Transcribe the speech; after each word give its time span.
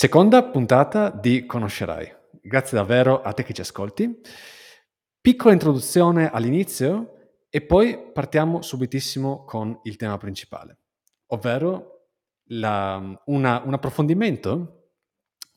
Seconda 0.00 0.42
puntata 0.44 1.10
di 1.10 1.44
Conoscerai. 1.44 2.10
Grazie 2.40 2.78
davvero 2.78 3.20
a 3.20 3.34
te 3.34 3.42
che 3.42 3.52
ci 3.52 3.60
ascolti. 3.60 4.18
Piccola 5.20 5.52
introduzione 5.52 6.30
all'inizio 6.30 7.34
e 7.50 7.60
poi 7.60 8.10
partiamo 8.10 8.62
subitissimo 8.62 9.44
con 9.44 9.78
il 9.82 9.96
tema 9.96 10.16
principale, 10.16 10.78
ovvero 11.26 12.06
la, 12.44 13.14
una, 13.26 13.60
un 13.62 13.74
approfondimento 13.74 14.92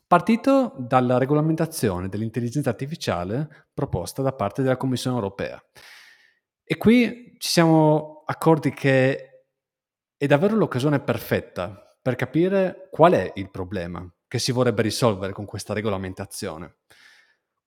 partito 0.05 0.73
dalla 0.77 1.17
regolamentazione 1.17 2.09
dell'intelligenza 2.09 2.69
artificiale 2.69 3.69
proposta 3.73 4.21
da 4.21 4.33
parte 4.33 4.61
della 4.61 4.75
Commissione 4.75 5.15
europea. 5.15 5.57
E 6.65 6.75
qui 6.75 7.35
ci 7.37 7.47
siamo 7.47 8.23
accorti 8.25 8.73
che 8.73 9.45
è 10.17 10.25
davvero 10.25 10.57
l'occasione 10.57 10.99
perfetta 10.99 11.97
per 12.01 12.15
capire 12.15 12.89
qual 12.91 13.13
è 13.13 13.31
il 13.35 13.49
problema 13.49 14.05
che 14.33 14.39
si 14.39 14.51
vorrebbe 14.51 14.81
risolvere 14.81 15.31
con 15.31 15.45
questa 15.45 15.75
regolamentazione. 15.75 16.77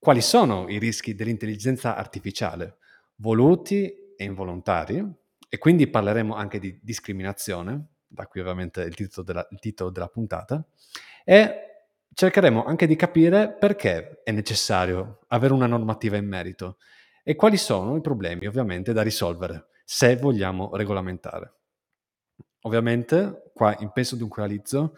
Quali 0.00 0.20
sono 0.20 0.68
i 0.68 0.78
rischi 0.78 1.14
dell'intelligenza 1.14 1.94
artificiale, 1.94 2.78
voluti 3.18 3.86
e 4.16 4.24
involontari? 4.24 5.00
E 5.48 5.58
quindi 5.58 5.86
parleremo 5.86 6.34
anche 6.34 6.58
di 6.58 6.76
discriminazione, 6.82 7.90
da 8.08 8.26
qui 8.26 8.40
ovviamente 8.40 8.80
il 8.80 8.96
titolo 8.96 9.24
della, 9.24 9.46
il 9.52 9.60
titolo 9.60 9.90
della 9.90 10.08
puntata, 10.08 10.66
e 11.24 11.54
cercheremo 12.12 12.64
anche 12.64 12.88
di 12.88 12.96
capire 12.96 13.52
perché 13.52 14.22
è 14.24 14.32
necessario 14.32 15.20
avere 15.28 15.52
una 15.52 15.68
normativa 15.68 16.16
in 16.16 16.26
merito 16.26 16.78
e 17.22 17.36
quali 17.36 17.58
sono 17.58 17.94
i 17.94 18.00
problemi 18.00 18.44
ovviamente 18.44 18.92
da 18.92 19.02
risolvere 19.02 19.68
se 19.84 20.16
vogliamo 20.16 20.74
regolamentare. 20.74 21.54
Ovviamente, 22.62 23.52
qua 23.54 23.76
in 23.78 23.92
Penso 23.92 24.16
Dunque 24.16 24.42
Realizzo 24.42 24.96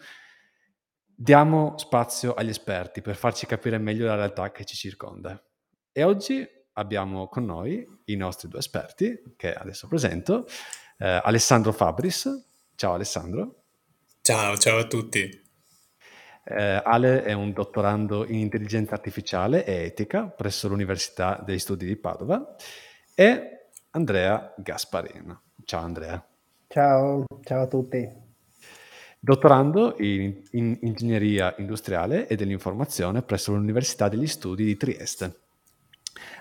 Diamo 1.20 1.74
spazio 1.78 2.32
agli 2.34 2.50
esperti 2.50 3.00
per 3.00 3.16
farci 3.16 3.44
capire 3.44 3.76
meglio 3.78 4.06
la 4.06 4.14
realtà 4.14 4.52
che 4.52 4.64
ci 4.64 4.76
circonda. 4.76 5.42
E 5.90 6.04
oggi 6.04 6.46
abbiamo 6.74 7.26
con 7.26 7.44
noi 7.44 7.84
i 8.04 8.14
nostri 8.14 8.46
due 8.46 8.60
esperti, 8.60 9.20
che 9.36 9.52
adesso 9.52 9.88
presento, 9.88 10.46
eh, 10.96 11.20
Alessandro 11.20 11.72
Fabris. 11.72 12.30
Ciao 12.76 12.92
Alessandro. 12.94 13.64
Ciao, 14.20 14.56
ciao 14.58 14.78
a 14.78 14.86
tutti. 14.86 15.28
Eh, 16.44 16.82
Ale 16.84 17.24
è 17.24 17.32
un 17.32 17.52
dottorando 17.52 18.24
in 18.24 18.36
intelligenza 18.36 18.94
artificiale 18.94 19.64
e 19.64 19.86
etica 19.86 20.28
presso 20.28 20.68
l'Università 20.68 21.42
degli 21.44 21.58
Studi 21.58 21.84
di 21.84 21.96
Padova 21.96 22.54
e 23.16 23.70
Andrea 23.90 24.54
Gasparin. 24.56 25.36
Ciao 25.64 25.82
Andrea. 25.82 26.24
Ciao, 26.68 27.24
ciao 27.42 27.62
a 27.62 27.66
tutti 27.66 28.26
dottorando 29.18 29.96
in, 29.98 30.42
in 30.52 30.78
ingegneria 30.80 31.54
industriale 31.58 32.26
e 32.26 32.36
dell'informazione 32.36 33.22
presso 33.22 33.52
l'Università 33.52 34.08
degli 34.08 34.26
Studi 34.26 34.64
di 34.64 34.76
Trieste. 34.76 35.40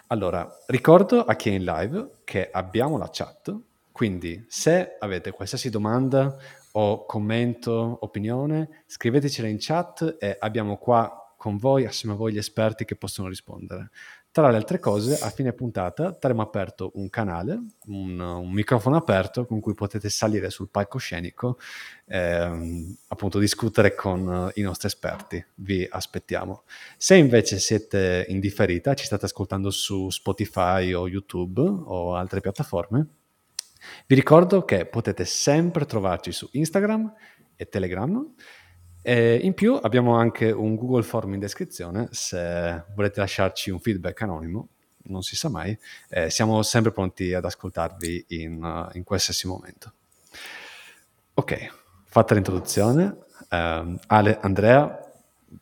Allora, 0.07 0.49
ricordo 0.67 1.23
a 1.23 1.35
chi 1.35 1.49
è 1.49 1.53
in 1.53 1.63
live 1.63 2.09
che 2.23 2.49
abbiamo 2.49 2.97
la 2.97 3.09
chat, 3.11 3.55
quindi 3.91 4.45
se 4.47 4.95
avete 4.99 5.31
qualsiasi 5.31 5.69
domanda 5.69 6.37
o 6.73 7.05
commento, 7.05 7.97
opinione, 8.01 8.83
scrivetecela 8.85 9.47
in 9.47 9.57
chat 9.59 10.17
e 10.19 10.37
abbiamo 10.39 10.77
qua 10.77 11.33
con 11.35 11.57
voi, 11.57 11.85
assieme 11.85 12.15
a 12.15 12.17
voi, 12.17 12.33
gli 12.33 12.37
esperti 12.37 12.85
che 12.85 12.95
possono 12.95 13.27
rispondere. 13.27 13.89
Tra 14.37 14.51
le 14.51 14.57
altre 14.57 14.77
cose, 14.77 15.17
a 15.19 15.31
fine 15.31 15.51
puntata 15.51 16.13
terremo 16.13 16.43
aperto 16.43 16.91
un 16.93 17.09
canale, 17.09 17.59
un, 17.87 18.19
un 18.19 18.51
microfono 18.51 18.95
aperto 18.95 19.47
con 19.47 19.59
cui 19.59 19.73
potete 19.73 20.11
salire 20.11 20.51
sul 20.51 20.69
palcoscenico 20.69 21.57
e 22.05 22.19
ehm, 22.19 22.97
appunto 23.07 23.39
discutere 23.39 23.95
con 23.95 24.51
i 24.53 24.61
nostri 24.61 24.89
esperti. 24.89 25.43
Vi 25.55 25.87
aspettiamo. 25.89 26.65
Se 26.97 27.15
invece 27.15 27.57
siete 27.57 28.27
in 28.27 28.39
differita, 28.39 28.93
ci 28.93 29.05
state 29.05 29.25
ascoltando 29.25 29.71
su 29.71 30.11
Spotify 30.11 30.93
o 30.93 31.07
YouTube 31.07 31.59
o 31.59 32.13
altre 32.13 32.39
piattaforme, 32.39 33.07
vi 34.05 34.13
ricordo 34.13 34.63
che 34.65 34.85
potete 34.85 35.25
sempre 35.25 35.87
trovarci 35.87 36.31
su 36.31 36.47
Instagram 36.51 37.11
e 37.55 37.69
Telegram 37.69 38.23
e 39.09 39.39
in 39.41 39.53
più 39.53 39.79
abbiamo 39.81 40.17
anche 40.17 40.51
un 40.51 40.75
Google 40.75 41.01
Form 41.01 41.33
in 41.33 41.39
descrizione 41.39 42.09
se 42.11 42.83
volete 42.93 43.21
lasciarci 43.21 43.69
un 43.69 43.79
feedback 43.79 44.23
anonimo, 44.23 44.67
non 45.03 45.21
si 45.21 45.37
sa 45.37 45.47
mai, 45.47 45.79
eh, 46.09 46.29
siamo 46.29 46.61
sempre 46.61 46.91
pronti 46.91 47.33
ad 47.33 47.45
ascoltarvi 47.45 48.25
in, 48.27 48.89
in 48.91 49.03
qualsiasi 49.05 49.47
momento. 49.47 49.93
Ok, 51.35 51.71
fatta 52.03 52.33
l'introduzione, 52.33 53.19
eh, 53.49 53.97
Ale, 54.07 54.39
Andrea, 54.41 54.99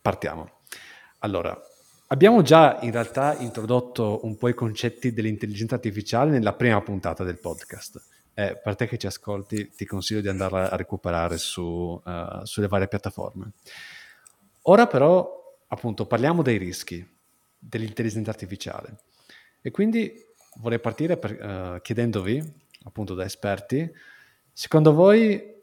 partiamo. 0.02 0.50
Allora, 1.20 1.56
abbiamo 2.08 2.42
già 2.42 2.80
in 2.82 2.90
realtà 2.90 3.36
introdotto 3.38 4.22
un 4.24 4.38
po' 4.38 4.48
i 4.48 4.56
concetti 4.56 5.14
dell'intelligenza 5.14 5.76
artificiale 5.76 6.32
nella 6.32 6.54
prima 6.54 6.82
puntata 6.82 7.24
del 7.24 7.38
podcast 7.38 8.02
eh, 8.36 8.58
per 8.58 8.76
te 8.76 8.86
che 8.86 8.98
ci 8.98 9.08
ascolti, 9.08 9.70
ti 9.70 9.86
consiglio 9.86 10.22
di 10.22 10.28
andarla 10.28 10.70
a 10.70 10.76
recuperare 10.76 11.38
su, 11.38 11.64
uh, 12.04 12.44
sulle 12.44 12.68
varie 12.68 12.90
piattaforme. 12.90 13.54
Ora 14.64 14.88
però, 14.88 15.58
appunto, 15.68 16.06
parliamo 16.06 16.42
dei 16.42 16.58
rischi 16.58 17.06
dell'intelligenza 17.58 18.30
artificiale. 18.30 18.98
E 19.62 19.72
quindi 19.72 20.14
vorrei 20.58 20.80
partire 20.80 21.18
per, 21.18 21.32
uh, 21.78 21.82
chiedendovi, 21.82 22.44
appunto 22.84 23.14
da 23.14 23.24
esperti, 23.24 23.90
secondo 24.52 24.94
voi 24.94 25.54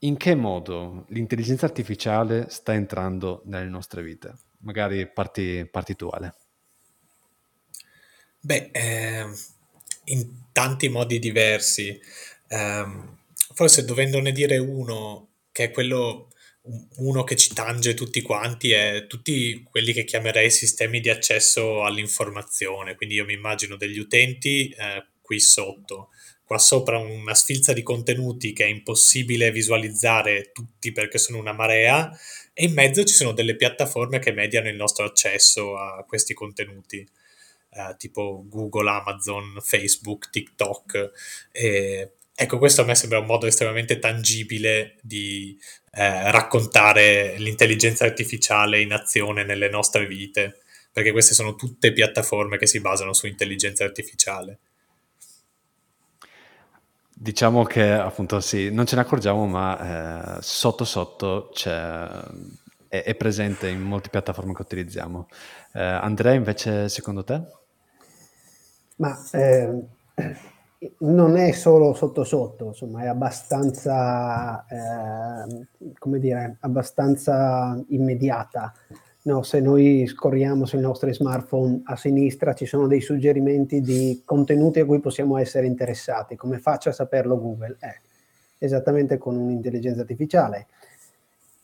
in 0.00 0.16
che 0.18 0.34
modo 0.34 1.06
l'intelligenza 1.08 1.64
artificiale 1.64 2.50
sta 2.50 2.74
entrando 2.74 3.40
nelle 3.46 3.68
nostre 3.68 4.02
vite? 4.02 4.34
Magari 4.58 5.10
parti, 5.10 5.66
parti 5.70 5.96
tu, 5.96 6.08
Ale. 6.08 6.34
Beh, 8.40 8.68
eh, 8.72 9.26
in 10.06 10.50
tanti 10.52 10.88
modi 10.88 11.18
diversi. 11.18 11.98
Um, 12.48 13.18
forse 13.54 13.84
dovendone 13.84 14.32
dire 14.32 14.58
uno, 14.58 15.28
che 15.52 15.64
è 15.64 15.70
quello 15.70 16.28
uno 16.96 17.24
che 17.24 17.36
ci 17.36 17.52
tange 17.52 17.92
tutti 17.92 18.22
quanti 18.22 18.72
è 18.72 19.06
tutti 19.06 19.62
quelli 19.70 19.92
che 19.92 20.04
chiamerei 20.04 20.50
sistemi 20.50 21.00
di 21.00 21.10
accesso 21.10 21.84
all'informazione. 21.84 22.94
Quindi 22.94 23.16
io 23.16 23.24
mi 23.24 23.34
immagino 23.34 23.76
degli 23.76 23.98
utenti 23.98 24.68
eh, 24.70 25.04
qui 25.20 25.40
sotto, 25.40 26.10
qua 26.44 26.58
sopra 26.58 26.98
una 26.98 27.34
sfilza 27.34 27.72
di 27.72 27.82
contenuti 27.82 28.52
che 28.52 28.64
è 28.64 28.68
impossibile 28.68 29.50
visualizzare 29.50 30.52
tutti 30.52 30.92
perché 30.92 31.18
sono 31.18 31.38
una 31.38 31.52
marea 31.52 32.10
e 32.52 32.64
in 32.64 32.72
mezzo 32.72 33.04
ci 33.04 33.14
sono 33.14 33.32
delle 33.32 33.56
piattaforme 33.56 34.18
che 34.18 34.32
mediano 34.32 34.68
il 34.68 34.76
nostro 34.76 35.04
accesso 35.04 35.76
a 35.76 36.04
questi 36.06 36.34
contenuti 36.34 37.06
eh, 37.74 37.96
tipo 37.96 38.44
Google, 38.48 38.88
Amazon, 38.90 39.58
Facebook, 39.60 40.30
TikTok. 40.30 41.10
E, 41.50 42.12
ecco, 42.34 42.58
questo 42.58 42.82
a 42.82 42.84
me 42.84 42.94
sembra 42.94 43.18
un 43.18 43.26
modo 43.26 43.46
estremamente 43.46 43.98
tangibile 43.98 44.96
di 45.02 45.58
eh, 45.92 46.30
raccontare 46.30 47.36
l'intelligenza 47.38 48.04
artificiale 48.04 48.80
in 48.80 48.92
azione 48.92 49.44
nelle 49.44 49.68
nostre 49.68 50.06
vite, 50.06 50.60
perché 50.92 51.12
queste 51.12 51.34
sono 51.34 51.54
tutte 51.54 51.92
piattaforme 51.92 52.58
che 52.58 52.66
si 52.66 52.80
basano 52.80 53.12
su 53.12 53.26
intelligenza 53.26 53.84
artificiale. 53.84 54.58
Diciamo 57.16 57.62
che 57.64 57.90
appunto 57.90 58.40
sì, 58.40 58.70
non 58.72 58.86
ce 58.86 58.96
ne 58.96 59.02
accorgiamo, 59.02 59.46
ma 59.46 60.38
eh, 60.38 60.42
sotto 60.42 60.84
sotto 60.84 61.50
c'è, 61.54 62.08
è, 62.88 63.02
è, 63.02 63.14
presente 63.14 63.68
in 63.68 63.80
molte 63.80 64.08
piattaforme 64.08 64.52
che 64.52 64.62
utilizziamo. 64.62 65.28
Eh, 65.72 65.82
Andrea, 65.82 66.34
invece, 66.34 66.88
secondo 66.88 67.22
te? 67.22 67.40
Ma 68.96 69.18
eh, 69.32 69.86
non 70.98 71.36
è 71.36 71.52
solo 71.52 71.94
sotto 71.94 72.24
sotto, 72.24 72.66
insomma, 72.66 73.02
è 73.02 73.06
abbastanza, 73.06 74.64
eh, 74.66 75.66
come 75.98 76.18
dire, 76.18 76.56
abbastanza 76.60 77.82
immediata. 77.88 78.72
No, 79.22 79.42
se 79.42 79.60
noi 79.60 80.06
scorriamo 80.06 80.66
sui 80.66 80.80
nostri 80.80 81.14
smartphone 81.14 81.80
a 81.84 81.96
sinistra 81.96 82.52
ci 82.52 82.66
sono 82.66 82.86
dei 82.86 83.00
suggerimenti 83.00 83.80
di 83.80 84.20
contenuti 84.22 84.80
a 84.80 84.84
cui 84.84 85.00
possiamo 85.00 85.38
essere 85.38 85.66
interessati. 85.66 86.36
Come 86.36 86.58
faccio 86.58 86.90
a 86.90 86.92
saperlo 86.92 87.40
Google? 87.40 87.76
Eh, 87.80 88.00
esattamente 88.58 89.16
con 89.16 89.36
un'intelligenza 89.36 90.02
artificiale. 90.02 90.66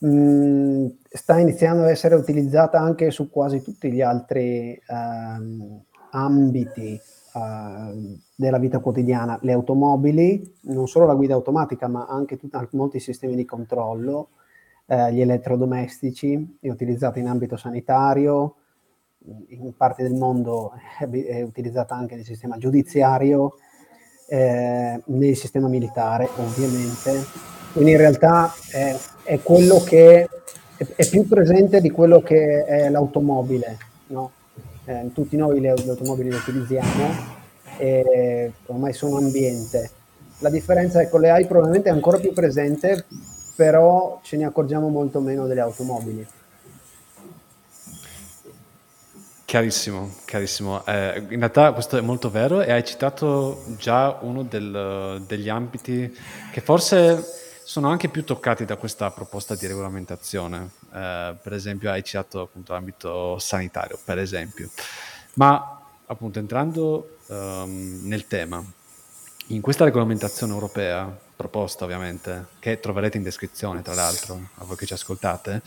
Mm, 0.07 0.87
sta 1.11 1.39
iniziando 1.39 1.83
ad 1.83 1.91
essere 1.91 2.15
utilizzata 2.15 2.79
anche 2.79 3.11
su 3.11 3.29
quasi 3.29 3.61
tutti 3.61 3.93
gli 3.93 4.01
altri 4.01 4.81
um, 4.89 5.83
ambiti 6.13 6.99
uh, 7.35 8.19
della 8.35 8.59
vita 8.59 8.79
quotidiana, 8.81 9.39
le 9.43 9.53
automobili, 9.53 10.57
non 10.63 10.89
solo 10.89 11.07
la 11.07 11.15
guida 11.15 11.35
automatica, 11.35 11.89
ma 11.89 12.07
anche 12.07 12.37
tut- 12.37 12.69
molti 12.73 13.01
sistemi 13.01 13.37
di 13.37 13.45
controllo, 13.45 14.31
uh, 14.87 15.09
gli 15.09 15.21
elettrodomestici, 15.21 16.59
è 16.61 16.69
utilizzata 16.69 17.19
in 17.19 17.29
ambito 17.29 17.57
sanitario, 17.57 18.55
in 19.49 19.77
parte 19.77 20.03
del 20.03 20.15
mondo 20.15 20.73
è, 20.99 21.05
è 21.05 21.43
utilizzata 21.43 21.95
anche 21.95 22.15
nel 22.15 22.25
sistema 22.25 22.57
giudiziario, 22.57 23.57
eh, 24.29 25.03
nel 25.05 25.37
sistema 25.37 25.69
militare 25.69 26.29
ovviamente. 26.37 27.25
Quindi 27.73 27.93
in 27.93 27.97
realtà 27.99 28.53
è, 28.71 28.97
è 29.25 29.41
quello 29.41 29.79
che 29.81 30.29
è, 30.77 30.87
è, 30.97 31.09
più 31.09 31.27
presente 31.29 31.81
di 31.81 31.91
quello 31.91 32.21
che 32.21 32.65
è 32.65 32.89
l'automobile, 32.89 33.79
no? 34.09 34.33
Eh, 34.85 35.11
tutti 35.13 35.37
noi 35.37 35.61
le, 35.61 35.75
le 35.75 35.91
automobili 35.91 36.31
le 36.31 36.37
utilizziamo 36.37 37.39
e 37.79 38.53
ormai 38.67 38.93
sono 38.93 39.17
ambiente. 39.17 39.91
La 40.39 40.51
differenza 40.51 41.01
è 41.01 41.05
che 41.05 41.11
con 41.11 41.21
le 41.21 41.31
AI 41.31 41.47
probabilmente 41.47 41.89
è 41.89 41.93
ancora 41.93 42.19
più 42.19 42.33
presente, 42.33 43.05
però 43.57 44.21
ce 44.23 44.37
ne 44.37 44.45
accorgiamo 44.45 44.89
molto 44.89 45.21
meno 45.21 45.47
delle 45.47 45.61
automobili. 45.61 46.27
Chiarissimo, 49.45 50.15
chiarissimo. 50.25 50.87
Eh, 50.87 51.27
in 51.29 51.39
realtà 51.39 51.73
questo 51.73 51.99
è 51.99 52.01
molto 52.01 52.31
vero 52.31 52.63
e 52.63 52.71
hai 52.71 52.85
citato 52.85 53.65
già 53.77 54.19
uno 54.21 54.45
del, 54.45 55.25
degli 55.27 55.49
ambiti 55.49 56.17
che 56.53 56.61
forse 56.61 57.21
sono 57.65 57.89
anche 57.89 58.09
più 58.09 58.25
toccati 58.25 58.65
da 58.65 58.77
questa 58.77 59.11
proposta 59.11 59.57
di 59.57 59.67
regolamentazione. 59.67 60.71
Eh, 60.93 61.37
per 61.41 61.53
esempio 61.53 61.91
hai 61.91 62.03
citato 62.03 62.41
appunto 62.41 62.73
l'ambito 62.73 63.39
sanitario, 63.39 63.99
per 64.03 64.19
esempio. 64.19 64.71
Ma 65.35 65.81
appunto 66.07 66.39
entrando 66.39 67.19
um, 67.27 68.01
nel 68.03 68.27
tema, 68.27 68.63
in 69.49 69.61
questa 69.61 69.85
regolamentazione 69.85 70.53
europea, 70.53 71.17
proposta 71.37 71.85
ovviamente, 71.85 72.47
che 72.59 72.81
troverete 72.81 73.17
in 73.17 73.23
descrizione 73.23 73.83
tra 73.83 73.95
l'altro, 73.95 74.49
a 74.57 74.65
voi 74.65 74.77
che 74.77 74.87
ci 74.87 74.93
ascoltate, 74.93 75.63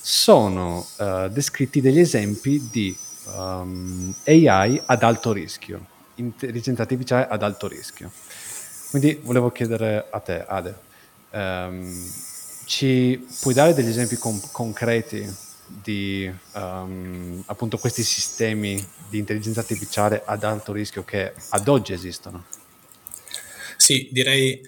sono 0.00 0.84
uh, 0.98 1.28
descritti 1.28 1.80
degli 1.80 2.00
esempi 2.00 2.68
di 2.70 2.96
um, 3.34 4.14
AI 4.26 4.82
ad 4.84 5.02
alto 5.02 5.32
rischio, 5.32 5.86
intelligenza 6.16 6.82
artificiale 6.82 7.26
ad 7.28 7.42
alto 7.42 7.68
rischio. 7.68 8.10
Quindi 8.90 9.20
volevo 9.22 9.50
chiedere 9.50 10.06
a 10.10 10.18
te, 10.20 10.44
Ade, 10.46 10.78
um, 11.30 12.12
ci 12.64 13.26
puoi 13.40 13.54
dare 13.54 13.74
degli 13.74 13.88
esempi 13.88 14.16
con- 14.16 14.40
concreti 14.52 15.26
di 15.66 16.30
um, 16.54 17.42
appunto 17.46 17.78
questi 17.78 18.02
sistemi 18.02 18.84
di 19.08 19.18
intelligenza 19.18 19.60
artificiale 19.60 20.22
ad 20.24 20.44
alto 20.44 20.72
rischio 20.72 21.04
che 21.04 21.32
ad 21.50 21.68
oggi 21.68 21.92
esistono? 21.92 22.46
Sì, 23.76 24.08
direi, 24.12 24.60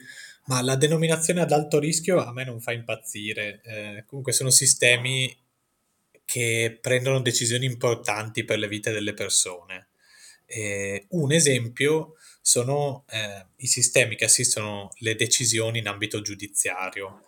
ma 0.47 0.63
la 0.63 0.77
denominazione 0.77 1.41
ad 1.41 1.53
alto 1.53 1.79
rischio 1.79 2.23
a 2.23 2.33
me 2.33 2.45
non 2.45 2.61
fa 2.61 2.73
impazzire. 2.73 3.61
Eh, 3.65 4.05
comunque 4.07 4.33
sono 4.33 4.51
sistemi 4.51 5.35
che 6.25 6.79
prendono 6.81 7.21
decisioni 7.21 7.67
importanti 7.67 8.45
per 8.45 8.59
le 8.59 8.69
vite 8.69 8.91
delle 8.91 9.15
persone. 9.15 9.89
Eh, 10.45 11.07
un 11.11 11.33
esempio 11.33 12.15
sono 12.41 13.05
eh, 13.09 13.47
i 13.57 13.67
sistemi 13.67 14.17
che 14.17 14.25
assistono 14.25 14.91
le 14.99 15.15
decisioni 15.15 15.79
in 15.79 15.89
ambito 15.89 16.21
giudiziario, 16.23 17.26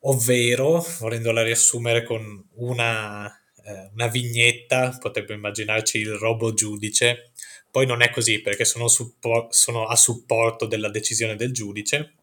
ovvero, 0.00 0.84
volendola 0.98 1.42
riassumere 1.42 2.04
con 2.04 2.48
una, 2.54 3.26
eh, 3.64 3.90
una 3.92 4.06
vignetta, 4.08 4.96
potrebbe 4.98 5.34
immaginarci 5.34 5.98
il 5.98 6.12
robot 6.12 6.54
giudice, 6.54 7.32
poi 7.70 7.86
non 7.86 8.02
è 8.02 8.10
così 8.10 8.40
perché 8.40 8.64
sono, 8.64 8.88
support- 8.88 9.52
sono 9.52 9.86
a 9.86 9.96
supporto 9.96 10.66
della 10.66 10.88
decisione 10.88 11.36
del 11.36 11.52
giudice, 11.52 12.14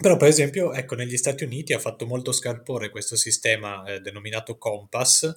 però, 0.00 0.16
per 0.16 0.28
esempio, 0.28 0.72
ecco, 0.72 0.94
negli 0.94 1.16
Stati 1.16 1.42
Uniti 1.42 1.72
ha 1.72 1.80
fatto 1.80 2.06
molto 2.06 2.30
scalpore 2.30 2.88
questo 2.88 3.16
sistema 3.16 3.84
eh, 3.84 4.00
denominato 4.00 4.56
Compass, 4.56 5.34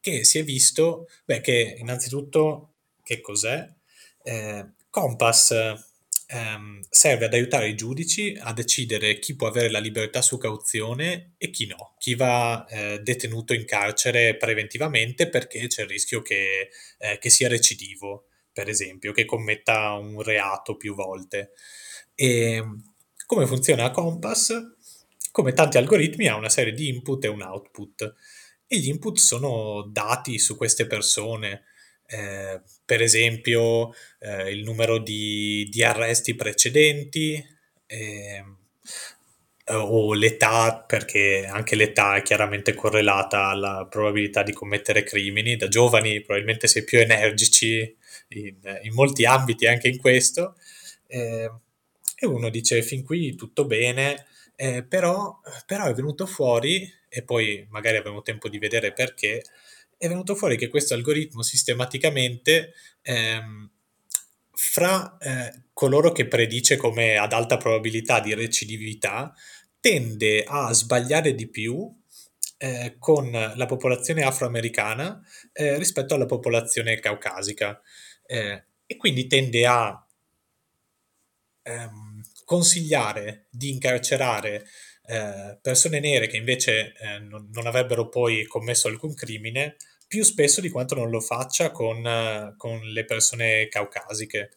che 0.00 0.24
si 0.24 0.38
è 0.38 0.44
visto, 0.44 1.08
beh, 1.26 1.42
che 1.42 1.76
innanzitutto, 1.78 2.72
che 3.02 3.20
cos'è? 3.20 3.68
Eh, 4.22 4.66
Compass 4.88 5.91
ehm, 6.32 6.80
serve 6.88 7.26
ad 7.26 7.34
aiutare 7.34 7.68
i 7.68 7.74
giudici 7.74 8.36
a 8.40 8.52
decidere 8.52 9.18
chi 9.18 9.36
può 9.36 9.48
avere 9.48 9.70
la 9.70 9.78
libertà 9.78 10.22
su 10.22 10.38
cauzione 10.38 11.34
e 11.36 11.50
chi 11.50 11.66
no, 11.66 11.94
chi 11.98 12.14
va 12.14 12.66
eh, 12.66 13.00
detenuto 13.00 13.52
in 13.54 13.64
carcere 13.64 14.36
preventivamente 14.36 15.28
perché 15.28 15.66
c'è 15.66 15.82
il 15.82 15.88
rischio 15.88 16.22
che, 16.22 16.70
eh, 16.98 17.18
che 17.18 17.30
sia 17.30 17.48
recidivo, 17.48 18.28
per 18.52 18.68
esempio, 18.68 19.12
che 19.12 19.24
commetta 19.24 19.92
un 19.92 20.22
reato 20.22 20.76
più 20.76 20.94
volte. 20.94 21.52
E 22.14 22.62
come 23.26 23.46
funziona 23.46 23.90
Compass? 23.90 24.52
Come 25.30 25.52
tanti 25.52 25.78
algoritmi 25.78 26.28
ha 26.28 26.36
una 26.36 26.50
serie 26.50 26.72
di 26.72 26.88
input 26.88 27.24
e 27.24 27.28
un 27.28 27.42
output 27.42 28.14
e 28.66 28.78
gli 28.78 28.88
input 28.88 29.18
sono 29.18 29.82
dati 29.90 30.38
su 30.38 30.56
queste 30.56 30.86
persone, 30.86 31.64
eh, 32.06 32.62
per 32.92 33.00
esempio 33.00 33.94
eh, 34.18 34.50
il 34.50 34.62
numero 34.64 34.98
di, 34.98 35.66
di, 35.70 35.82
arresti 35.82 36.34
precedenti 36.34 37.42
eh, 37.86 38.44
o 39.68 40.12
l'età, 40.12 40.84
perché 40.86 41.48
anche 41.50 41.74
l'età 41.74 42.16
è 42.16 42.22
chiaramente 42.22 42.74
correlata 42.74 43.46
alla 43.46 43.86
probabilità 43.88 44.42
di 44.42 44.52
commettere 44.52 45.04
crimini. 45.04 45.56
Da 45.56 45.68
giovani 45.68 46.20
probabilmente 46.20 46.66
è 46.66 46.84
più 46.84 46.98
energici 46.98 47.96
in, 48.28 48.56
in 48.82 48.92
molti 48.92 49.24
ambiti, 49.24 49.66
anche 49.66 49.88
in 49.88 49.96
questo. 49.96 50.56
Eh, 51.06 51.50
e 52.14 52.26
uno 52.26 52.50
dice 52.50 52.82
fin 52.82 53.02
qui 53.02 53.34
tutto 53.36 53.64
bene, 53.64 54.26
eh, 54.54 54.84
però, 54.84 55.40
però 55.64 55.86
è 55.86 55.94
venuto 55.94 56.26
fuori, 56.26 56.86
e 57.08 57.22
poi 57.22 57.66
magari 57.70 57.96
avremo 57.96 58.20
tempo 58.20 58.50
di 58.50 58.58
vedere 58.58 58.92
perché, 58.92 59.42
è 60.02 60.08
venuto 60.08 60.34
fuori 60.34 60.56
che 60.56 60.66
questo 60.66 60.94
algoritmo 60.94 61.42
sistematicamente 61.42 62.72
ehm, 63.02 63.70
fra 64.50 65.16
eh, 65.18 65.66
coloro 65.72 66.10
che 66.10 66.26
predice 66.26 66.76
come 66.76 67.16
ad 67.16 67.32
alta 67.32 67.56
probabilità 67.56 68.18
di 68.18 68.34
recidività 68.34 69.32
tende 69.78 70.42
a 70.44 70.72
sbagliare 70.72 71.36
di 71.36 71.48
più 71.48 71.88
eh, 72.58 72.96
con 72.98 73.30
la 73.30 73.66
popolazione 73.66 74.24
afroamericana 74.24 75.24
eh, 75.52 75.78
rispetto 75.78 76.16
alla 76.16 76.26
popolazione 76.26 76.98
caucasica. 76.98 77.80
Eh, 78.26 78.64
e 78.84 78.96
quindi 78.96 79.28
tende 79.28 79.66
a 79.66 80.04
ehm, 81.62 82.22
consigliare 82.44 83.46
di 83.50 83.70
incarcerare 83.70 84.66
eh, 85.04 85.58
persone 85.62 86.00
nere 86.00 86.26
che 86.26 86.36
invece 86.38 86.92
eh, 86.94 87.18
non, 87.20 87.48
non, 87.52 87.66
avrebbero 87.66 88.08
poi 88.08 88.46
commesso 88.46 88.88
alcun 88.88 89.14
crimine 89.14 89.76
più 90.12 90.24
spesso 90.24 90.60
di 90.60 90.68
quanto 90.68 90.94
non 90.94 91.08
lo 91.08 91.20
faccia 91.20 91.70
con, 91.70 92.04
uh, 92.04 92.54
con 92.58 92.80
le 92.80 93.06
persone 93.06 93.66
caucasiche. 93.68 94.50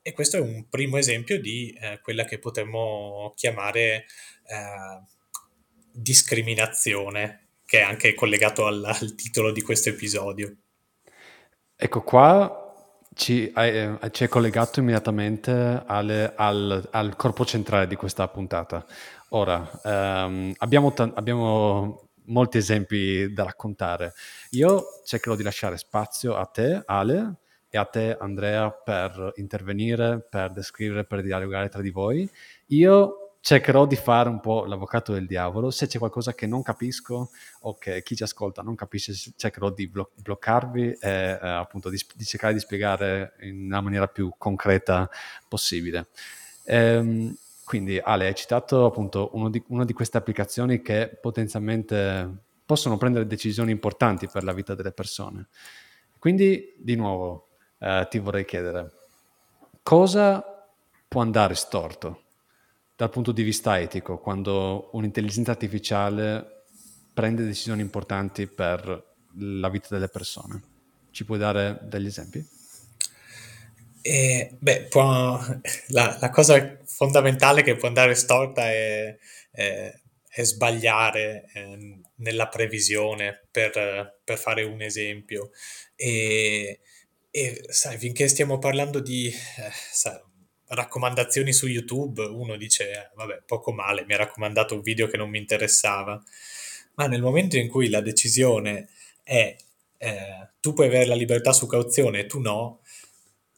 E 0.00 0.12
questo 0.12 0.36
è 0.36 0.40
un 0.40 0.68
primo 0.68 0.96
esempio 0.96 1.40
di 1.40 1.76
eh, 1.80 1.98
quella 2.00 2.24
che 2.24 2.38
potremmo 2.38 3.32
chiamare 3.34 4.06
eh, 4.46 5.02
discriminazione, 5.90 7.48
che 7.64 7.80
è 7.80 7.82
anche 7.82 8.14
collegato 8.14 8.66
al, 8.66 8.84
al 8.84 9.16
titolo 9.16 9.50
di 9.50 9.62
questo 9.62 9.88
episodio. 9.88 10.56
Ecco 11.74 12.02
qua 12.04 12.72
ci, 13.12 13.50
eh, 13.50 13.98
ci 14.12 14.22
è 14.22 14.28
collegato 14.28 14.78
immediatamente 14.78 15.82
alle, 15.84 16.32
al, 16.36 16.88
al, 16.92 17.16
corpo 17.16 17.44
centrale 17.44 17.88
di 17.88 17.96
questa 17.96 18.28
puntata. 18.28 18.86
Ora, 19.30 19.68
ehm, 19.82 20.54
abbiamo, 20.58 20.92
t- 20.92 21.12
abbiamo, 21.12 22.05
molti 22.26 22.58
esempi 22.58 23.32
da 23.32 23.44
raccontare. 23.44 24.12
Io 24.50 24.84
cercherò 25.04 25.34
di 25.34 25.42
lasciare 25.42 25.76
spazio 25.76 26.36
a 26.36 26.46
te, 26.46 26.82
Ale, 26.84 27.36
e 27.68 27.78
a 27.78 27.84
te, 27.84 28.16
Andrea, 28.18 28.70
per 28.70 29.32
intervenire, 29.36 30.26
per 30.28 30.52
descrivere, 30.52 31.04
per 31.04 31.22
dialogare 31.22 31.68
tra 31.68 31.82
di 31.82 31.90
voi. 31.90 32.28
Io 32.66 33.26
cercherò 33.46 33.86
di 33.86 33.94
fare 33.94 34.28
un 34.28 34.40
po' 34.40 34.64
l'avvocato 34.64 35.12
del 35.12 35.26
diavolo. 35.26 35.70
Se 35.70 35.86
c'è 35.86 35.98
qualcosa 35.98 36.34
che 36.34 36.46
non 36.46 36.62
capisco 36.62 37.30
o 37.60 37.74
che 37.76 38.02
chi 38.02 38.16
ci 38.16 38.24
ascolta 38.24 38.62
non 38.62 38.74
capisce, 38.74 39.12
cercherò 39.36 39.70
di 39.70 39.86
blo- 39.88 40.10
bloccarvi 40.20 40.98
e 41.00 41.10
eh, 41.10 41.38
appunto 41.40 41.88
di, 41.88 42.00
di, 42.14 42.24
cercare 42.24 42.54
di 42.54 42.58
spiegare 42.58 43.34
in 43.42 43.66
una 43.66 43.80
maniera 43.80 44.08
più 44.08 44.32
concreta 44.36 45.08
possibile. 45.48 46.08
Ehm, 46.64 47.36
quindi 47.66 47.98
Ale, 47.98 48.28
hai 48.28 48.34
citato 48.36 48.86
appunto 48.86 49.28
di, 49.50 49.60
una 49.68 49.84
di 49.84 49.92
queste 49.92 50.16
applicazioni 50.16 50.82
che 50.82 51.18
potenzialmente 51.20 52.44
possono 52.64 52.96
prendere 52.96 53.26
decisioni 53.26 53.72
importanti 53.72 54.28
per 54.28 54.44
la 54.44 54.52
vita 54.52 54.76
delle 54.76 54.92
persone. 54.92 55.48
Quindi, 56.16 56.74
di 56.78 56.94
nuovo, 56.94 57.48
eh, 57.78 58.06
ti 58.08 58.20
vorrei 58.20 58.44
chiedere, 58.44 58.92
cosa 59.82 60.44
può 61.08 61.22
andare 61.22 61.54
storto 61.56 62.22
dal 62.94 63.10
punto 63.10 63.32
di 63.32 63.42
vista 63.42 63.80
etico, 63.80 64.18
quando 64.18 64.90
un'intelligenza 64.92 65.50
artificiale 65.50 66.62
prende 67.12 67.44
decisioni 67.44 67.82
importanti 67.82 68.46
per 68.46 69.14
la 69.38 69.68
vita 69.68 69.88
delle 69.90 70.08
persone. 70.08 70.62
Ci 71.10 71.24
puoi 71.24 71.38
dare 71.38 71.80
degli 71.82 72.06
esempi? 72.06 72.55
Eh, 74.08 74.56
beh, 74.60 74.82
può, 74.82 75.36
la, 75.88 76.16
la, 76.20 76.30
cosa 76.30 76.78
fondamentale 76.84 77.64
che 77.64 77.74
può 77.74 77.88
andare 77.88 78.14
storta 78.14 78.70
è, 78.70 79.16
è, 79.50 79.92
è 80.28 80.42
sbagliare 80.44 81.50
eh, 81.52 82.00
nella 82.18 82.46
previsione, 82.46 83.48
per, 83.50 84.20
per, 84.22 84.38
fare 84.38 84.62
un 84.62 84.80
esempio. 84.80 85.50
E, 85.96 86.82
e 87.32 87.64
sai, 87.68 87.98
finché 87.98 88.28
stiamo 88.28 88.58
parlando 88.58 89.00
di... 89.00 89.26
Eh, 89.26 89.70
sai, 89.90 90.22
raccomandazioni 90.68 91.52
su 91.52 91.66
YouTube, 91.66 92.22
uno 92.22 92.56
dice, 92.56 93.10
vabbè, 93.16 93.42
poco 93.44 93.72
male, 93.72 94.04
mi 94.04 94.14
ha 94.14 94.18
raccomandato 94.18 94.74
un 94.76 94.82
video 94.82 95.08
che 95.08 95.16
non 95.16 95.30
mi 95.30 95.38
interessava. 95.38 96.22
Ma 96.94 97.08
nel 97.08 97.22
momento 97.22 97.56
in 97.56 97.68
cui 97.68 97.88
la 97.88 98.00
decisione 98.00 98.88
è 99.24 99.56
eh, 99.98 100.50
tu 100.60 100.72
puoi 100.72 100.86
avere 100.86 101.06
la 101.06 101.14
libertà 101.14 101.52
su 101.52 101.66
cauzione 101.66 102.20
e 102.20 102.26
tu 102.26 102.40
no, 102.40 102.80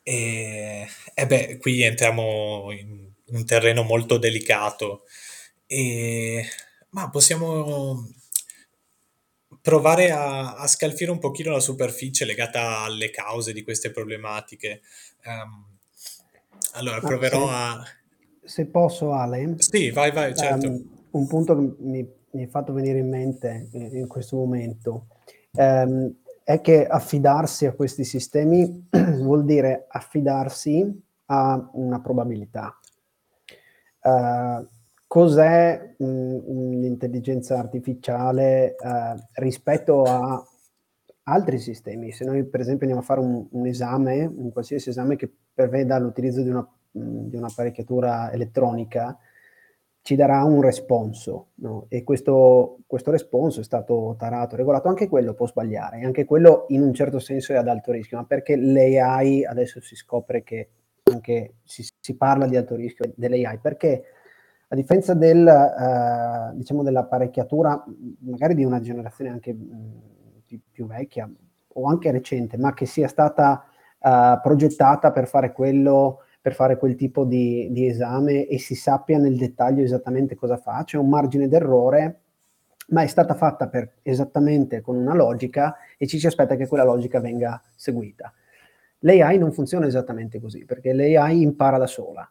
e, 0.08 0.86
e 1.12 1.26
beh, 1.26 1.58
qui 1.58 1.82
entriamo 1.82 2.72
in 2.72 3.12
un 3.26 3.44
terreno 3.44 3.82
molto 3.82 4.16
delicato. 4.16 5.02
E, 5.66 6.42
ma 6.90 7.10
possiamo 7.10 8.08
provare 9.60 10.10
a, 10.10 10.56
a, 10.56 10.66
scalfire 10.66 11.10
un 11.10 11.18
pochino 11.18 11.50
la 11.50 11.60
superficie 11.60 12.24
legata 12.24 12.84
alle 12.84 13.10
cause 13.10 13.52
di 13.52 13.62
queste 13.62 13.90
problematiche. 13.90 14.80
Um, 15.26 15.76
allora, 16.72 17.00
proverò 17.00 17.46
se, 17.46 17.52
a... 17.54 17.84
Se 18.44 18.66
posso, 18.66 19.12
Ale? 19.12 19.56
Sì, 19.58 19.90
vai, 19.90 20.10
vai, 20.10 20.34
certo. 20.34 20.68
Um, 20.68 20.88
un 21.10 21.26
punto 21.26 21.54
che 21.54 21.74
mi, 21.80 22.08
mi, 22.30 22.44
è 22.44 22.48
fatto 22.48 22.72
venire 22.72 23.00
in 23.00 23.10
mente 23.10 23.68
in 23.72 24.06
questo 24.06 24.36
momento 24.36 25.08
um, 25.50 26.14
è 26.48 26.62
che 26.62 26.86
affidarsi 26.86 27.66
a 27.66 27.74
questi 27.74 28.04
sistemi 28.04 28.88
vuol 29.20 29.44
dire 29.44 29.84
affidarsi 29.86 30.82
a 31.26 31.68
una 31.74 32.00
probabilità. 32.00 32.74
Uh, 34.00 34.66
cos'è 35.06 35.94
mh, 35.98 36.04
l'intelligenza 36.80 37.58
artificiale 37.58 38.76
uh, 38.78 39.20
rispetto 39.34 40.04
a 40.04 40.42
altri 41.24 41.58
sistemi? 41.58 42.12
Se 42.12 42.24
noi 42.24 42.46
per 42.46 42.60
esempio 42.60 42.86
andiamo 42.86 43.02
a 43.02 43.06
fare 43.06 43.20
un, 43.20 43.46
un 43.50 43.66
esame, 43.66 44.24
un 44.24 44.50
qualsiasi 44.50 44.88
esame 44.88 45.16
che 45.16 45.30
preveda 45.52 45.98
l'utilizzo 45.98 46.40
di, 46.40 46.48
una, 46.48 46.66
di 46.90 47.36
un'apparecchiatura 47.36 48.32
elettronica, 48.32 49.18
ci 50.08 50.16
darà 50.16 50.42
un 50.42 50.62
responso, 50.62 51.48
no? 51.56 51.84
e 51.90 52.02
questo, 52.02 52.78
questo 52.86 53.10
responso 53.10 53.60
è 53.60 53.62
stato 53.62 54.16
tarato, 54.18 54.56
regolato, 54.56 54.88
anche 54.88 55.06
quello 55.06 55.34
può 55.34 55.46
sbagliare, 55.46 56.00
anche 56.00 56.24
quello 56.24 56.64
in 56.68 56.80
un 56.80 56.94
certo 56.94 57.18
senso 57.18 57.52
è 57.52 57.56
ad 57.56 57.68
alto 57.68 57.92
rischio, 57.92 58.16
ma 58.16 58.24
perché 58.24 58.56
l'AI, 58.56 59.44
adesso 59.44 59.82
si 59.82 59.96
scopre 59.96 60.42
che 60.42 60.70
anche 61.02 61.56
si, 61.62 61.86
si 62.00 62.16
parla 62.16 62.46
di 62.46 62.56
alto 62.56 62.74
rischio 62.74 63.12
dell'AI, 63.16 63.58
perché 63.58 64.02
a 64.68 64.74
differenza 64.74 65.12
del, 65.12 65.44
uh, 65.44 66.56
diciamo 66.56 66.82
dell'apparecchiatura, 66.82 67.84
magari 68.20 68.54
di 68.54 68.64
una 68.64 68.80
generazione 68.80 69.28
anche 69.28 69.52
mh, 69.52 70.02
più, 70.46 70.58
più, 70.72 70.86
vecchia 70.86 71.30
o 71.74 71.86
anche 71.86 72.10
recente, 72.10 72.56
ma 72.56 72.72
che 72.72 72.86
sia 72.86 73.08
stata 73.08 73.62
uh, 73.98 74.40
progettata 74.40 75.12
per 75.12 75.28
fare 75.28 75.52
quello 75.52 76.20
per 76.48 76.56
fare 76.56 76.78
quel 76.78 76.94
tipo 76.94 77.24
di, 77.24 77.68
di 77.70 77.86
esame 77.86 78.46
e 78.46 78.58
si 78.58 78.74
sappia 78.74 79.18
nel 79.18 79.36
dettaglio 79.36 79.82
esattamente 79.82 80.34
cosa 80.34 80.56
fa. 80.56 80.82
C'è 80.82 80.96
un 80.96 81.10
margine 81.10 81.46
d'errore, 81.46 82.20
ma 82.88 83.02
è 83.02 83.06
stata 83.06 83.34
fatta 83.34 83.68
per, 83.68 83.96
esattamente 84.00 84.80
con 84.80 84.96
una 84.96 85.14
logica 85.14 85.76
e 85.98 86.06
ci 86.06 86.18
si 86.18 86.26
aspetta 86.26 86.56
che 86.56 86.66
quella 86.66 86.84
logica 86.84 87.20
venga 87.20 87.62
seguita. 87.74 88.32
L'AI 89.00 89.36
non 89.36 89.52
funziona 89.52 89.86
esattamente 89.86 90.40
così, 90.40 90.64
perché 90.64 90.94
l'AI 90.94 91.42
impara 91.42 91.76
da 91.76 91.86
sola. 91.86 92.26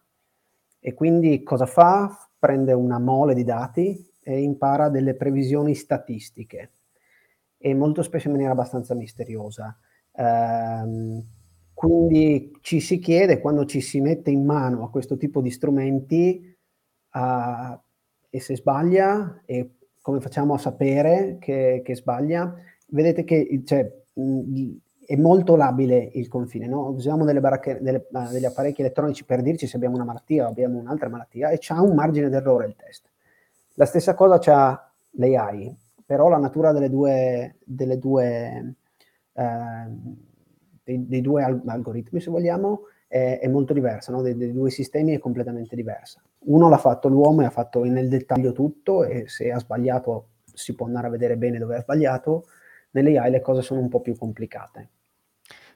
E 0.79 0.93
quindi 0.95 1.43
cosa 1.43 1.67
fa? 1.67 2.27
Prende 2.39 2.73
una 2.73 2.97
mole 2.97 3.35
di 3.35 3.43
dati 3.43 4.13
e 4.23 4.41
impara 4.41 4.89
delle 4.89 5.13
previsioni 5.13 5.75
statistiche, 5.75 6.71
e 7.59 7.73
molto 7.75 8.01
spesso 8.01 8.27
in 8.27 8.33
maniera 8.33 8.53
abbastanza 8.53 8.95
misteriosa. 8.95 9.77
Um, 10.13 11.23
quindi 11.77 12.57
ci 12.61 12.79
si 12.79 12.97
chiede, 12.97 13.39
quando 13.39 13.63
ci 13.65 13.81
si 13.81 14.01
mette 14.01 14.31
in 14.31 14.43
mano 14.43 14.83
a 14.83 14.89
questo 14.89 15.15
tipo 15.15 15.41
di 15.41 15.51
strumenti, 15.51 16.57
uh, 17.13 17.79
e 18.31 18.39
se 18.39 18.55
sbaglia, 18.55 19.43
e 19.45 19.75
come 20.01 20.19
facciamo 20.19 20.55
a 20.55 20.57
sapere 20.57 21.37
che, 21.39 21.83
che 21.85 21.95
sbaglia? 21.95 22.51
Vedete 22.87 23.23
che 23.23 23.61
cioè, 23.63 23.87
mh, 24.11 24.71
è 25.05 25.15
molto 25.17 25.55
labile 25.55 26.09
il 26.15 26.27
confine, 26.27 26.65
no? 26.65 26.87
usiamo 26.87 27.25
delle 27.25 27.41
baracche, 27.41 27.77
delle, 27.79 28.07
uh, 28.09 28.27
degli 28.31 28.45
apparecchi 28.45 28.81
elettronici 28.81 29.23
per 29.23 29.43
dirci 29.43 29.67
se 29.67 29.75
abbiamo 29.75 29.97
una 29.97 30.05
malattia 30.05 30.47
o 30.47 30.49
abbiamo 30.49 30.79
un'altra 30.79 31.09
malattia 31.09 31.51
e 31.51 31.57
c'ha 31.59 31.79
un 31.79 31.93
margine 31.93 32.29
d'errore 32.29 32.65
il 32.65 32.75
test. 32.75 33.07
La 33.75 33.85
stessa 33.85 34.15
cosa 34.15 34.39
c'ha 34.39 34.91
l'AI, 35.11 35.77
però 36.03 36.27
la 36.27 36.39
natura 36.39 36.71
delle 36.71 36.89
due, 36.89 37.57
delle 37.63 37.99
due 37.99 38.73
uh, 39.33 40.25
dei, 40.87 41.05
dei 41.05 41.21
due 41.21 41.43
algoritmi, 41.43 42.21
se 42.21 42.29
vogliamo, 42.29 42.83
è, 43.07 43.39
è 43.41 43.47
molto 43.49 43.73
diversa, 43.73 44.13
no? 44.13 44.21
dei, 44.21 44.37
dei, 44.37 44.53
due 44.53 44.69
sistemi 44.69 45.13
è 45.13 45.19
completamente 45.19 45.75
diversa. 45.75 46.21
Uno 46.45 46.69
l'ha 46.69 46.77
fatto 46.77 47.09
l'uomo 47.09 47.41
e 47.41 47.45
ha 47.45 47.49
fatto 47.49 47.83
nel 47.83 48.07
dettaglio 48.07 48.53
tutto 48.53 49.03
e 49.03 49.27
se 49.27 49.51
ha 49.51 49.59
sbagliato 49.59 50.29
si 50.53 50.75
può 50.75 50.85
andare 50.85 51.07
a 51.07 51.09
vedere 51.09 51.35
bene 51.35 51.59
dove 51.59 51.75
ha 51.75 51.81
sbagliato, 51.81 52.45
nelle 52.91 53.17
AI 53.17 53.31
le 53.31 53.41
cose 53.41 53.61
sono 53.61 53.81
un 53.81 53.89
po' 53.89 53.99
più 53.99 54.15
complicate. 54.15 54.89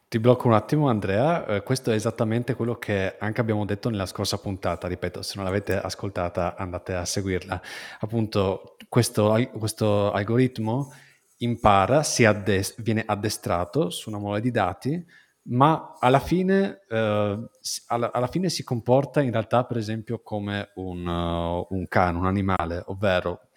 Ti 0.07 0.19
blocco 0.19 0.47
un 0.47 0.53
attimo 0.53 0.89
Andrea, 0.89 1.45
eh, 1.45 1.63
questo 1.63 1.91
è 1.91 1.93
esattamente 1.93 2.55
quello 2.55 2.75
che 2.75 3.15
anche 3.17 3.41
abbiamo 3.41 3.63
detto 3.65 3.89
nella 3.89 4.05
scorsa 4.05 4.37
puntata, 4.37 4.87
ripeto, 4.87 5.21
se 5.21 5.33
non 5.35 5.45
l'avete 5.45 5.77
ascoltata 5.77 6.55
andate 6.55 6.93
a 6.93 7.05
seguirla. 7.05 7.61
Appunto, 7.99 8.75
questo, 8.89 9.37
questo 9.57 10.11
algoritmo 10.11 10.91
impara, 11.41 11.99
addes- 11.99 12.81
viene 12.81 13.03
addestrato 13.05 13.89
su 13.89 14.09
una 14.09 14.19
mole 14.19 14.41
di 14.41 14.51
dati, 14.51 15.05
ma 15.43 15.95
alla 15.99 16.19
fine, 16.19 16.81
eh, 16.87 17.49
alla, 17.87 18.11
alla 18.11 18.27
fine, 18.27 18.49
si 18.49 18.63
comporta 18.63 19.21
in 19.21 19.31
realtà, 19.31 19.65
per 19.65 19.77
esempio, 19.77 20.21
come 20.21 20.71
un, 20.75 21.05
uh, 21.05 21.67
un, 21.69 21.87
cane, 21.87 22.17
un 22.17 22.25
animale, 22.27 22.83
ovvero 22.87 23.49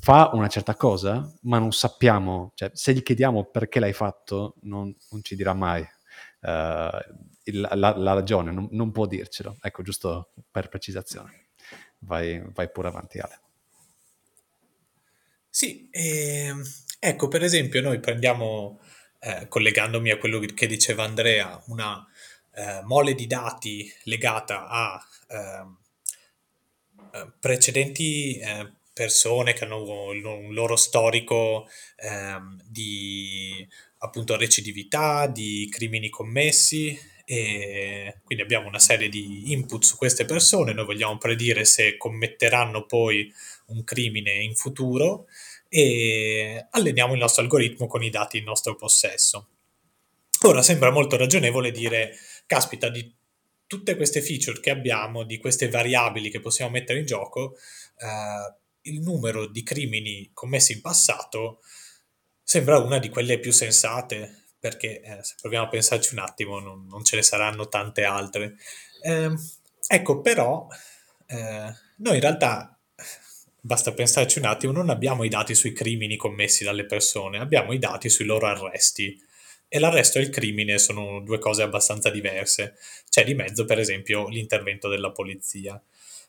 fa 0.00 0.30
una 0.32 0.48
certa 0.48 0.74
cosa, 0.76 1.30
ma 1.42 1.58
non 1.58 1.72
sappiamo, 1.72 2.52
cioè 2.54 2.70
se 2.72 2.92
gli 2.92 3.02
chiediamo 3.02 3.44
perché 3.44 3.80
l'hai 3.80 3.92
fatto, 3.92 4.56
non, 4.62 4.94
non 5.10 5.22
ci 5.22 5.36
dirà 5.36 5.54
mai 5.54 5.80
uh, 5.80 6.98
il, 7.44 7.60
la, 7.60 7.96
la, 7.96 8.12
ragione, 8.12 8.50
non, 8.50 8.68
non, 8.72 8.92
può 8.92 9.06
dircelo. 9.06 9.56
Ecco, 9.60 9.82
giusto 9.82 10.32
per 10.50 10.68
precisazione. 10.68 11.48
Vai, 12.00 12.42
vai 12.52 12.70
pure 12.70 12.88
avanti, 12.88 13.18
Ale. 13.18 13.40
Sì, 15.48 15.88
ehm, 15.90 16.62
ecco, 17.00 17.28
per 17.28 17.42
esempio, 17.42 17.80
noi 17.80 17.98
prendiamo, 17.98 18.80
eh, 19.20 19.48
collegandomi 19.48 20.10
a 20.10 20.18
quello 20.18 20.38
che 20.38 20.66
diceva 20.66 21.04
Andrea, 21.04 21.60
una 21.68 22.06
eh, 22.54 22.80
mole 22.84 23.14
di 23.14 23.26
dati 23.26 23.90
legata 24.04 24.68
a 24.68 25.04
ehm, 25.28 25.78
eh, 27.12 27.32
precedenti 27.40 28.38
eh, 28.38 28.72
persone 28.92 29.54
che 29.54 29.64
hanno 29.64 29.82
un 29.82 30.52
loro 30.52 30.76
storico 30.76 31.66
ehm, 31.96 32.60
di 32.66 33.66
appunto 33.98 34.36
recidività, 34.36 35.26
di 35.26 35.68
crimini 35.70 36.08
commessi 36.08 36.98
e 37.24 38.20
quindi 38.24 38.42
abbiamo 38.42 38.66
una 38.66 38.78
serie 38.78 39.08
di 39.08 39.52
input 39.52 39.84
su 39.84 39.96
queste 39.96 40.24
persone, 40.24 40.72
noi 40.72 40.84
vogliamo 40.84 41.16
predire 41.16 41.64
se 41.64 41.96
commetteranno 41.96 42.86
poi 42.86 43.32
un 43.66 43.84
crimine 43.84 44.32
in 44.32 44.54
futuro 44.54 45.26
e 45.72 46.66
alleniamo 46.70 47.12
il 47.12 47.20
nostro 47.20 47.42
algoritmo 47.42 47.86
con 47.86 48.02
i 48.02 48.10
dati 48.10 48.38
in 48.38 48.44
nostro 48.44 48.74
possesso. 48.74 49.48
Ora 50.42 50.62
sembra 50.62 50.90
molto 50.90 51.16
ragionevole 51.16 51.70
dire, 51.70 52.16
caspita, 52.44 52.88
di 52.88 53.14
tutte 53.66 53.94
queste 53.94 54.20
feature 54.20 54.58
che 54.58 54.70
abbiamo, 54.70 55.22
di 55.22 55.38
queste 55.38 55.68
variabili 55.68 56.28
che 56.28 56.40
possiamo 56.40 56.72
mettere 56.72 56.98
in 56.98 57.06
gioco, 57.06 57.54
eh, 57.98 58.90
il 58.90 59.00
numero 59.00 59.46
di 59.46 59.62
crimini 59.62 60.30
commessi 60.32 60.72
in 60.72 60.80
passato 60.80 61.60
sembra 62.42 62.78
una 62.78 62.98
di 62.98 63.08
quelle 63.08 63.38
più 63.38 63.52
sensate, 63.52 64.46
perché 64.58 65.00
eh, 65.02 65.22
se 65.22 65.36
proviamo 65.40 65.66
a 65.66 65.68
pensarci 65.68 66.14
un 66.14 66.20
attimo 66.20 66.58
non, 66.58 66.84
non 66.86 67.04
ce 67.04 67.14
ne 67.14 67.22
saranno 67.22 67.68
tante 67.68 68.02
altre. 68.02 68.56
Eh, 69.02 69.30
ecco, 69.86 70.20
però 70.20 70.66
eh, 71.26 71.72
noi 71.98 72.14
in 72.14 72.20
realtà 72.20 72.79
basta 73.60 73.92
pensarci 73.92 74.38
un 74.38 74.46
attimo, 74.46 74.72
non 74.72 74.90
abbiamo 74.90 75.24
i 75.24 75.28
dati 75.28 75.54
sui 75.54 75.72
crimini 75.72 76.16
commessi 76.16 76.64
dalle 76.64 76.86
persone, 76.86 77.38
abbiamo 77.38 77.72
i 77.72 77.78
dati 77.78 78.08
sui 78.08 78.24
loro 78.24 78.46
arresti. 78.46 79.18
E 79.68 79.78
l'arresto 79.78 80.18
e 80.18 80.22
il 80.22 80.30
crimine 80.30 80.78
sono 80.78 81.20
due 81.20 81.38
cose 81.38 81.62
abbastanza 81.62 82.10
diverse. 82.10 82.74
C'è 83.08 83.24
di 83.24 83.34
mezzo, 83.34 83.64
per 83.64 83.78
esempio, 83.78 84.28
l'intervento 84.28 84.88
della 84.88 85.12
polizia. 85.12 85.80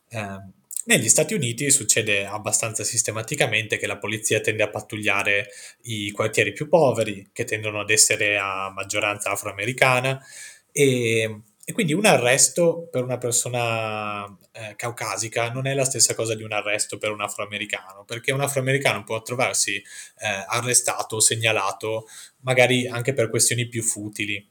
Eh, 0.10 0.38
negli 0.86 1.10
Stati 1.10 1.34
Uniti 1.34 1.70
succede 1.70 2.26
abbastanza 2.26 2.84
sistematicamente 2.84 3.78
che 3.78 3.88
la 3.88 3.98
polizia 3.98 4.42
tende 4.42 4.64
a 4.64 4.70
pattugliare 4.70 5.50
i 5.84 6.12
quartieri 6.12 6.54
più 6.54 6.68
poveri, 6.68 7.30
che 7.32 7.44
tendono 7.44 7.80
ad 7.82 7.90
essere 7.90 8.38
a 8.38 8.72
maggioranza 8.72 9.32
afroamericana, 9.32 10.24
e 10.72 11.42
e 11.72 11.74
quindi 11.74 11.94
un 11.94 12.06
arresto 12.06 12.90
per 12.92 13.02
una 13.02 13.18
persona 13.18 14.26
eh, 14.52 14.76
caucasica 14.76 15.52
non 15.52 15.68
è 15.68 15.74
la 15.74 15.86
stessa 15.86 16.14
cosa 16.14 16.36
di 16.36 16.44
un 16.44 16.52
arresto 16.52 16.98
per 16.98 17.12
un 17.12 17.22
afroamericano, 17.22 18.04
perché 18.04 18.34
un 18.34 18.42
afroamericano 18.42 19.06
può 19.06 19.22
trovarsi 19.22 19.76
eh, 19.78 20.46
arrestato, 20.48 21.22
segnalato, 21.22 22.08
magari 22.42 22.88
anche 22.88 23.14
per 23.14 23.30
questioni 23.30 23.70
più 23.70 23.84
futili. 23.84 24.46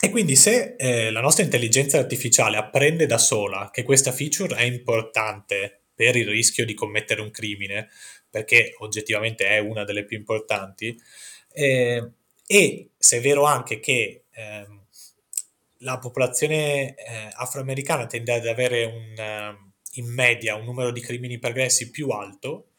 E 0.00 0.08
quindi 0.10 0.36
se 0.36 0.76
eh, 0.78 1.10
la 1.10 1.20
nostra 1.20 1.42
intelligenza 1.42 1.98
artificiale 1.98 2.56
apprende 2.56 3.06
da 3.06 3.18
sola 3.18 3.70
che 3.72 3.82
questa 3.82 4.12
feature 4.12 4.54
è 4.54 4.62
importante 4.62 5.86
per 5.92 6.14
il 6.14 6.28
rischio 6.28 6.64
di 6.64 6.74
commettere 6.74 7.20
un 7.20 7.32
crimine, 7.32 7.88
perché 8.30 8.74
oggettivamente 8.78 9.44
è 9.44 9.58
una 9.58 9.82
delle 9.82 10.04
più 10.04 10.16
importanti, 10.16 10.96
eh, 11.52 12.10
e 12.46 12.90
se 12.96 13.16
è 13.16 13.20
vero 13.20 13.42
anche 13.42 13.80
che 13.80 14.26
eh, 14.30 14.66
la 15.78 15.98
popolazione 15.98 16.94
eh, 16.94 17.28
afroamericana 17.32 18.06
tende 18.06 18.32
ad 18.34 18.46
avere 18.46 18.84
un, 18.84 19.14
ehm, 19.16 19.72
in 19.94 20.12
media 20.12 20.56
un 20.56 20.64
numero 20.64 20.90
di 20.92 21.00
crimini 21.00 21.38
pregressi 21.38 21.90
più 21.90 22.08
alto, 22.08 22.72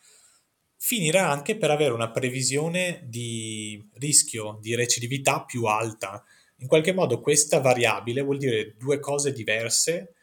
finirà 0.78 1.30
anche 1.30 1.58
per 1.58 1.72
avere 1.72 1.94
una 1.94 2.12
previsione 2.12 3.02
di 3.06 3.90
rischio 3.96 4.60
di 4.62 4.76
recidività 4.76 5.44
più 5.44 5.66
alta. 5.66 6.24
In 6.58 6.68
qualche 6.68 6.94
modo 6.94 7.20
questa 7.20 7.60
variabile 7.60 8.22
vuol 8.22 8.38
dire 8.38 8.76
due 8.78 9.00
cose 9.00 9.32
diverse 9.32 10.14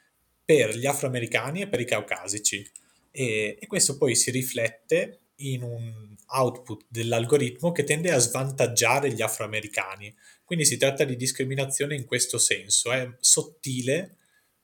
per 0.44 0.76
gli 0.76 0.86
afroamericani 0.86 1.62
e 1.62 1.68
per 1.68 1.80
i 1.80 1.84
caucasici 1.84 2.68
e, 3.16 3.56
e 3.60 3.66
questo 3.68 3.96
poi 3.96 4.16
si 4.16 4.32
riflette 4.32 5.20
in 5.36 5.62
un 5.62 6.16
output 6.26 6.86
dell'algoritmo 6.88 7.70
che 7.70 7.84
tende 7.84 8.10
a 8.10 8.18
svantaggiare 8.18 9.12
gli 9.12 9.22
afroamericani. 9.22 10.12
Quindi 10.44 10.64
si 10.66 10.76
tratta 10.76 11.04
di 11.04 11.16
discriminazione 11.16 11.94
in 11.94 12.04
questo 12.04 12.38
senso, 12.38 12.92
è 12.92 13.08
sottile 13.18 14.16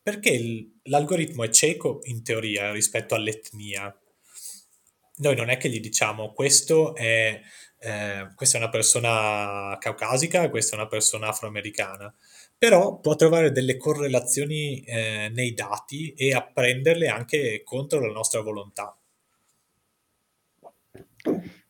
perché 0.02 0.30
il, 0.30 0.80
l'algoritmo 0.84 1.44
è 1.44 1.49
cieco 1.50 2.00
in 2.04 2.22
teoria 2.22 2.72
rispetto 2.72 3.14
all'etnia. 3.14 3.94
Noi 5.16 5.37
non 5.37 5.50
è 5.50 5.56
che 5.56 5.68
gli 5.68 5.80
diciamo 5.80 6.32
questo 6.32 6.94
è, 6.94 7.40
eh, 7.78 8.28
questa 8.34 8.56
è 8.56 8.60
una 8.60 8.70
persona 8.70 9.76
caucasica 9.78 10.49
questa 10.49 10.76
è 10.76 10.78
una 10.80 10.88
persona 10.88 11.28
afroamericana, 11.28 12.14
però 12.56 12.99
può 13.00 13.16
trovare 13.16 13.52
delle 13.52 13.76
correlazioni 13.76 14.82
eh, 14.82 15.30
nei 15.32 15.54
dati 15.54 16.12
e 16.14 16.34
apprenderle 16.34 17.08
anche 17.08 17.62
contro 17.64 18.00
la 18.00 18.12
nostra 18.12 18.40
volontà. 18.40 18.94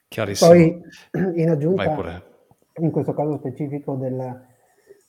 Chiarissimo. 0.08 0.50
Poi 0.50 0.80
in 1.36 1.48
aggiunta, 1.50 2.28
in 2.80 2.90
questo 2.90 3.12
caso 3.12 3.36
specifico 3.36 3.94
del, 3.96 4.42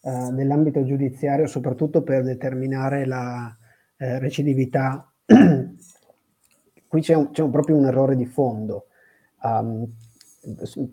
uh, 0.01 0.33
dell'ambito 0.33 0.83
giudiziario, 0.83 1.47
soprattutto 1.47 2.01
per 2.03 2.23
determinare 2.23 3.05
la 3.05 3.55
uh, 3.55 4.17
recidività, 4.19 5.11
qui 6.87 7.01
c'è, 7.01 7.13
un, 7.13 7.31
c'è 7.31 7.41
un, 7.41 7.51
proprio 7.51 7.77
un 7.77 7.85
errore 7.85 8.15
di 8.15 8.25
fondo, 8.25 8.87
um, 9.43 9.87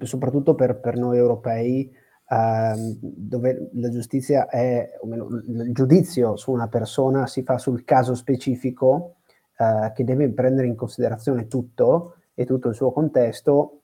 soprattutto 0.00 0.54
per, 0.54 0.78
per, 0.80 0.96
noi 0.96 1.16
europei, 1.16 1.92
um, 2.28 2.98
dove 3.00 3.70
la 3.72 3.88
giustizia 3.88 4.48
è, 4.48 4.90
o 5.00 5.06
meno, 5.06 5.28
il 5.28 5.72
giudizio 5.72 6.36
su 6.36 6.52
una 6.52 6.68
persona 6.68 7.26
si 7.26 7.42
fa 7.42 7.58
sul 7.58 7.84
caso 7.84 8.14
specifico 8.14 9.16
uh, 9.58 9.92
che 9.92 10.04
deve 10.04 10.30
prendere 10.30 10.66
in 10.66 10.76
considerazione 10.76 11.46
tutto 11.46 12.14
e 12.34 12.44
tutto 12.44 12.68
il 12.68 12.74
suo 12.74 12.92
contesto 12.92 13.77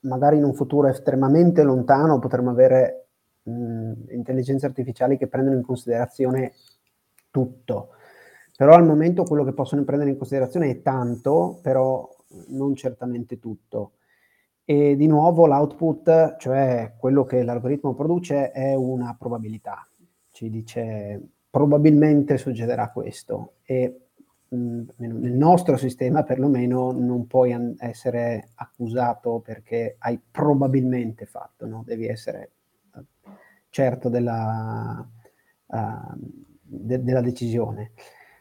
magari 0.00 0.36
in 0.36 0.44
un 0.44 0.54
futuro 0.54 0.88
estremamente 0.88 1.62
lontano 1.62 2.18
potremo 2.18 2.50
avere 2.50 3.08
mh, 3.42 3.92
intelligenze 4.10 4.66
artificiali 4.66 5.16
che 5.16 5.26
prendono 5.26 5.56
in 5.56 5.62
considerazione 5.62 6.52
tutto. 7.30 7.90
Però 8.56 8.74
al 8.74 8.84
momento 8.84 9.24
quello 9.24 9.44
che 9.44 9.54
possono 9.54 9.84
prendere 9.84 10.10
in 10.10 10.18
considerazione 10.18 10.68
è 10.68 10.82
tanto, 10.82 11.58
però 11.62 12.08
non 12.48 12.74
certamente 12.74 13.38
tutto. 13.38 13.92
E 14.64 14.96
di 14.96 15.06
nuovo 15.06 15.46
l'output, 15.46 16.36
cioè 16.36 16.94
quello 16.96 17.24
che 17.24 17.42
l'algoritmo 17.42 17.94
produce, 17.94 18.50
è 18.50 18.74
una 18.74 19.16
probabilità. 19.18 19.86
Ci 20.30 20.50
dice 20.50 21.20
probabilmente 21.48 22.36
succederà 22.36 22.90
questo. 22.90 23.54
E 23.62 24.09
nel 24.52 25.32
nostro 25.32 25.76
sistema 25.76 26.24
perlomeno 26.24 26.90
non 26.90 27.26
puoi 27.26 27.52
an- 27.52 27.76
essere 27.78 28.48
accusato 28.54 29.38
perché 29.38 29.94
hai 29.98 30.20
probabilmente 30.30 31.26
fatto, 31.26 31.66
no? 31.66 31.84
devi 31.86 32.06
essere 32.06 32.50
uh, 32.94 33.04
certo 33.68 34.08
della, 34.08 35.08
uh, 35.66 36.14
de- 36.60 37.02
della, 37.02 37.20
decisione. 37.20 37.92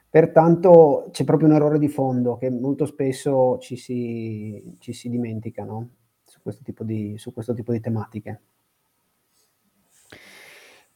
Pertanto 0.10 1.10
c'è 1.12 1.24
proprio 1.24 1.48
un 1.48 1.54
errore 1.54 1.78
di 1.78 1.89
fondo 1.89 2.38
che 2.38 2.50
molto 2.50 2.88
spesso 2.88 3.60
ci 3.60 3.76
si, 3.76 4.78
ci 4.80 4.93
si 4.93 5.10
dimentica 5.10 5.63
no? 5.63 5.89
su, 6.24 6.41
questo 6.41 6.63
di, 6.84 7.17
su 7.19 7.32
questo 7.34 7.54
tipo 7.54 7.72
di 7.72 7.80
tematiche. 7.80 8.41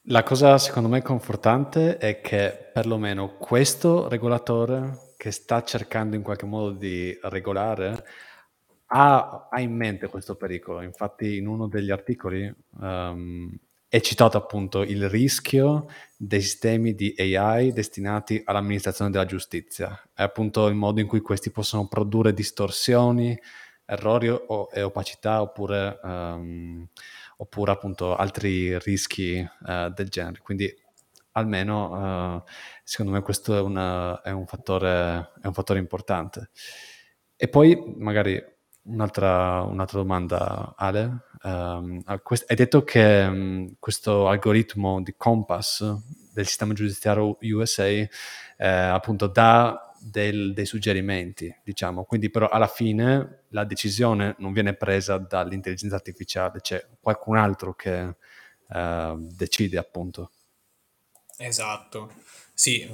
La 0.07 0.21
cosa 0.21 0.57
secondo 0.57 0.89
me 0.89 1.01
confortante 1.01 1.97
è 1.97 2.19
che 2.19 2.71
perlomeno 2.73 3.37
questo 3.37 4.09
regolatore 4.09 5.13
che 5.15 5.31
sta 5.31 5.63
cercando 5.63 6.17
in 6.17 6.21
qualche 6.21 6.45
modo 6.45 6.71
di 6.71 7.17
regolare 7.21 8.03
ha, 8.87 9.47
ha 9.49 9.61
in 9.61 9.73
mente 9.73 10.09
questo 10.09 10.35
pericolo. 10.35 10.81
Infatti 10.81 11.37
in 11.37 11.47
uno 11.47 11.69
degli 11.69 11.89
articoli 11.89 12.53
um, 12.81 13.49
è 13.87 14.01
citato 14.01 14.35
appunto 14.35 14.81
il 14.81 15.07
rischio 15.07 15.85
dei 16.17 16.41
sistemi 16.41 16.95
di 16.95 17.15
AI 17.17 17.71
destinati 17.71 18.41
all'amministrazione 18.43 19.09
della 19.09 19.23
giustizia. 19.23 19.97
È 20.13 20.21
appunto 20.21 20.67
il 20.67 20.75
modo 20.75 20.99
in 20.99 21.07
cui 21.07 21.21
questi 21.21 21.49
possono 21.49 21.87
produrre 21.87 22.33
distorsioni, 22.33 23.39
errori 23.85 24.27
o, 24.27 24.67
e 24.73 24.81
opacità 24.81 25.41
oppure... 25.41 25.97
Um, 26.03 26.89
oppure 27.37 27.71
appunto 27.71 28.15
altri 28.15 28.77
rischi 28.79 29.39
uh, 29.39 29.89
del 29.89 30.09
genere. 30.09 30.39
Quindi 30.41 30.73
almeno 31.33 32.35
uh, 32.35 32.43
secondo 32.83 33.11
me 33.11 33.21
questo 33.21 33.55
è, 33.55 33.61
una, 33.61 34.21
è, 34.21 34.31
un 34.31 34.45
fattore, 34.45 35.31
è, 35.41 35.47
un 35.47 35.53
fattore, 35.53 35.79
importante. 35.79 36.49
E 37.35 37.47
poi 37.47 37.95
magari 37.97 38.41
un'altra, 38.83 39.61
un'altra 39.61 39.99
domanda, 39.99 40.73
Ale. 40.77 41.25
Um, 41.43 42.01
hai 42.05 42.55
detto 42.55 42.83
che 42.83 43.25
um, 43.27 43.75
questo 43.79 44.29
algoritmo 44.29 45.01
di 45.01 45.13
Compass 45.17 45.83
del 46.33 46.45
sistema 46.45 46.73
giudiziario 46.73 47.37
USA 47.41 47.85
eh, 47.85 48.07
appunto 48.57 49.27
dà 49.27 49.92
del, 50.03 50.53
dei 50.53 50.65
suggerimenti, 50.65 51.53
diciamo. 51.63 52.03
Quindi 52.03 52.29
però 52.29 52.47
alla 52.49 52.67
fine 52.67 53.43
la 53.49 53.63
decisione 53.63 54.35
non 54.39 54.53
viene 54.53 54.73
presa 54.73 55.17
dall'intelligenza 55.17 55.95
artificiale, 55.95 56.61
c'è 56.61 56.85
qualcun 56.99 57.37
altro 57.37 57.73
che 57.73 58.15
uh, 58.67 59.17
decide 59.17 59.77
appunto. 59.77 60.31
Esatto, 61.37 62.13
sì, 62.53 62.87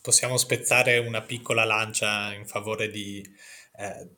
possiamo 0.00 0.36
spezzare 0.36 0.98
una 0.98 1.22
piccola 1.22 1.64
lancia 1.64 2.32
in 2.34 2.46
favore 2.46 2.90
di 2.90 3.22
eh, 3.76 4.08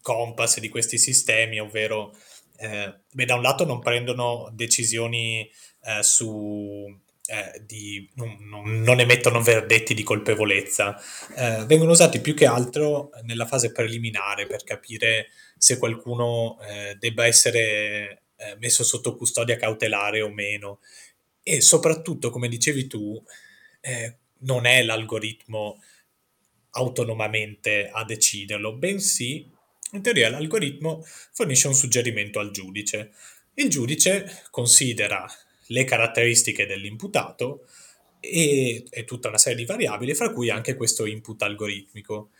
Compass 0.00 0.56
e 0.56 0.60
di 0.60 0.68
questi 0.68 0.98
sistemi, 0.98 1.60
ovvero 1.60 2.16
eh, 2.56 3.00
beh, 3.10 3.24
da 3.24 3.34
un 3.34 3.42
lato 3.42 3.64
non 3.64 3.80
prendono 3.80 4.50
decisioni 4.52 5.48
eh, 5.82 6.02
su 6.02 6.86
eh, 7.26 7.62
di, 7.64 8.08
non, 8.14 8.36
non, 8.82 9.00
emettono 9.00 9.40
verdetti 9.40 9.94
di 9.94 10.02
colpevolezza, 10.02 11.00
eh, 11.36 11.64
vengono 11.66 11.92
usati 11.92 12.20
più 12.20 12.34
che 12.34 12.46
altro 12.46 13.10
nella 13.22 13.46
fase 13.46 13.72
preliminare 13.72 14.46
per 14.46 14.64
capire 14.64 15.28
se 15.56 15.78
qualcuno 15.78 16.58
eh, 16.62 16.96
debba 16.98 17.26
essere 17.26 18.22
eh, 18.36 18.56
messo 18.58 18.82
sotto 18.82 19.16
custodia 19.16 19.56
cautelare 19.56 20.20
o 20.20 20.30
meno. 20.30 20.80
E 21.42 21.60
soprattutto, 21.60 22.30
come 22.30 22.48
dicevi 22.48 22.86
tu, 22.86 23.22
eh, 23.80 24.16
non 24.38 24.66
è 24.66 24.82
l'algoritmo 24.82 25.80
autonomamente 26.70 27.88
a 27.92 28.04
deciderlo, 28.04 28.74
bensì 28.74 29.48
in 29.92 30.02
teoria 30.02 30.30
l'algoritmo 30.30 31.04
fornisce 31.32 31.68
un 31.68 31.74
suggerimento 31.74 32.38
al 32.38 32.50
giudice. 32.50 33.12
Il 33.54 33.68
giudice 33.68 34.44
considera 34.50 35.26
le 35.72 35.84
caratteristiche 35.84 36.66
dell'imputato 36.66 37.66
e, 38.20 38.84
e, 38.88 39.04
tutta 39.04 39.28
una 39.28 39.38
serie 39.38 39.58
di 39.58 39.64
variabili, 39.64 40.14
fra 40.14 40.30
cui 40.30 40.50
anche 40.50 40.76
questo 40.76 41.06
input 41.06 41.42
algoritmico. 41.42 42.30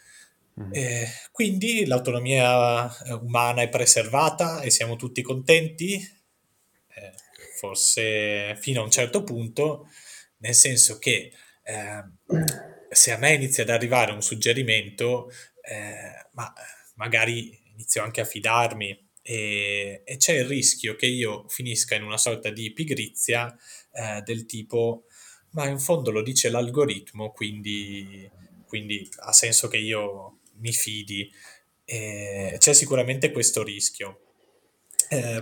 Mm. 0.61 0.71
Eh, 0.73 1.09
quindi 1.33 1.87
l'autonomia 1.87 2.87
eh, 3.05 3.15
umana 3.15 3.63
è 3.63 3.69
preservata 3.69 4.61
e 4.61 4.71
siamo 4.71 4.97
tutti 4.97 5.23
contenti? 5.23 5.95
Eh, 5.95 7.13
forse 7.57 8.57
fino 8.61 8.83
a 8.83 8.85
un 8.85 8.91
certo 8.91 9.25
punto, 9.25 9.89
nel 10.39 10.55
senso 10.55 10.99
che 10.99 11.33
eh, 11.65 12.05
se 12.91 13.13
a 13.13 13.17
me 13.17 13.33
inizia 13.33 13.63
ad 13.63 13.71
arrivare 13.71 14.13
un 14.13 14.23
suggerimento, 14.23 15.33
eh, 15.63 16.29
ma 16.33 16.53
magari 16.97 17.59
inizio 17.73 18.03
anche 18.03 18.21
a 18.21 18.27
fidarmi 18.27 19.02
e, 19.23 20.03
e, 20.05 20.17
c'è 20.17 20.35
il 20.35 20.47
rischio 20.47 20.97
che 20.97 21.07
io 21.07 21.47
finisca 21.49 21.95
in 21.95 22.03
una 22.03 22.19
sorta 22.19 22.51
di 22.51 22.73
pigrizia 22.73 23.55
eh, 23.93 24.21
del 24.23 24.47
tipo 24.47 25.05
ma 25.51 25.69
in 25.69 25.79
fondo 25.79 26.11
lo 26.11 26.23
dice 26.23 26.51
l'algoritmo 26.51 27.31
quindi, 27.31 28.29
quindi 28.67 29.09
ha 29.21 29.33
senso 29.33 29.69
che 29.69 29.77
io 29.77 30.39
mi 30.59 30.73
fidi 30.73 31.31
e 31.85 32.57
c'è 32.59 32.73
sicuramente 32.73 33.33
questo 33.33 33.63
rischio. 33.63 34.21
Eh, 35.09 35.41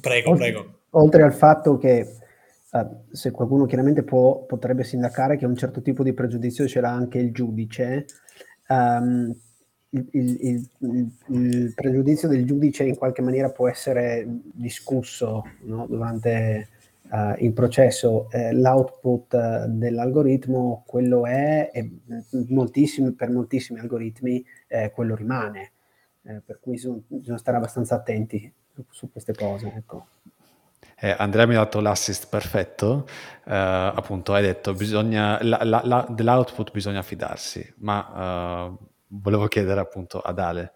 prego 0.00 0.30
oltre, 0.30 0.50
prego. 0.50 0.78
oltre 0.90 1.22
al 1.22 1.34
fatto 1.34 1.78
che 1.78 2.16
Uh, 2.72 3.04
se 3.12 3.32
qualcuno 3.32 3.66
chiaramente 3.66 4.02
può, 4.02 4.46
potrebbe 4.46 4.82
sindacare 4.82 5.36
che 5.36 5.44
un 5.44 5.54
certo 5.54 5.82
tipo 5.82 6.02
di 6.02 6.14
pregiudizio 6.14 6.66
ce 6.66 6.80
l'ha 6.80 6.88
anche 6.88 7.18
il 7.18 7.30
giudice, 7.30 8.06
um, 8.68 9.30
il, 9.94 10.08
il, 10.12 10.68
il, 10.78 11.10
il, 11.28 11.72
pregiudizio 11.74 12.28
del 12.28 12.46
giudice 12.46 12.84
in 12.84 12.96
qualche 12.96 13.22
maniera 13.22 13.50
può 13.50 13.68
essere 13.68 14.26
discusso 14.26 15.44
no? 15.62 15.86
durante 15.86 16.68
uh, 17.10 17.34
il 17.38 17.52
processo. 17.52 18.30
Eh, 18.30 18.52
l'output 18.52 19.32
uh, 19.34 19.68
dell'algoritmo, 19.68 20.82
quello 20.86 21.26
è, 21.26 21.70
e 21.72 21.90
moltissimi, 22.48 23.12
per 23.12 23.30
moltissimi 23.30 23.80
algoritmi 23.80 24.44
eh, 24.66 24.90
quello 24.90 25.14
rimane, 25.14 25.72
eh, 26.22 26.40
per 26.44 26.58
cui 26.60 26.78
su, 26.78 27.02
bisogna 27.06 27.38
stare 27.38 27.58
abbastanza 27.58 27.96
attenti 27.96 28.50
su, 28.72 28.84
su 28.88 29.10
queste 29.10 29.34
cose. 29.34 29.72
Ecco. 29.76 30.06
Eh, 30.98 31.14
Andrea 31.18 31.46
mi 31.46 31.54
ha 31.54 31.58
dato 31.58 31.80
l'assist 31.80 32.28
perfetto, 32.28 33.06
eh, 33.44 33.52
appunto 33.52 34.32
hai 34.32 34.42
detto 34.42 34.72
bisogna, 34.72 35.42
la, 35.42 35.60
la, 35.64 35.82
la, 35.84 36.06
dell'output 36.08 36.70
bisogna 36.70 37.02
fidarsi, 37.02 37.74
ma 37.78 38.68
uh, 38.68 38.90
volevo 39.20 39.48
chiedere 39.48 39.80
appunto 39.80 40.20
ad 40.20 40.38
Ale, 40.38 40.72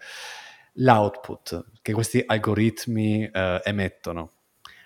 l'output 0.74 1.64
che 1.82 1.92
questi 1.92 2.22
algoritmi 2.24 3.24
uh, 3.24 3.60
emettono, 3.62 4.32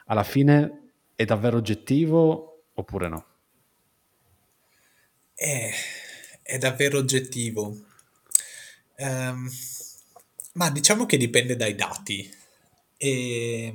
alla 0.07 0.23
fine 0.23 0.93
è 1.15 1.25
davvero 1.25 1.57
oggettivo 1.57 2.65
oppure 2.75 3.09
no? 3.09 3.27
È, 5.35 5.71
è 6.43 6.59
davvero 6.59 6.99
oggettivo. 6.99 7.77
Um, 8.97 9.49
ma 10.55 10.71
diciamo 10.71 11.07
che 11.07 11.17
dipende 11.17 11.57
dai 11.57 11.75
dati. 11.75 12.39
E 12.97 13.75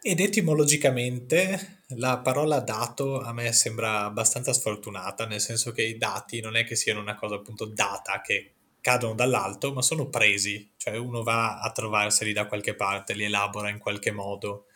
ed 0.00 0.20
etimologicamente 0.20 1.82
la 1.96 2.18
parola 2.18 2.60
dato 2.60 3.20
a 3.20 3.32
me 3.32 3.52
sembra 3.52 4.04
abbastanza 4.04 4.52
sfortunata, 4.52 5.26
nel 5.26 5.40
senso 5.40 5.72
che 5.72 5.82
i 5.82 5.96
dati 5.96 6.40
non 6.40 6.56
è 6.56 6.64
che 6.64 6.76
siano 6.76 7.00
una 7.00 7.14
cosa 7.14 7.36
appunto 7.36 7.64
data 7.64 8.20
che 8.20 8.52
cadono 8.80 9.14
dall'alto, 9.14 9.72
ma 9.72 9.82
sono 9.82 10.08
presi, 10.08 10.70
cioè 10.76 10.96
uno 10.96 11.22
va 11.22 11.60
a 11.60 11.72
trovarseli 11.72 12.32
da 12.32 12.46
qualche 12.46 12.74
parte, 12.74 13.14
li 13.14 13.24
elabora 13.24 13.70
in 13.70 13.78
qualche 13.78 14.10
modo. 14.12 14.66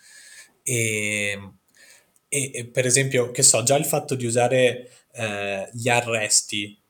E, 0.62 1.50
e, 2.28 2.50
e 2.52 2.66
per 2.66 2.86
esempio, 2.86 3.30
che 3.30 3.42
so, 3.42 3.62
già 3.62 3.76
il 3.76 3.84
fatto 3.84 4.14
di 4.14 4.26
usare 4.26 4.90
eh, 5.12 5.68
gli 5.72 5.88
arresti 5.88 6.80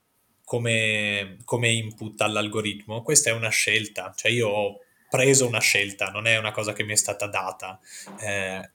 come, 0.45 1.39
come 1.45 1.71
input 1.71 2.21
all'algoritmo, 2.21 3.03
questa 3.03 3.31
è 3.31 3.33
una 3.33 3.51
scelta, 3.51 4.13
cioè 4.17 4.31
io 4.31 4.49
ho 4.49 4.79
preso 5.13 5.47
una 5.47 5.61
scelta, 5.61 6.07
non 6.07 6.27
è 6.27 6.39
una 6.39 6.53
cosa 6.53 6.73
che 6.73 6.85
mi 6.85 6.95
è 6.95 6.97
stata 6.97 7.27
data, 7.27 7.79
eh, 8.19 8.71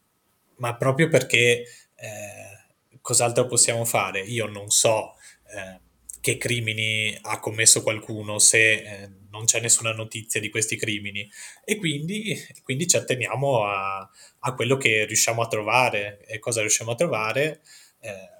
ma 0.58 0.76
proprio 0.76 1.08
perché 1.08 1.64
eh, 1.96 3.00
cos'altro 3.02 3.48
possiamo 3.48 3.86
fare? 3.86 4.20
Io 4.22 4.46
non 4.46 4.70
so 4.70 5.16
eh, 5.50 5.80
che 6.22 6.38
crimini 6.38 7.18
ha 7.20 7.40
commesso 7.40 7.82
qualcuno 7.82 8.38
se 8.38 8.74
eh, 8.74 9.10
non 9.32 9.46
c'è 9.46 9.60
nessuna 9.60 9.94
notizia 9.94 10.40
di 10.40 10.50
questi 10.50 10.76
crimini 10.76 11.28
e 11.66 11.78
quindi, 11.78 12.38
quindi 12.62 12.86
ci 12.86 12.98
atteniamo 12.98 13.66
a, 13.66 14.08
a, 14.40 14.54
quello 14.54 14.78
che 14.78 15.06
riusciamo 15.06 15.42
a 15.42 15.48
trovare 15.48 16.24
e 16.28 16.38
cosa 16.38 16.62
riusciamo 16.62 16.92
a 16.92 16.96
trovare. 16.96 17.62
Eh, 18.00 18.36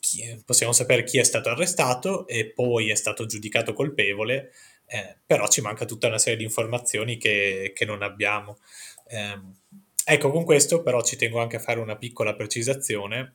chi, 0.00 0.42
possiamo 0.44 0.72
sapere 0.72 1.04
chi 1.04 1.18
è 1.18 1.24
stato 1.24 1.48
arrestato 1.48 2.26
e 2.26 2.50
poi 2.50 2.90
è 2.90 2.94
stato 2.94 3.24
giudicato 3.24 3.72
colpevole 3.72 4.52
eh, 4.88 5.18
però 5.24 5.46
ci 5.48 5.60
manca 5.60 5.84
tutta 5.84 6.08
una 6.08 6.18
serie 6.18 6.38
di 6.38 6.44
informazioni 6.44 7.18
che, 7.18 7.72
che 7.74 7.84
non 7.84 8.02
abbiamo. 8.02 8.58
Eh, 9.06 9.38
ecco, 10.04 10.30
con 10.30 10.44
questo 10.44 10.82
però 10.82 11.02
ci 11.02 11.16
tengo 11.16 11.40
anche 11.40 11.56
a 11.56 11.60
fare 11.60 11.78
una 11.78 11.96
piccola 11.96 12.34
precisazione, 12.34 13.34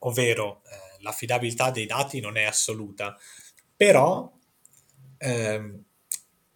ovvero 0.00 0.62
eh, 0.64 1.02
l'affidabilità 1.02 1.70
dei 1.70 1.86
dati 1.86 2.20
non 2.20 2.36
è 2.36 2.44
assoluta, 2.44 3.18
però 3.76 4.32
ehm, 5.18 5.84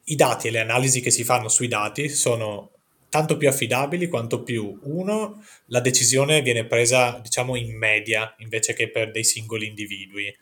i 0.04 0.16
dati 0.16 0.48
e 0.48 0.50
le 0.50 0.60
analisi 0.60 1.00
che 1.00 1.10
si 1.10 1.24
fanno 1.24 1.48
sui 1.48 1.68
dati 1.68 2.08
sono 2.08 2.70
tanto 3.08 3.36
più 3.36 3.48
affidabili 3.48 4.08
quanto 4.08 4.42
più, 4.42 4.78
uno, 4.84 5.44
la 5.66 5.80
decisione 5.80 6.42
viene 6.42 6.64
presa, 6.64 7.18
diciamo, 7.20 7.56
in 7.56 7.76
media 7.76 8.34
invece 8.38 8.72
che 8.72 8.88
per 8.88 9.10
dei 9.10 9.24
singoli 9.24 9.66
individui. 9.66 10.34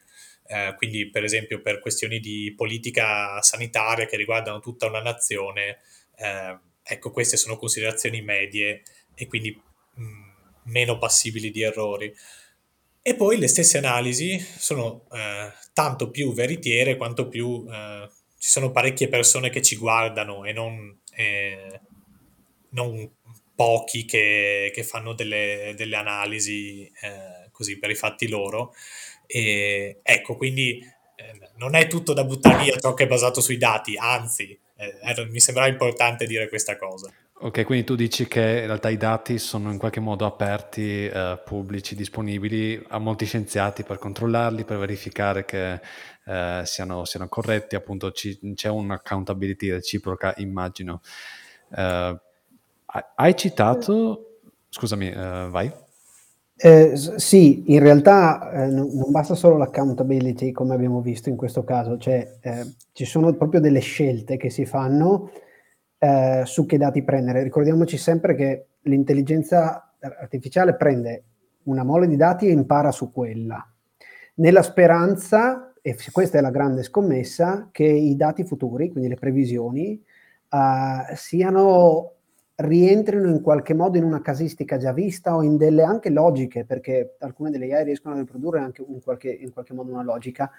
Eh, 0.50 0.74
quindi 0.76 1.10
per 1.10 1.24
esempio 1.24 1.60
per 1.60 1.78
questioni 1.78 2.20
di 2.20 2.54
politica 2.56 3.40
sanitaria 3.42 4.06
che 4.06 4.16
riguardano 4.16 4.60
tutta 4.60 4.86
una 4.86 5.02
nazione, 5.02 5.78
eh, 6.16 6.58
ecco 6.82 7.10
queste 7.10 7.36
sono 7.36 7.58
considerazioni 7.58 8.22
medie 8.22 8.82
e 9.14 9.26
quindi 9.26 9.50
mh, 9.94 10.02
mm, 10.02 10.22
meno 10.64 10.96
passibili 10.96 11.50
di 11.50 11.62
errori. 11.62 12.14
E 13.02 13.14
poi 13.14 13.38
le 13.38 13.46
stesse 13.46 13.76
analisi 13.76 14.38
sono 14.38 15.06
eh, 15.12 15.52
tanto 15.74 16.10
più 16.10 16.32
veritiere 16.32 16.96
quanto 16.96 17.28
più 17.28 17.66
eh, 17.70 18.08
ci 18.38 18.48
sono 18.48 18.70
parecchie 18.70 19.08
persone 19.08 19.50
che 19.50 19.60
ci 19.60 19.76
guardano 19.76 20.44
e 20.44 20.52
non, 20.52 20.98
non 22.70 23.10
pochi 23.54 24.04
che, 24.04 24.70
che 24.72 24.84
fanno 24.84 25.14
delle, 25.14 25.74
delle 25.76 25.96
analisi 25.96 26.90
eh, 27.00 27.50
così 27.50 27.76
per 27.78 27.90
i 27.90 27.96
fatti 27.96 28.28
loro. 28.28 28.72
E, 29.30 30.00
ecco, 30.02 30.36
quindi 30.36 30.78
eh, 31.16 31.50
non 31.56 31.74
è 31.74 31.86
tutto 31.86 32.14
da 32.14 32.24
buttare 32.24 32.64
via 32.64 32.76
ciò 32.78 32.94
che 32.94 33.04
è 33.04 33.06
basato 33.06 33.42
sui 33.42 33.58
dati, 33.58 33.96
anzi, 33.96 34.58
eh, 34.76 35.26
mi 35.30 35.38
sembrava 35.38 35.68
importante 35.68 36.26
dire 36.26 36.48
questa 36.48 36.78
cosa. 36.78 37.12
Ok, 37.40 37.64
quindi 37.64 37.84
tu 37.84 37.94
dici 37.94 38.26
che 38.26 38.40
in 38.40 38.66
realtà 38.66 38.88
i 38.88 38.96
dati 38.96 39.38
sono 39.38 39.70
in 39.70 39.78
qualche 39.78 40.00
modo 40.00 40.26
aperti, 40.26 41.06
eh, 41.06 41.40
pubblici, 41.44 41.94
disponibili 41.94 42.82
a 42.88 42.98
molti 42.98 43.26
scienziati 43.26 43.84
per 43.84 43.98
controllarli, 43.98 44.64
per 44.64 44.78
verificare 44.78 45.44
che 45.44 45.80
eh, 46.24 46.62
siano, 46.64 47.04
siano, 47.04 47.28
corretti, 47.28 47.76
appunto 47.76 48.10
ci, 48.10 48.40
c'è 48.54 48.68
un'accountability 48.68 49.70
reciproca, 49.70 50.34
immagino. 50.38 51.00
Eh, 51.76 52.20
hai 53.14 53.36
citato, 53.36 54.38
scusami, 54.68 55.08
eh, 55.08 55.46
vai. 55.48 55.72
Eh, 56.60 56.96
sì, 56.96 57.72
in 57.72 57.78
realtà 57.78 58.50
eh, 58.50 58.66
non, 58.66 58.90
basta 59.10 59.36
solo 59.36 59.56
l'accountability 59.56 60.50
come 60.50 60.74
abbiamo 60.74 61.00
visto 61.00 61.28
in 61.28 61.36
questo 61.36 61.62
caso, 61.62 61.98
cioè 61.98 62.38
eh, 62.40 62.74
ci 62.90 63.04
sono 63.04 63.32
proprio 63.34 63.60
delle 63.60 63.78
scelte 63.78 64.36
che 64.36 64.50
si 64.50 64.66
fanno 64.66 65.30
eh, 65.98 66.42
su 66.44 66.66
che 66.66 66.76
dati 66.76 67.04
prendere. 67.04 67.44
Ricordiamoci 67.44 67.96
sempre 67.96 68.34
che 68.34 68.66
l'intelligenza 68.82 69.92
artificiale 70.00 70.74
prende 70.74 71.22
una 71.64 71.84
mole 71.84 72.08
di 72.08 72.16
dati 72.16 72.48
e 72.48 72.50
impara 72.50 72.90
su 72.90 73.12
quella, 73.12 73.64
nella 74.34 74.62
speranza, 74.62 75.72
e 75.80 75.96
questa 76.10 76.38
è 76.38 76.40
la 76.40 76.50
grande 76.50 76.82
scommessa, 76.82 77.68
che 77.70 77.84
i 77.84 78.16
dati 78.16 78.42
futuri, 78.42 78.90
quindi 78.90 79.08
le 79.08 79.16
previsioni, 79.16 79.92
eh, 80.50 81.14
siano 81.14 82.14
rientrino 82.60 83.28
in 83.28 83.40
qualche 83.40 83.74
modo 83.74 83.98
in 83.98 84.04
una 84.04 84.20
casistica 84.20 84.78
già 84.78 84.92
vista 84.92 85.36
o 85.36 85.42
in 85.42 85.56
delle 85.56 85.82
anche 85.82 86.10
logiche, 86.10 86.64
perché 86.64 87.16
alcune 87.20 87.50
delle 87.50 87.72
AI 87.72 87.84
riescono 87.84 88.14
a 88.14 88.18
riprodurre 88.18 88.58
anche 88.58 88.84
in 88.86 89.00
qualche, 89.00 89.30
in 89.30 89.52
qualche 89.52 89.74
modo 89.74 89.92
una 89.92 90.02
logica, 90.02 90.50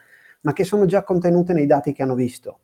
ma 0.41 0.53
che 0.53 0.63
sono 0.63 0.85
già 0.85 1.03
contenute 1.03 1.51
nei 1.51 1.65
dati 1.65 1.91
che 1.91 2.03
hanno 2.03 2.15
visto. 2.15 2.59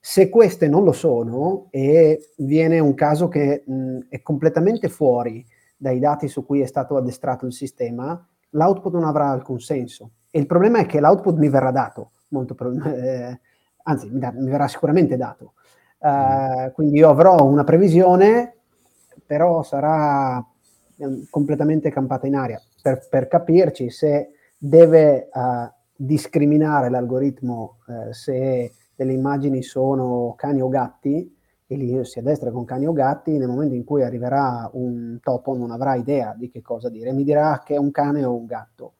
Se 0.00 0.28
queste 0.28 0.66
non 0.66 0.82
lo 0.82 0.92
sono 0.92 1.68
e 1.70 2.32
viene 2.38 2.78
un 2.78 2.94
caso 2.94 3.28
che 3.28 3.62
mh, 3.64 3.98
è 4.08 4.22
completamente 4.22 4.88
fuori 4.88 5.44
dai 5.76 5.98
dati 6.00 6.26
su 6.26 6.44
cui 6.44 6.60
è 6.60 6.66
stato 6.66 6.96
addestrato 6.96 7.46
il 7.46 7.52
sistema, 7.52 8.26
l'output 8.50 8.92
non 8.92 9.04
avrà 9.04 9.28
alcun 9.28 9.60
senso. 9.60 10.10
E 10.30 10.40
il 10.40 10.46
problema 10.46 10.80
è 10.80 10.86
che 10.86 11.00
l'output 11.00 11.36
mi 11.36 11.48
verrà 11.48 11.70
dato, 11.70 12.12
molto 12.28 12.56
eh, 12.86 13.40
anzi 13.84 14.08
mi, 14.10 14.18
da, 14.18 14.32
mi, 14.32 14.50
verrà 14.50 14.66
sicuramente 14.66 15.16
dato. 15.16 15.52
Uh, 15.98 16.72
quindi 16.72 16.98
io 16.98 17.10
avrò 17.10 17.44
una 17.44 17.62
previsione 17.62 18.59
però 19.30 19.62
sarà 19.62 20.44
ehm, 20.96 21.28
completamente 21.30 21.88
campata 21.88 22.26
in 22.26 22.34
aria. 22.34 22.60
Per, 22.82 23.06
per 23.08 23.28
capirci, 23.28 23.88
se 23.88 24.30
deve 24.58 25.28
uh, 25.32 25.70
discriminare 25.94 26.90
l'algoritmo 26.90 27.76
uh, 27.86 28.10
se 28.10 28.72
delle 28.92 29.12
immagini 29.12 29.62
sono 29.62 30.34
cani 30.36 30.60
o 30.60 30.68
gatti, 30.68 31.32
e 31.64 31.76
lì 31.76 32.04
si 32.04 32.18
addestra 32.18 32.50
con 32.50 32.64
cani 32.64 32.88
o 32.88 32.92
gatti, 32.92 33.38
nel 33.38 33.46
momento 33.46 33.76
in 33.76 33.84
cui 33.84 34.02
arriverà 34.02 34.68
un 34.72 35.20
topo 35.22 35.56
non 35.56 35.70
avrà 35.70 35.94
idea 35.94 36.34
di 36.36 36.50
che 36.50 36.60
cosa 36.60 36.88
dire, 36.88 37.12
mi 37.12 37.22
dirà 37.22 37.62
che 37.64 37.74
è 37.74 37.78
un 37.78 37.92
cane 37.92 38.24
o 38.24 38.34
un 38.34 38.46
gatto. 38.46 38.94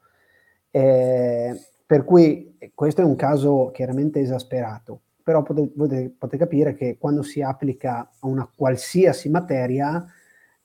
Eh, 0.71 1.59
per 1.85 2.05
cui 2.05 2.57
questo 2.73 3.01
è 3.01 3.03
un 3.03 3.17
caso 3.17 3.69
chiaramente 3.73 4.21
esasperato 4.21 5.01
però 5.23 5.43
potete, 5.43 6.15
potete, 6.17 6.37
capire 6.37 6.73
che 6.73 6.97
quando 6.97 7.21
si 7.21 7.41
applica 7.41 8.09
a 8.19 8.27
una 8.27 8.49
qualsiasi 8.53 9.29
materia 9.29 10.03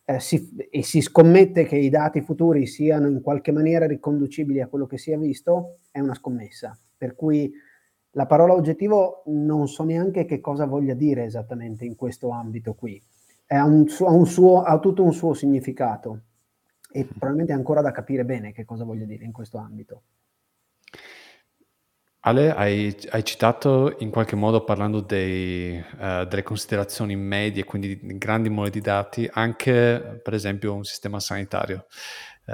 eh, 0.09 0.21
si, 0.21 0.55
e 0.71 0.83
si 0.83 1.01
scommette 1.01 1.64
che 1.64 1.77
i 1.77 1.90
dati 1.90 2.21
futuri 2.21 2.66
siano 2.66 3.09
in 3.09 3.21
qualche 3.21 3.51
maniera 3.51 3.87
riconducibili 3.87 4.61
a 4.61 4.69
quello 4.69 4.87
che 4.87 4.99
si 4.99 5.11
è 5.11 5.19
visto, 5.19 5.81
è 5.90 5.99
una 5.99 6.14
scommessa. 6.14 6.79
Per 6.97 7.14
cui 7.14 7.53
la 8.12 8.27
parola 8.27 8.55
oggettivo 8.55 9.25
non 9.27 9.69
so 9.69 9.83
neanche 9.83 10.25
che 10.25 10.40
cosa 10.40 10.64
voglia 10.64 10.95
dire 10.95 11.25
esattamente 11.25 11.85
in 11.85 11.97
questo 11.97 12.31
ambito 12.31 12.75
qui. 12.75 13.03
Ha, 13.49 13.64
un 13.64 13.85
ha, 14.01 14.11
un 14.11 14.27
suo, 14.27 14.62
ha 14.62 14.79
tutto 14.79 15.03
un 15.03 15.12
suo 15.12 15.35
significato 15.35 16.23
e 16.90 17.05
probabilmente 17.05 17.53
è 17.53 17.57
ancora 17.57 17.83
da 17.83 17.90
capire 17.90 18.25
bene 18.25 18.53
che 18.53 18.64
cosa 18.64 18.85
voglia 18.85 19.05
dire 19.05 19.25
in 19.25 19.33
questo 19.33 19.59
ambito. 19.59 20.03
Ale, 22.26 22.52
hai, 22.52 22.92
hai, 23.10 23.24
citato 23.24 23.94
in 24.00 24.10
qualche 24.10 24.34
modo 24.34 24.64
parlando 24.64 25.00
dei, 25.00 25.78
uh, 25.78 26.24
delle 26.24 26.42
considerazioni 26.42 27.14
medie, 27.14 27.62
quindi 27.62 28.00
di 28.00 28.18
grandi 28.18 28.48
mole 28.48 28.70
di 28.70 28.80
dati, 28.80 29.30
anche 29.32 30.20
per 30.24 30.34
esempio 30.34 30.74
un 30.74 30.82
sistema 30.82 31.20
sanitario, 31.20 31.86
uh, 32.46 32.52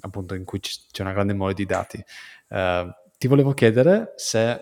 appunto 0.00 0.34
in 0.34 0.42
cui 0.42 0.58
c'è 0.58 1.02
una 1.02 1.12
grande 1.12 1.32
mole 1.32 1.54
di 1.54 1.64
dati. 1.64 2.04
Uh, 2.48 2.90
ti 3.18 3.28
volevo 3.28 3.52
chiedere 3.54 4.14
se 4.16 4.60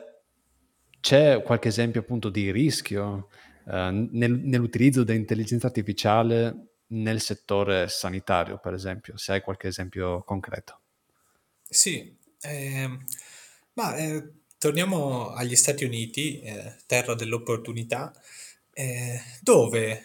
c'è 1.01 1.41
qualche 1.43 1.69
esempio 1.69 2.03
appunto 2.03 2.29
di 2.29 2.53
rischio 2.53 3.29
nel, 3.65 4.11
nell'utilizzo 4.11 5.03
dell'intelligenza 5.03 5.69
artificiale 5.69 6.73
nel 6.89 7.23
settore 7.23 7.89
sanitario, 7.89 8.59
per 8.59 8.75
esempio, 8.75 9.17
se 9.17 9.33
hai 9.33 9.41
qualche 9.41 9.69
esempio 9.69 10.23
concreto. 10.25 10.81
Sì, 11.63 12.15
eh, 12.43 12.99
ma 13.81 13.97
eh, 13.97 14.23
torniamo 14.59 15.31
agli 15.31 15.57
Stati 15.57 15.85
Uniti, 15.85 16.39
eh, 16.41 16.77
terra 16.85 17.15
dell'opportunità, 17.15 18.13
eh, 18.75 19.19
dove 19.41 20.05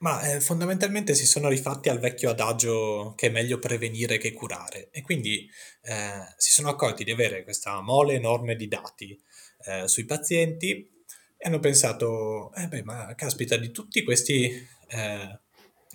ma 0.00 0.20
eh, 0.22 0.40
fondamentalmente 0.40 1.14
si 1.14 1.24
sono 1.24 1.48
rifatti 1.48 1.88
al 1.88 2.00
vecchio 2.00 2.30
adagio 2.30 3.14
che 3.16 3.28
è 3.28 3.30
meglio 3.30 3.60
prevenire 3.60 4.18
che 4.18 4.32
curare. 4.32 4.88
E 4.90 5.02
quindi 5.02 5.48
eh, 5.82 6.26
si 6.36 6.50
sono 6.50 6.70
accorti 6.70 7.04
di 7.04 7.12
avere 7.12 7.44
questa 7.44 7.80
mole 7.80 8.14
enorme 8.14 8.56
di 8.56 8.66
dati 8.66 9.16
eh, 9.64 9.86
sui 9.86 10.04
pazienti 10.04 11.04
e 11.36 11.46
hanno 11.46 11.60
pensato, 11.60 12.52
eh 12.54 12.66
beh, 12.66 12.82
ma 12.82 13.14
caspita, 13.14 13.56
di 13.56 13.70
tutti 13.70 14.02
questi 14.02 14.50
eh, 14.88 15.40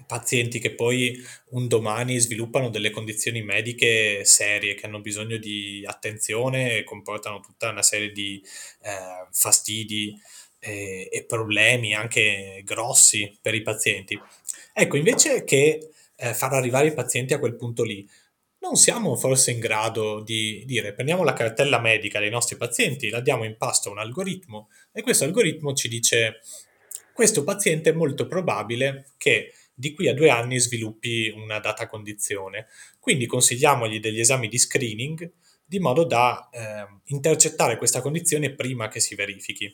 pazienti 0.07 0.59
che 0.59 0.73
poi 0.73 1.21
un 1.49 1.67
domani 1.67 2.17
sviluppano 2.17 2.69
delle 2.69 2.89
condizioni 2.89 3.43
mediche 3.43 4.25
serie 4.25 4.73
che 4.73 4.85
hanno 4.87 5.01
bisogno 5.01 5.37
di 5.37 5.83
attenzione 5.85 6.77
e 6.77 6.83
comportano 6.83 7.41
tutta 7.41 7.69
una 7.69 7.83
serie 7.83 8.11
di 8.11 8.41
eh, 8.81 9.27
fastidi 9.31 10.19
e, 10.59 11.09
e, 11.11 11.25
problemi 11.25 11.93
anche 11.93 12.61
grossi 12.65 13.37
per 13.39 13.53
i 13.53 13.61
pazienti. 13.61 14.19
Ecco, 14.73 14.97
invece 14.97 15.43
che 15.43 15.89
eh, 16.15 16.33
far 16.33 16.53
arrivare 16.53 16.87
i 16.87 16.93
pazienti 16.93 17.33
a 17.33 17.39
quel 17.39 17.55
punto 17.55 17.83
lì, 17.83 18.07
non 18.59 18.75
siamo 18.75 19.15
forse 19.15 19.51
in 19.51 19.59
grado 19.59 20.21
di 20.21 20.63
dire 20.65 20.93
prendiamo 20.93 21.23
la 21.23 21.33
cartella 21.33 21.79
medica 21.79 22.19
dei 22.19 22.29
nostri 22.29 22.57
pazienti, 22.57 23.09
la 23.09 23.19
diamo 23.19 23.43
in 23.43 23.55
pasto 23.55 23.89
a 23.89 23.91
un 23.91 23.99
algoritmo 23.99 24.69
e 24.91 25.03
questo 25.03 25.25
algoritmo 25.25 25.73
ci 25.73 25.87
dice 25.87 26.39
questo 27.13 27.43
paziente 27.43 27.91
è 27.91 27.93
molto 27.93 28.27
probabile 28.27 29.11
che 29.17 29.53
di 29.79 29.93
qui 29.93 30.07
a 30.07 30.13
due 30.15 30.31
anni 30.31 30.57
sviluppi 30.59 31.29
una 31.29 31.59
data 31.59 31.85
condizione. 31.85 32.65
Quindi 32.99 33.27
consigliamogli 33.27 33.99
degli 33.99 34.19
esami 34.19 34.47
di 34.47 34.57
screening 34.57 35.31
di 35.63 35.79
modo 35.79 36.03
da 36.03 36.49
eh, 36.51 36.87
intercettare 37.05 37.77
questa 37.77 38.01
condizione 38.01 38.55
prima 38.55 38.87
che 38.87 38.99
si 38.99 39.13
verifichi. 39.13 39.71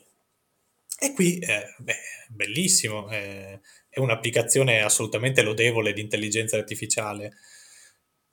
E 0.98 1.12
qui, 1.14 1.38
eh, 1.38 1.74
beh, 1.78 1.96
bellissimo, 2.28 3.10
eh, 3.10 3.60
è 3.88 3.98
un'applicazione 3.98 4.82
assolutamente 4.82 5.42
lodevole 5.42 5.92
di 5.94 6.02
intelligenza 6.02 6.56
artificiale, 6.56 7.36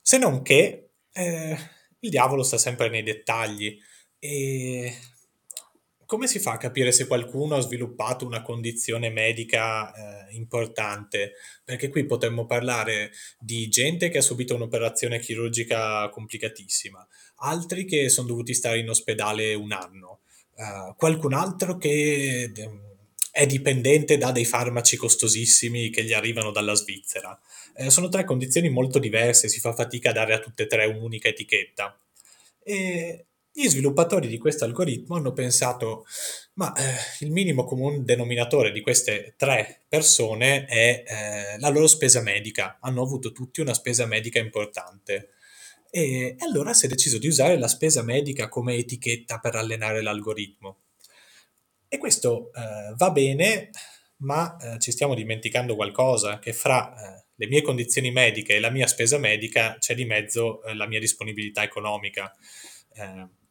se 0.00 0.18
non 0.18 0.42
che 0.42 0.90
eh, 1.12 1.56
il 2.00 2.10
diavolo 2.10 2.42
sta 2.42 2.58
sempre 2.58 2.90
nei 2.90 3.02
dettagli 3.02 3.78
e 4.18 4.94
come 6.12 6.26
si 6.26 6.40
fa 6.40 6.52
a 6.52 6.56
capire 6.58 6.92
se 6.92 7.06
qualcuno 7.06 7.54
ha 7.54 7.60
sviluppato 7.60 8.26
una 8.26 8.42
condizione 8.42 9.08
medica 9.08 9.94
eh, 9.94 10.34
importante? 10.34 11.32
Perché 11.64 11.88
qui 11.88 12.04
potremmo 12.04 12.44
parlare 12.44 13.12
di 13.38 13.66
gente 13.70 14.10
che 14.10 14.18
ha 14.18 14.20
subito 14.20 14.54
un'operazione 14.54 15.18
chirurgica 15.18 16.10
complicatissima, 16.10 17.08
altri 17.36 17.86
che 17.86 18.10
sono 18.10 18.26
dovuti 18.26 18.52
stare 18.52 18.78
in 18.78 18.90
ospedale 18.90 19.54
un 19.54 19.72
anno, 19.72 20.20
uh, 20.56 20.94
qualcun 20.96 21.32
altro 21.32 21.78
che 21.78 22.52
mm, 22.60 22.78
è 23.30 23.46
dipendente 23.46 24.18
da 24.18 24.32
dei 24.32 24.44
farmaci 24.44 24.98
costosissimi 24.98 25.88
che 25.88 26.04
gli 26.04 26.12
arrivano 26.12 26.50
dalla 26.50 26.74
Svizzera. 26.74 27.40
Eh, 27.74 27.88
sono 27.88 28.10
tre 28.10 28.24
condizioni 28.24 28.68
molto 28.68 28.98
diverse, 28.98 29.48
si 29.48 29.60
fa 29.60 29.72
fatica 29.72 30.10
a 30.10 30.12
dare 30.12 30.34
a 30.34 30.40
tutte 30.40 30.64
e 30.64 30.66
tre 30.66 30.84
un'unica 30.84 31.28
etichetta. 31.28 31.98
E 32.62 33.28
gli 33.54 33.68
sviluppatori 33.68 34.28
di 34.28 34.38
questo 34.38 34.64
algoritmo 34.64 35.16
hanno 35.16 35.32
pensato, 35.32 36.06
ma 36.54 36.72
eh, 36.72 36.94
il 37.20 37.30
minimo 37.30 37.64
comune 37.64 38.02
denominatore 38.02 38.72
di 38.72 38.80
queste 38.80 39.34
tre 39.36 39.82
persone 39.88 40.64
è 40.64 41.04
eh, 41.06 41.58
la 41.58 41.68
loro 41.68 41.86
spesa 41.86 42.22
medica. 42.22 42.78
Hanno 42.80 43.02
avuto 43.02 43.30
tutti 43.32 43.60
una 43.60 43.74
spesa 43.74 44.06
medica 44.06 44.38
importante. 44.38 45.30
E, 45.90 46.02
e 46.02 46.36
allora 46.38 46.72
si 46.72 46.86
è 46.86 46.88
deciso 46.88 47.18
di 47.18 47.26
usare 47.26 47.58
la 47.58 47.68
spesa 47.68 48.02
medica 48.02 48.48
come 48.48 48.76
etichetta 48.76 49.38
per 49.38 49.54
allenare 49.54 50.00
l'algoritmo. 50.00 50.78
E 51.88 51.98
questo 51.98 52.50
eh, 52.54 52.94
va 52.96 53.10
bene, 53.10 53.68
ma 54.18 54.56
eh, 54.56 54.78
ci 54.78 54.90
stiamo 54.92 55.14
dimenticando 55.14 55.74
qualcosa, 55.74 56.38
che 56.38 56.54
fra 56.54 56.94
eh, 56.94 57.24
le 57.34 57.46
mie 57.48 57.60
condizioni 57.60 58.10
mediche 58.10 58.54
e 58.54 58.60
la 58.60 58.70
mia 58.70 58.86
spesa 58.86 59.18
medica 59.18 59.76
c'è 59.78 59.94
di 59.94 60.06
mezzo 60.06 60.62
eh, 60.62 60.74
la 60.74 60.86
mia 60.86 61.00
disponibilità 61.00 61.62
economica. 61.62 62.34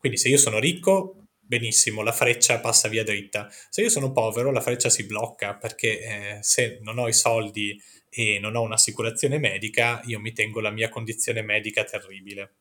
Quindi 0.02 0.18
se 0.18 0.30
io 0.30 0.38
sono 0.38 0.58
ricco, 0.58 1.28
benissimo, 1.38 2.02
la 2.02 2.12
freccia 2.12 2.60
passa 2.60 2.88
via 2.88 3.04
dritta. 3.04 3.48
Se 3.70 3.84
io 3.84 3.90
sono 3.90 4.12
povero, 4.12 4.52
la 4.52 4.62
freccia 4.62 4.90
si 4.90 5.06
blocca 5.06 5.54
perché 5.54 6.00
eh, 6.00 6.38
se 6.42 6.80
non 6.82 6.98
ho 6.98 7.08
i 7.08 7.14
soldi 7.14 7.80
e 8.10 8.40
non 8.40 8.56
ho 8.56 8.64
un'assicurazione 8.64 9.38
medica, 9.38 10.02
io 10.06 10.20
mi 10.20 10.34
tengo 10.34 10.60
la 10.60 10.72
mia 10.72 10.90
condizione 10.90 11.44
medica 11.44 11.84
terribile. 11.84 12.56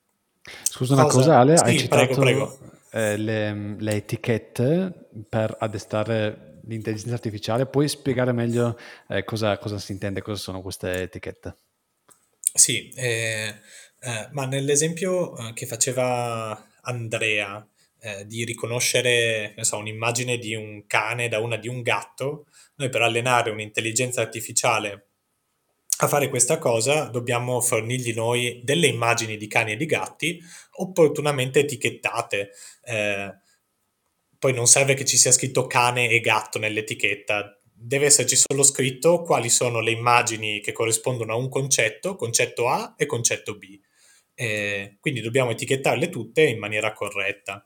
Scusa 0.65 0.93
una 0.93 1.07
cosa, 1.07 1.39
Ale, 1.39 1.57
sì, 1.57 1.65
hai 1.65 1.79
citato 1.79 2.05
prego, 2.05 2.21
prego. 2.21 2.59
Eh, 2.91 3.17
le, 3.17 3.77
le, 3.79 3.93
etichette 3.95 5.09
per 5.27 5.57
addestrare 5.59 6.59
l'intelligenza 6.67 7.15
artificiale. 7.15 7.65
Puoi 7.65 7.89
spiegare 7.89 8.33
meglio 8.33 8.79
eh, 9.09 9.25
cosa, 9.25 9.57
cosa, 9.57 9.79
si 9.79 9.93
intende, 9.93 10.21
cosa 10.21 10.39
sono 10.39 10.61
queste 10.61 11.03
etichette? 11.03 11.57
Sì, 12.53 12.91
eh, 12.97 13.55
eh 13.99 14.29
ma 14.33 14.45
nell'esempio 14.45 15.39
eh, 15.39 15.53
che 15.55 15.65
faceva 15.65 16.70
Andrea 16.83 17.67
eh, 18.01 18.27
di 18.27 18.45
riconoscere 18.45 19.55
so, 19.61 19.77
un'immagine 19.77 20.39
di 20.39 20.55
un 20.55 20.87
cane 20.87 21.29
da 21.29 21.39
una 21.39 21.57
di 21.57 21.69
un 21.69 21.83
gatto, 21.83 22.47
noi 22.77 22.89
per 22.89 23.03
allenare 23.03 23.51
un'intelligenza 23.51 24.21
artificiale 24.21 25.11
a 26.03 26.09
fare 26.09 26.31
questa 26.31 26.59
cosa 26.59 27.05
dobbiamo 27.05 27.61
fornirgli 27.61 28.15
noi 28.15 28.63
delle 28.65 28.87
immagini 28.87 29.37
di 29.37 29.47
cani 29.47 29.73
e 29.73 29.77
di 29.77 29.85
gatti 29.85 30.41
opportunamente 30.77 31.61
etichettate. 31.61 32.53
Eh, 32.85 33.35
poi 34.39 34.55
non 34.55 34.67
serve 34.67 34.95
che 34.95 35.05
ci 35.05 35.19
sia 35.19 35.31
scritto 35.31 35.67
cane 35.67 36.09
e 36.09 36.21
gatto 36.21 36.59
nell'etichetta, 36.59 37.61
deve 37.63 38.07
esserci 38.07 38.37
solo 38.37 38.63
scritto 38.63 39.21
quali 39.21 39.51
sono 39.51 39.81
le 39.81 39.91
immagini 39.91 40.61
che 40.61 40.73
corrispondono 40.73 41.35
a 41.35 41.37
un 41.37 41.51
concetto, 41.51 42.17
concetto 42.17 42.69
A 42.69 42.95
e 42.97 43.05
concetto 43.05 43.59
B. 43.59 43.79
Eh, 44.41 44.97
quindi 45.01 45.21
dobbiamo 45.21 45.51
etichettarle 45.51 46.09
tutte 46.09 46.41
in 46.41 46.59
maniera 46.59 46.95
corretta. 46.95 47.63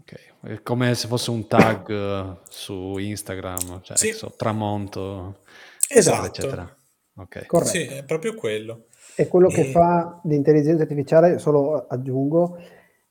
Ok, 0.00 0.32
è 0.42 0.62
come 0.62 0.96
se 0.96 1.06
fosse 1.06 1.30
un 1.30 1.46
tag 1.46 1.88
eh, 1.88 2.38
su 2.48 2.98
Instagram, 2.98 3.82
cioè 3.82 3.96
sì. 3.96 4.10
so, 4.10 4.34
tramonto, 4.36 5.42
esatto. 5.88 6.26
eccetera. 6.26 6.76
Okay. 7.14 7.46
Corretto. 7.46 7.70
Sì, 7.70 7.84
è 7.84 8.04
proprio 8.04 8.34
quello. 8.34 8.86
E 9.14 9.28
quello 9.28 9.48
e... 9.48 9.54
che 9.54 9.64
fa 9.66 10.20
l'intelligenza 10.24 10.82
artificiale, 10.82 11.38
solo 11.38 11.86
aggiungo, 11.86 12.58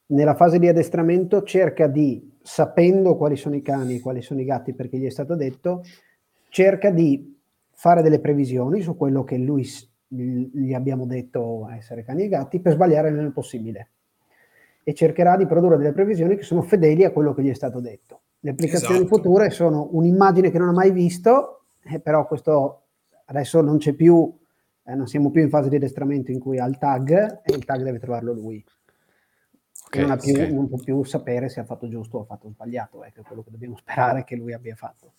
nella 0.07 0.35
fase 0.35 0.59
di 0.59 0.67
addestramento 0.67 1.43
cerca 1.43 1.87
di, 1.87 2.29
sapendo 2.43 3.15
quali 3.15 3.37
sono 3.37 3.55
i 3.55 3.61
cani, 3.61 4.01
quali 4.01 4.21
sono 4.21 4.41
i 4.41 4.45
gatti, 4.45 4.75
perché 4.75 4.97
gli 4.97 5.05
è 5.05 5.11
stato 5.11 5.37
detto, 5.37 5.81
cerca 6.49 6.89
di 6.89 7.39
fare 7.71 8.01
delle 8.01 8.19
previsioni 8.19 8.81
su 8.81 8.97
quello 8.97 9.23
che 9.23 9.37
lui 9.37 9.63
gli 10.07 10.73
abbiamo 10.73 11.05
detto 11.05 11.67
essere 11.69 12.03
cani 12.03 12.23
e 12.23 12.27
gatti 12.27 12.59
per 12.59 12.73
sbagliare 12.73 13.09
il 13.09 13.15
meno 13.15 13.31
possibile 13.31 13.89
e 14.83 14.93
cercherà 14.93 15.35
di 15.35 15.47
produrre 15.47 15.77
delle 15.77 15.93
previsioni 15.93 16.35
che 16.35 16.43
sono 16.43 16.61
fedeli 16.61 17.03
a 17.03 17.11
quello 17.11 17.33
che 17.33 17.41
gli 17.41 17.49
è 17.49 17.55
stato 17.55 17.79
detto. 17.79 18.21
Le 18.41 18.51
applicazioni 18.51 18.97
esatto. 18.97 19.15
future 19.15 19.49
sono 19.49 19.89
un'immagine 19.93 20.51
che 20.51 20.59
non 20.59 20.69
ha 20.69 20.73
mai 20.73 20.91
visto, 20.91 21.63
eh, 21.83 21.99
però 21.99 22.27
questo 22.27 22.83
adesso 23.25 23.61
non 23.61 23.79
c'è 23.79 23.93
più, 23.93 24.31
eh, 24.83 24.93
non 24.93 25.07
siamo 25.07 25.31
più 25.31 25.41
in 25.41 25.49
fase 25.49 25.69
di 25.69 25.77
addestramento 25.77 26.29
in 26.29 26.39
cui 26.39 26.59
ha 26.59 26.67
il 26.67 26.77
tag 26.77 27.41
e 27.43 27.55
il 27.55 27.65
tag 27.65 27.81
deve 27.81 27.97
trovarlo 27.97 28.31
lui. 28.31 28.63
Okay, 29.87 30.05
non, 30.05 30.17
più, 30.19 30.33
okay. 30.33 30.53
non, 30.53 30.67
può 30.67 30.77
più 30.77 31.03
sapere 31.03 31.49
se 31.49 31.61
ha 31.61 31.65
fatto 31.65 31.87
giusto 31.87 32.19
o 32.19 32.21
ha 32.21 32.25
fatto 32.25 32.49
sbagliato, 32.49 33.03
ecco, 33.03 33.21
è 33.21 33.23
quello 33.23 33.41
che 33.41 33.49
dobbiamo 33.49 33.77
sperare 33.77 34.23
che 34.23 34.35
lui 34.35 34.53
abbia 34.53 34.75
fatto. 34.75 35.13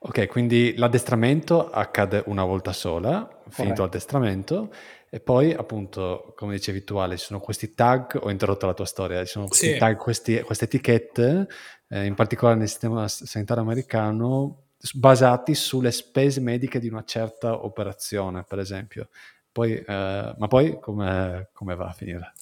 Ok, 0.00 0.26
quindi 0.26 0.74
l'addestramento 0.76 1.70
accade 1.70 2.22
una 2.26 2.44
volta 2.44 2.72
sola, 2.72 3.28
finito 3.48 3.82
l'addestramento, 3.82 4.72
e 5.08 5.20
poi 5.20 5.52
appunto, 5.52 6.32
come 6.36 6.54
dicevi 6.54 6.84
tu 6.84 6.96
Ale, 6.96 7.16
ci 7.16 7.26
sono 7.26 7.40
questi 7.40 7.72
tag, 7.72 8.18
ho 8.20 8.30
interrotto 8.30 8.66
la 8.66 8.74
tua 8.74 8.84
storia, 8.84 9.24
ci 9.24 9.30
sono 9.30 9.46
questi 9.46 9.72
sì. 9.72 9.78
tag, 9.78 9.96
questi, 9.96 10.40
queste 10.40 10.64
etichette, 10.64 11.46
eh, 11.88 12.04
in 12.04 12.14
particolare 12.14 12.58
nel 12.58 12.68
sistema 12.68 13.08
sanitario 13.08 13.62
americano, 13.62 14.64
basati 14.92 15.54
sulle 15.54 15.92
spese 15.92 16.40
mediche 16.40 16.78
di 16.78 16.88
una 16.88 17.04
certa 17.04 17.64
operazione, 17.64 18.44
per 18.44 18.58
esempio. 18.58 19.08
Poi, 19.50 19.76
eh, 19.76 20.34
ma 20.36 20.46
poi 20.48 20.78
come, 20.80 21.48
come 21.52 21.74
va 21.76 21.86
a 21.86 21.92
finire? 21.92 22.32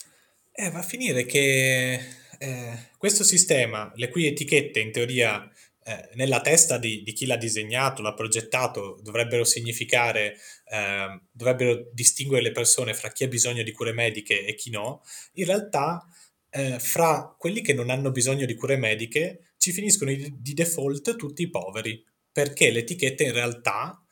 Eh, 0.51 0.71
va 0.71 0.79
a 0.79 0.83
finire 0.83 1.25
che 1.25 2.01
eh, 2.39 2.79
questo 2.99 3.23
sistema, 3.23 3.93
le 3.95 4.09
cui 4.09 4.27
etichette 4.27 4.81
in 4.81 4.91
teoria 4.93 5.49
eh, 5.85 6.11
nella 6.15 6.41
testa 6.41 6.79
di, 6.79 7.03
di, 7.03 7.13
chi 7.13 7.27
l'ha 7.27 7.37
disegnato, 7.37 8.03
l'ha 8.03 8.15
progettato, 8.15 9.01
dovrebbero 9.03 9.45
significare, 9.45 10.37
eh, 10.71 11.21
dovrebbero 11.31 11.91
distinguere 11.93 12.43
le 12.43 12.53
persone 12.53 12.95
fra 12.95 13.11
chi 13.11 13.25
ha 13.25 13.29
bisogno 13.29 13.63
di 13.63 13.73
cure 13.73 13.93
mediche 13.93 14.45
e 14.45 14.55
chi 14.55 14.71
no, 14.71 15.03
in 15.35 15.47
realtà 15.47 16.07
eh, 16.51 16.79
fra 16.79 17.35
quelli 17.39 17.63
che 17.63 17.73
non 17.73 17.91
hanno 17.91 18.11
bisogno 18.11 18.47
di 18.47 18.55
cure 18.55 18.77
mediche 18.77 19.55
ci 19.57 19.73
finiscono 19.73 20.13
di, 20.13 20.55
default 20.55 21.17
tutti 21.17 21.43
i 21.43 21.51
poveri, 21.51 22.05
perché 22.31 22.71
le 22.71 22.81
etichette 22.81 23.25
in 23.25 23.33
realtà 23.33 24.05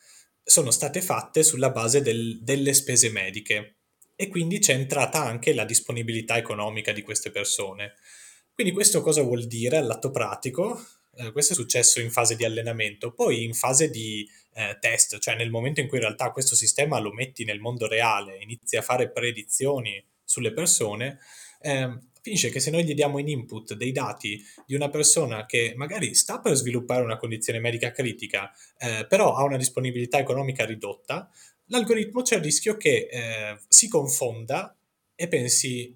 sono 0.43 0.71
state 0.71 1.01
fatte 1.03 1.43
sulla 1.43 1.71
base 1.71 2.03
del, 2.03 2.43
delle 2.43 2.73
spese 2.73 3.11
mediche 3.11 3.77
e 4.17 4.29
quindi 4.29 4.59
c'è 4.59 4.75
entrata 4.75 5.25
anche 5.25 5.55
la 5.55 5.65
disponibilità 5.65 6.37
economica 6.37 6.93
di 6.93 7.03
queste 7.03 7.31
persone. 7.31 7.95
Quindi 8.53 8.73
questo 8.73 9.01
cosa 9.01 9.23
vuol 9.23 9.47
dire 9.47 9.77
all'atto 9.77 10.11
pratico? 10.11 11.00
Eh, 11.21 11.33
questo 11.33 11.53
è 11.53 11.57
successo 11.57 12.01
in 12.01 12.11
fase 12.11 12.35
di 12.35 12.45
allenamento, 12.45 13.13
poi 13.13 13.45
in 13.45 13.53
fase 13.53 13.91
di 13.91 14.27
eh, 14.55 14.79
test, 14.81 15.19
cioè 15.19 15.37
nel 15.37 15.51
momento 15.51 15.81
in 15.81 15.87
cui 15.87 15.99
in 15.99 16.05
realtà 16.05 16.31
questo 16.31 16.55
sistema 16.55 16.99
lo 16.99 17.13
metti 17.13 17.45
nel 17.45 17.61
mondo 17.61 17.87
reale, 17.87 18.39
inizi 18.41 18.77
a 18.77 18.83
fare 18.83 19.11
predizioni 19.11 20.03
sulle 20.25 20.53
persone, 20.53 21.19
eh, 21.61 21.99
finisce 22.23 22.49
che 22.49 22.61
se 22.61 22.71
noi 22.71 22.85
gli 22.85 22.95
diamo 22.95 23.19
in 23.19 23.29
input 23.29 23.75
dei 23.75 23.93
dati 23.93 24.43
di 24.65 24.75
una 24.75 24.89
persona 24.89 25.45
che 25.45 25.75
magari 25.77 26.15
sta 26.15 26.41
per 26.41 26.55
sviluppare 26.55 27.03
una 27.03 27.19
condizione 27.19 27.59
medica 27.59 27.91
critica, 27.91 28.51
eh, 28.79 29.07
però 29.07 29.35
ha 29.35 29.45
una 29.45 29.59
disponibilità 29.59 30.19
economica 30.19 30.65
ridotta, 30.65 31.31
l'algoritmo 31.67 32.23
c'è 32.23 32.37
il 32.37 32.43
rischio 32.43 32.77
che 32.77 33.09
eh, 33.11 33.59
si 33.69 33.89
confonda 33.89 34.75
e 35.15 35.29
pensi, 35.29 35.95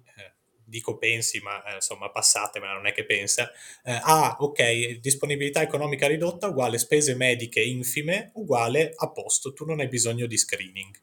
dico 0.65 0.97
pensi, 0.97 1.39
ma 1.39 1.63
eh, 1.63 1.75
insomma 1.75 2.09
passatemela, 2.09 2.73
non 2.73 2.87
è 2.87 2.91
che 2.91 3.05
pensa, 3.05 3.49
eh, 3.83 3.99
ah 4.01 4.35
ok, 4.39 4.99
disponibilità 4.99 5.61
economica 5.61 6.07
ridotta 6.07 6.47
uguale 6.47 6.77
spese 6.77 7.15
mediche 7.15 7.61
infime 7.61 8.31
uguale 8.33 8.93
a 8.95 9.09
posto, 9.09 9.53
tu 9.53 9.65
non 9.65 9.79
hai 9.79 9.87
bisogno 9.87 10.25
di 10.25 10.37
screening. 10.37 10.95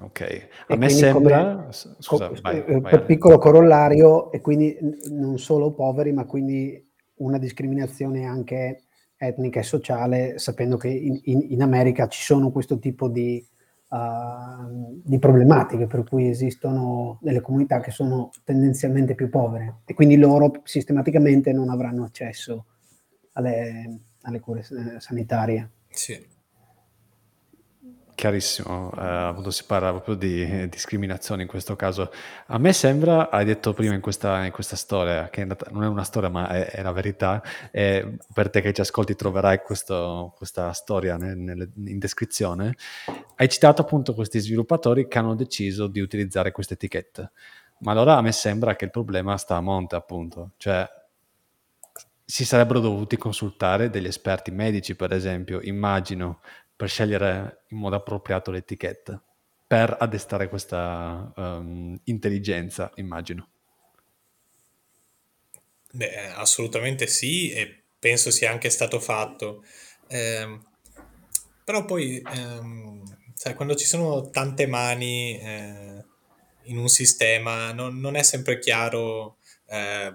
Ok, 0.00 0.48
a 0.68 0.76
me 0.76 0.88
sembra... 0.90 1.54
Come, 1.54 1.72
scusa, 1.72 2.28
co- 2.28 2.38
vai, 2.40 2.62
vai, 2.62 2.80
per 2.82 3.04
piccolo 3.04 3.36
corollario, 3.38 4.30
e 4.30 4.40
quindi 4.40 4.76
non 5.08 5.38
solo 5.38 5.72
poveri, 5.72 6.12
ma 6.12 6.24
quindi 6.24 6.86
una 7.16 7.38
discriminazione 7.38 8.24
anche 8.24 8.84
etnica 9.16 9.58
e 9.58 9.64
sociale, 9.64 10.38
sapendo 10.38 10.76
che 10.76 10.88
in, 10.88 11.20
in, 11.24 11.46
in 11.50 11.62
America 11.62 12.06
ci 12.06 12.22
sono 12.22 12.52
questo 12.52 12.78
tipo 12.78 13.08
di, 13.08 13.44
uh, 13.88 15.00
di, 15.04 15.18
problematiche, 15.18 15.86
per 15.86 16.04
cui 16.04 16.28
esistono 16.28 17.18
delle 17.20 17.40
comunità 17.40 17.80
che 17.80 17.90
sono 17.90 18.30
tendenzialmente 18.44 19.14
più 19.14 19.28
povere 19.28 19.80
e 19.84 19.94
quindi 19.94 20.16
loro 20.16 20.60
sistematicamente 20.64 21.52
non 21.52 21.70
avranno 21.70 22.04
accesso 22.04 22.66
alle, 23.32 24.00
alle 24.22 24.40
cure 24.40 24.60
eh, 24.60 25.00
sanitarie. 25.00 25.70
Sì. 25.88 26.36
Chiarissimo, 28.18 28.90
eh, 28.98 29.00
appunto 29.00 29.52
si 29.52 29.62
parla 29.64 29.92
proprio 29.92 30.16
di 30.16 30.42
eh, 30.42 30.68
discriminazione 30.68 31.42
in 31.42 31.48
questo 31.48 31.76
caso. 31.76 32.10
A 32.46 32.58
me 32.58 32.72
sembra, 32.72 33.30
hai 33.30 33.44
detto 33.44 33.72
prima 33.72 33.94
in 33.94 34.00
questa, 34.00 34.44
in 34.44 34.50
questa 34.50 34.74
storia, 34.74 35.28
che 35.30 35.44
non 35.44 35.84
è 35.84 35.86
una 35.86 36.02
storia 36.02 36.28
ma 36.28 36.48
è, 36.48 36.68
è 36.68 36.82
la 36.82 36.90
verità, 36.90 37.40
e 37.70 38.16
per 38.34 38.50
te 38.50 38.60
che 38.60 38.72
ci 38.72 38.80
ascolti 38.80 39.14
troverai 39.14 39.58
questo, 39.58 40.34
questa 40.36 40.72
storia 40.72 41.16
nel, 41.16 41.36
nel, 41.36 41.70
in 41.76 42.00
descrizione, 42.00 42.74
hai 43.36 43.48
citato 43.48 43.82
appunto 43.82 44.14
questi 44.14 44.40
sviluppatori 44.40 45.06
che 45.06 45.16
hanno 45.16 45.36
deciso 45.36 45.86
di 45.86 46.00
utilizzare 46.00 46.50
queste 46.50 46.74
etichette. 46.74 47.30
Ma 47.82 47.92
allora 47.92 48.16
a 48.16 48.20
me 48.20 48.32
sembra 48.32 48.74
che 48.74 48.86
il 48.86 48.90
problema 48.90 49.36
sta 49.36 49.54
a 49.54 49.60
monte 49.60 49.94
appunto, 49.94 50.54
cioè 50.56 50.84
si 52.24 52.44
sarebbero 52.44 52.80
dovuti 52.80 53.16
consultare 53.16 53.90
degli 53.90 54.06
esperti 54.06 54.50
medici 54.50 54.96
per 54.96 55.12
esempio, 55.12 55.60
immagino, 55.62 56.40
per 56.78 56.88
scegliere 56.88 57.64
in 57.70 57.78
modo 57.78 57.96
appropriato 57.96 58.52
l'etichetta, 58.52 59.20
per 59.66 59.96
addestrare 59.98 60.48
questa 60.48 61.32
um, 61.34 61.98
intelligenza, 62.04 62.92
immagino. 62.94 63.48
Beh, 65.90 66.28
assolutamente 66.28 67.08
sì, 67.08 67.50
e 67.50 67.82
penso 67.98 68.30
sia 68.30 68.52
anche 68.52 68.70
stato 68.70 69.00
fatto. 69.00 69.64
Eh, 70.06 70.60
però 71.64 71.84
poi, 71.84 72.22
ehm, 72.24 73.02
sai, 73.34 73.54
quando 73.54 73.74
ci 73.74 73.84
sono 73.84 74.30
tante 74.30 74.68
mani 74.68 75.36
eh, 75.40 76.04
in 76.66 76.78
un 76.78 76.88
sistema, 76.88 77.72
non, 77.72 77.98
non, 77.98 78.14
è 78.14 78.22
sempre 78.22 78.60
chiaro 78.60 79.38
eh, 79.66 80.14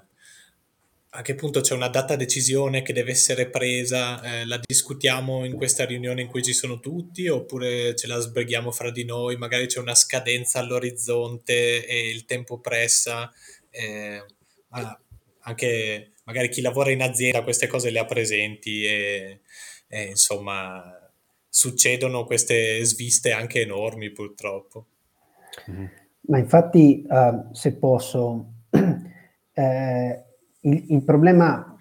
a 1.16 1.22
che 1.22 1.36
punto 1.36 1.62
c'è 1.62 1.76
una 1.76 1.90
data 1.90 2.16
decisione 2.16 2.82
che 2.82 2.92
deve 2.92 3.12
essere 3.12 3.48
presa, 3.48 4.22
eh, 4.22 4.48
la 4.48 4.60
discutiamo 4.60 5.46
in 5.46 5.54
questa 5.54 5.86
riunione 5.86 6.22
in 6.22 6.28
cui 6.28 6.42
ci 6.42 6.54
sono 6.54 6.80
tutti 6.80 7.28
oppure 7.28 7.96
ce 7.96 8.08
la 8.08 8.18
sbrighiamo 8.18 8.72
fra 8.72 8.90
di 8.90 9.06
noi, 9.06 9.38
magari 9.38 9.68
c'è 9.68 9.80
una 9.80 9.94
scadenza 9.94 10.58
all'orizzonte 10.58 11.86
e 11.86 12.10
il 12.10 12.26
tempo 12.26 12.60
pressa, 12.60 13.32
eh, 13.70 14.26
anche 15.42 16.14
magari 16.24 16.50
chi 16.50 16.62
lavora 16.62 16.90
in 16.90 17.04
azienda 17.04 17.44
queste 17.44 17.68
cose 17.68 17.92
le 17.92 18.00
ha 18.00 18.06
presenti 18.06 18.84
e, 18.84 19.42
e 19.88 20.04
insomma 20.06 20.98
succedono 21.48 22.26
queste 22.26 22.84
sviste 22.86 23.32
anche 23.32 23.62
enormi 23.62 24.12
purtroppo. 24.12 24.88
Ma 26.22 26.40
infatti, 26.40 27.06
uh, 27.08 27.54
se 27.54 27.76
posso, 27.76 28.54
eh, 29.54 30.24
il, 30.64 30.86
il 30.90 31.04
problema, 31.04 31.76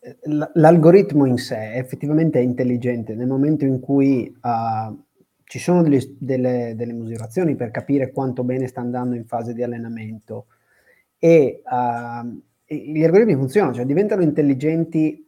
eh, 0.00 0.16
l'algoritmo 0.54 1.26
in 1.26 1.38
sé 1.38 1.74
effettivamente 1.74 2.38
è 2.38 2.42
intelligente 2.42 3.14
nel 3.14 3.26
momento 3.26 3.64
in 3.64 3.80
cui 3.80 4.34
uh, 4.42 5.04
ci 5.44 5.58
sono 5.58 5.82
delle, 5.82 6.00
delle, 6.18 6.74
delle, 6.76 6.92
misurazioni 6.92 7.54
per 7.54 7.70
capire 7.70 8.10
quanto 8.10 8.42
bene 8.42 8.66
sta 8.66 8.80
andando 8.80 9.14
in 9.14 9.26
fase 9.26 9.54
di 9.54 9.62
allenamento 9.62 10.46
e 11.18 11.62
uh, 11.64 12.42
gli 12.68 13.04
algoritmi 13.04 13.34
funzionano, 13.34 13.74
cioè 13.74 13.84
diventano 13.84 14.22
intelligenti 14.22 15.24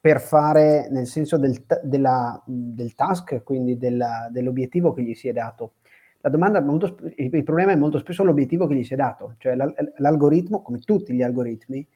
per 0.00 0.20
fare 0.20 0.88
nel 0.90 1.06
senso 1.06 1.36
del, 1.36 1.64
della, 1.82 2.40
del 2.46 2.94
task, 2.94 3.42
quindi 3.42 3.76
della, 3.76 4.28
dell'obiettivo 4.30 4.92
che 4.92 5.02
gli 5.02 5.14
si 5.14 5.26
è 5.26 5.32
dato. 5.32 5.74
La 6.20 6.30
domanda 6.30 6.60
molto, 6.60 6.96
il 7.16 7.42
problema 7.42 7.72
è 7.72 7.76
molto 7.76 7.98
spesso 7.98 8.22
l'obiettivo 8.22 8.68
che 8.68 8.76
gli 8.76 8.84
si 8.84 8.94
è 8.94 8.96
dato, 8.96 9.34
cioè 9.38 9.56
l'algoritmo, 9.96 10.62
come 10.62 10.78
tutti 10.78 11.12
gli 11.12 11.22
algoritmi, 11.22 11.86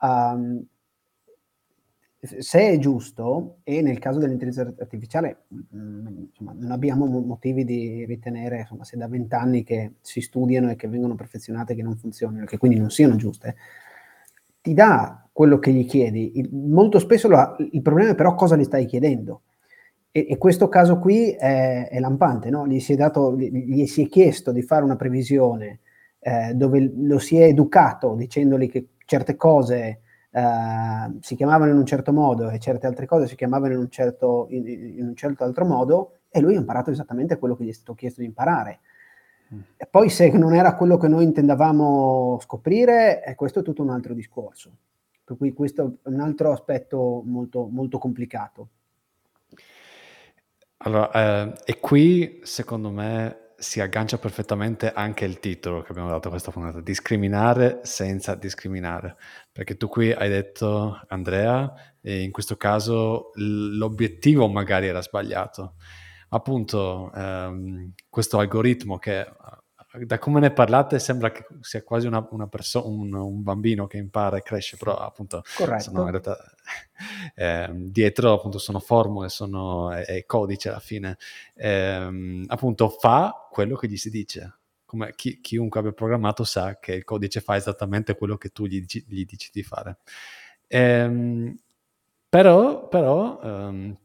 Um, 0.00 0.64
se 2.22 2.60
è 2.60 2.78
giusto, 2.78 3.60
e 3.62 3.80
nel 3.80 3.98
caso 3.98 4.18
dell'intelligenza 4.18 4.74
artificiale 4.78 5.44
mh, 5.48 5.76
mm, 5.76 6.06
insomma, 6.28 6.52
non 6.54 6.70
abbiamo 6.70 7.06
motivi 7.06 7.64
di 7.64 8.04
ritenere, 8.04 8.60
insomma, 8.60 8.84
se 8.84 8.98
da 8.98 9.08
vent'anni 9.08 9.64
che 9.64 9.94
si 10.02 10.20
studiano 10.20 10.70
e 10.70 10.76
che 10.76 10.86
vengono 10.86 11.14
perfezionate 11.14 11.74
che 11.74 11.82
non 11.82 11.96
funzionano, 11.96 12.44
che 12.44 12.58
quindi 12.58 12.78
non 12.78 12.90
siano 12.90 13.16
giuste, 13.16 13.56
ti 14.60 14.74
dà 14.74 15.26
quello 15.32 15.58
che 15.58 15.72
gli 15.72 15.86
chiedi. 15.86 16.38
Il, 16.38 16.50
molto 16.52 16.98
spesso 16.98 17.26
la, 17.28 17.56
il 17.58 17.80
problema 17.80 18.10
è 18.10 18.14
però 18.14 18.34
cosa 18.34 18.56
gli 18.56 18.64
stai 18.64 18.84
chiedendo. 18.84 19.42
E, 20.10 20.26
e 20.28 20.36
questo 20.36 20.68
caso 20.68 20.98
qui 20.98 21.30
è, 21.30 21.88
è 21.88 21.98
lampante, 22.00 22.50
no? 22.50 22.66
gli, 22.66 22.80
si 22.80 22.92
è 22.92 22.96
dato, 22.96 23.34
gli, 23.34 23.50
gli, 23.50 23.86
si 23.86 24.04
è 24.04 24.08
chiesto 24.08 24.52
di 24.52 24.60
fare 24.60 24.84
una 24.84 24.96
previsione 24.96 25.80
eh, 26.18 26.52
dove 26.54 26.92
lo 26.94 27.18
si 27.18 27.38
è 27.38 27.44
educato 27.44 28.14
dicendogli 28.14 28.68
che 28.68 28.88
certe 29.10 29.34
cose 29.34 30.02
eh, 30.30 31.18
si 31.20 31.34
chiamavano 31.34 31.72
in 31.72 31.78
un 31.78 31.84
certo 31.84 32.12
modo 32.12 32.48
e 32.48 32.60
certe 32.60 32.86
altre 32.86 33.06
cose 33.06 33.26
si 33.26 33.34
chiamavano 33.34 33.72
in 33.72 33.80
un, 33.80 33.90
certo, 33.90 34.46
in, 34.50 34.68
in 34.68 35.04
un 35.04 35.16
certo 35.16 35.42
altro 35.42 35.64
modo 35.64 36.18
e 36.30 36.38
lui 36.38 36.54
ha 36.54 36.58
imparato 36.60 36.92
esattamente 36.92 37.36
quello 37.36 37.56
che 37.56 37.64
gli 37.64 37.70
è 37.70 37.72
stato 37.72 37.94
chiesto 37.94 38.20
di 38.20 38.28
imparare. 38.28 38.78
E 39.76 39.84
poi 39.86 40.10
se 40.10 40.30
non 40.30 40.54
era 40.54 40.76
quello 40.76 40.96
che 40.96 41.08
noi 41.08 41.24
intendavamo 41.24 42.38
scoprire, 42.40 43.24
eh, 43.24 43.34
questo 43.34 43.58
è 43.58 43.62
tutto 43.64 43.82
un 43.82 43.90
altro 43.90 44.14
discorso. 44.14 44.70
Per 45.24 45.36
cui 45.36 45.52
questo 45.52 45.96
è 46.04 46.08
un 46.08 46.20
altro 46.20 46.52
aspetto 46.52 47.20
molto, 47.24 47.66
molto 47.66 47.98
complicato. 47.98 48.68
Allora, 50.76 51.10
eh, 51.10 51.52
e 51.64 51.80
qui 51.80 52.38
secondo 52.44 52.90
me 52.90 53.49
si 53.60 53.80
aggancia 53.80 54.18
perfettamente 54.18 54.90
anche 54.90 55.26
il 55.26 55.38
titolo 55.38 55.82
che 55.82 55.92
abbiamo 55.92 56.08
dato 56.08 56.28
a 56.28 56.30
questa 56.30 56.50
puntata, 56.50 56.80
discriminare 56.80 57.80
senza 57.82 58.34
discriminare, 58.34 59.16
perché 59.52 59.76
tu 59.76 59.86
qui 59.86 60.10
hai 60.10 60.28
detto, 60.30 60.98
Andrea, 61.08 61.72
in 62.02 62.30
questo 62.30 62.56
caso 62.56 63.30
l'obiettivo 63.34 64.48
magari 64.48 64.86
era 64.86 65.02
sbagliato. 65.02 65.74
Appunto, 66.30 67.12
ehm, 67.12 67.92
questo 68.08 68.38
algoritmo 68.38 68.98
che 68.98 69.26
da 69.92 70.18
come 70.18 70.38
ne 70.38 70.52
parlate 70.52 71.00
sembra 71.00 71.32
che 71.32 71.46
sia 71.60 71.82
quasi 71.82 72.06
una, 72.06 72.26
una 72.30 72.46
perso- 72.46 72.88
un, 72.88 73.12
un, 73.12 73.42
bambino 73.42 73.86
che 73.88 73.96
impara 73.96 74.36
e 74.36 74.42
cresce, 74.42 74.76
però 74.76 74.96
appunto 74.96 75.42
sono 75.78 76.02
in 76.04 76.10
realtà, 76.10 76.38
eh, 77.34 77.68
dietro 77.72 78.32
appunto 78.32 78.58
sono 78.58 78.78
formule, 78.78 79.28
sono, 79.28 79.90
è, 79.90 80.04
è 80.04 80.24
codice 80.26 80.68
alla 80.68 80.78
fine, 80.78 81.18
eh, 81.54 82.44
appunto 82.46 82.88
fa 82.88 83.48
quello 83.50 83.74
che 83.74 83.88
gli 83.88 83.96
si 83.96 84.10
dice, 84.10 84.58
come 84.84 85.12
chi, 85.16 85.40
chiunque 85.40 85.80
abbia 85.80 85.92
programmato 85.92 86.44
sa 86.44 86.78
che 86.78 86.92
il 86.92 87.04
codice 87.04 87.40
fa 87.40 87.56
esattamente 87.56 88.16
quello 88.16 88.36
che 88.36 88.50
tu 88.50 88.66
gli, 88.66 88.84
gli 88.86 89.24
dici 89.24 89.50
di 89.52 89.64
fare. 89.64 89.98
Ehm, 90.68 91.58
però, 92.28 92.86
però 92.86 93.40
ehm, 93.42 93.96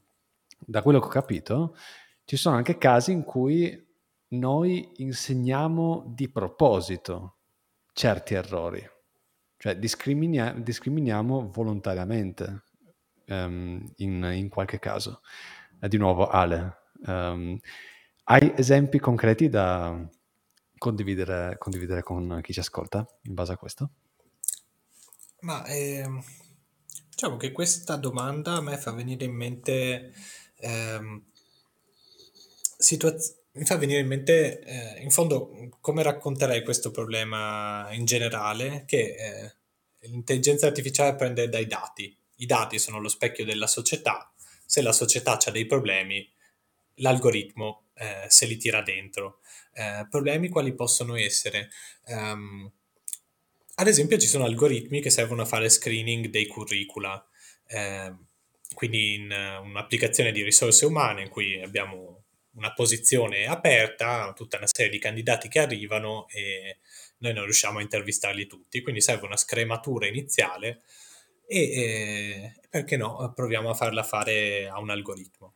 da 0.57 0.81
quello 0.81 0.99
che 0.99 1.05
ho 1.05 1.09
capito, 1.09 1.75
ci 2.23 2.37
sono 2.37 2.55
anche 2.55 2.79
casi 2.79 3.11
in 3.11 3.23
cui 3.23 3.84
noi 4.29 4.91
insegniamo 4.97 6.03
di 6.07 6.29
proposito 6.29 7.37
certi 7.93 8.33
errori, 8.33 8.85
cioè 9.57 9.77
discriminia- 9.77 10.53
discriminiamo 10.53 11.49
volontariamente 11.49 12.63
um, 13.27 13.91
in, 13.97 14.23
in, 14.33 14.49
qualche 14.49 14.79
caso. 14.79 15.21
Eh, 15.79 15.87
di 15.87 15.97
nuovo, 15.97 16.27
Ale, 16.27 16.77
um, 17.05 17.57
hai 18.25 18.53
esempi 18.55 18.99
concreti 18.99 19.49
da 19.49 20.07
condividere, 20.77 21.57
condividere, 21.57 22.03
con 22.03 22.39
chi 22.41 22.53
ci 22.53 22.59
ascolta 22.59 23.07
in 23.23 23.33
base 23.33 23.53
a 23.53 23.57
questo? 23.57 23.89
Ma 25.41 25.63
eh, 25.65 26.05
diciamo 27.09 27.37
che 27.37 27.51
questa 27.51 27.95
domanda 27.95 28.53
a 28.53 28.61
me 28.61 28.77
fa 28.77 28.91
venire 28.91 29.25
in 29.25 29.35
mente 29.35 30.11
ehm, 30.57 31.23
situazioni 32.77 33.43
mi 33.55 33.65
fa 33.65 33.77
venire 33.77 34.01
in 34.01 34.07
mente, 34.07 34.59
eh, 34.59 35.01
in 35.01 35.11
fondo, 35.11 35.69
come 35.79 36.03
racconterei 36.03 36.61
questo 36.63 36.91
problema 36.91 37.87
in 37.91 38.03
generale, 38.05 38.83
che 38.85 39.15
eh, 39.15 39.55
l'intelligenza 40.07 40.67
artificiale 40.67 41.15
prende 41.15 41.47
dai 41.47 41.65
dati. 41.65 42.15
I 42.37 42.45
dati 42.45 42.79
sono 42.79 42.99
lo 42.99 43.07
specchio 43.07 43.45
della 43.45 43.67
società. 43.67 44.33
Se 44.65 44.81
la 44.81 44.91
società 44.91 45.39
ha 45.41 45.51
dei 45.51 45.65
problemi, 45.65 46.29
l'algoritmo 46.95 47.85
eh, 47.93 48.25
se 48.27 48.45
li 48.45 48.57
tira 48.57 48.81
dentro. 48.81 49.39
Eh, 49.73 50.05
problemi 50.09 50.49
quali 50.49 50.73
possono 50.73 51.15
essere? 51.15 51.69
Um, 52.07 52.69
ad 53.75 53.87
esempio, 53.87 54.17
ci 54.17 54.27
sono 54.27 54.43
algoritmi 54.43 54.99
che 54.99 55.09
servono 55.09 55.43
a 55.43 55.45
fare 55.45 55.69
screening 55.69 56.27
dei 56.27 56.47
curricula. 56.47 57.25
Eh, 57.67 58.13
quindi 58.73 59.13
in 59.15 59.33
un'applicazione 59.63 60.33
di 60.33 60.43
risorse 60.43 60.85
umane 60.85 61.21
in 61.21 61.29
cui 61.29 61.61
abbiamo 61.61 62.14
una 62.55 62.73
posizione 62.73 63.45
aperta, 63.45 64.33
tutta 64.35 64.57
una 64.57 64.67
serie 64.67 64.91
di 64.91 64.99
candidati 64.99 65.47
che 65.47 65.59
arrivano 65.59 66.27
e 66.29 66.79
noi 67.17 67.33
non 67.33 67.43
riusciamo 67.43 67.79
a 67.79 67.81
intervistarli 67.81 68.47
tutti, 68.47 68.81
quindi 68.81 69.01
serve 69.01 69.25
una 69.25 69.37
scrematura 69.37 70.07
iniziale 70.07 70.81
e 71.47 71.59
eh, 71.59 72.53
perché 72.69 72.97
no, 72.97 73.31
proviamo 73.33 73.69
a 73.69 73.73
farla 73.73 74.03
fare 74.03 74.67
a 74.67 74.79
un 74.79 74.89
algoritmo. 74.89 75.53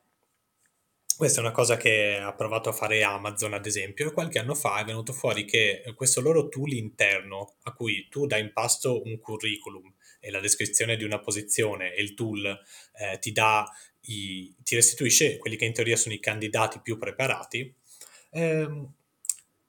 Questa 1.19 1.41
è 1.41 1.43
una 1.43 1.51
cosa 1.51 1.75
che 1.75 2.15
ha 2.15 2.33
provato 2.33 2.69
a 2.69 2.71
fare 2.71 3.03
Amazon, 3.03 3.53
ad 3.53 3.65
esempio, 3.65 4.07
e 4.07 4.13
qualche 4.13 4.39
anno 4.39 4.55
fa 4.55 4.79
è 4.79 4.85
venuto 4.85 5.11
fuori 5.11 5.43
che 5.43 5.83
questo 5.93 6.21
loro 6.21 6.47
tool 6.47 6.71
interno, 6.71 7.55
a 7.63 7.73
cui 7.73 8.07
tu 8.09 8.25
dai 8.25 8.39
in 8.39 8.53
pasto 8.53 9.01
un 9.03 9.19
curriculum 9.19 9.93
e 10.21 10.31
la 10.31 10.39
descrizione 10.39 10.95
di 10.95 11.03
una 11.03 11.19
posizione 11.19 11.93
e 11.93 12.01
il 12.01 12.13
tool 12.13 12.45
eh, 12.45 13.19
ti 13.19 13.33
dà 13.33 13.69
i, 14.01 14.53
ti 14.63 14.75
restituisce 14.75 15.37
quelli 15.37 15.55
che 15.55 15.65
in 15.65 15.73
teoria 15.73 15.95
sono 15.95 16.13
i 16.13 16.19
candidati 16.19 16.79
più 16.81 16.97
preparati. 16.97 17.73
Eh, 18.31 18.85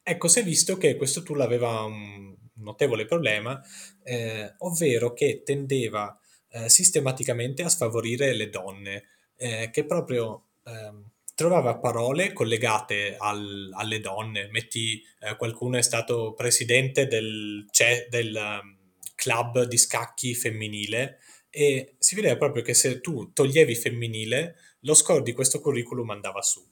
ecco, 0.03 0.29
si 0.29 0.41
è 0.41 0.45
visto 0.45 0.77
che 0.77 0.97
questo 0.97 1.23
tool 1.23 1.41
aveva 1.41 1.83
un 1.83 2.37
notevole 2.55 3.07
problema, 3.07 3.61
eh, 4.03 4.55
ovvero 4.59 5.13
che 5.13 5.43
tendeva 5.45 6.19
eh, 6.51 6.69
sistematicamente 6.69 7.63
a 7.63 7.69
sfavorire 7.69 8.35
le 8.35 8.49
donne, 8.51 9.05
eh, 9.37 9.71
che 9.73 9.85
proprio 9.85 10.47
ehm, 10.65 11.11
trovava 11.35 11.79
parole 11.79 12.33
collegate 12.33 13.17
al, 13.19 13.71
alle 13.73 14.01
donne. 14.01 14.49
Metti, 14.51 15.03
eh, 15.21 15.37
qualcuno 15.37 15.79
è 15.79 15.83
stato 15.83 16.35
presidente 16.35 17.07
del, 17.07 17.67
del 18.09 18.35
um, 18.35 18.77
club 19.15 19.63
di 19.63 19.79
scacchi 19.79 20.35
femminile 20.35 21.19
e 21.51 21.95
si 21.99 22.15
vedeva 22.15 22.37
proprio 22.37 22.63
che 22.63 22.75
se 22.75 23.01
tu 23.01 23.33
toglievi 23.33 23.75
femminile, 23.75 24.57
lo 24.81 24.95
score 24.95 25.23
di 25.23 25.33
questo 25.33 25.61
curriculum 25.61 26.11
andava 26.11 26.41
su. 26.43 26.65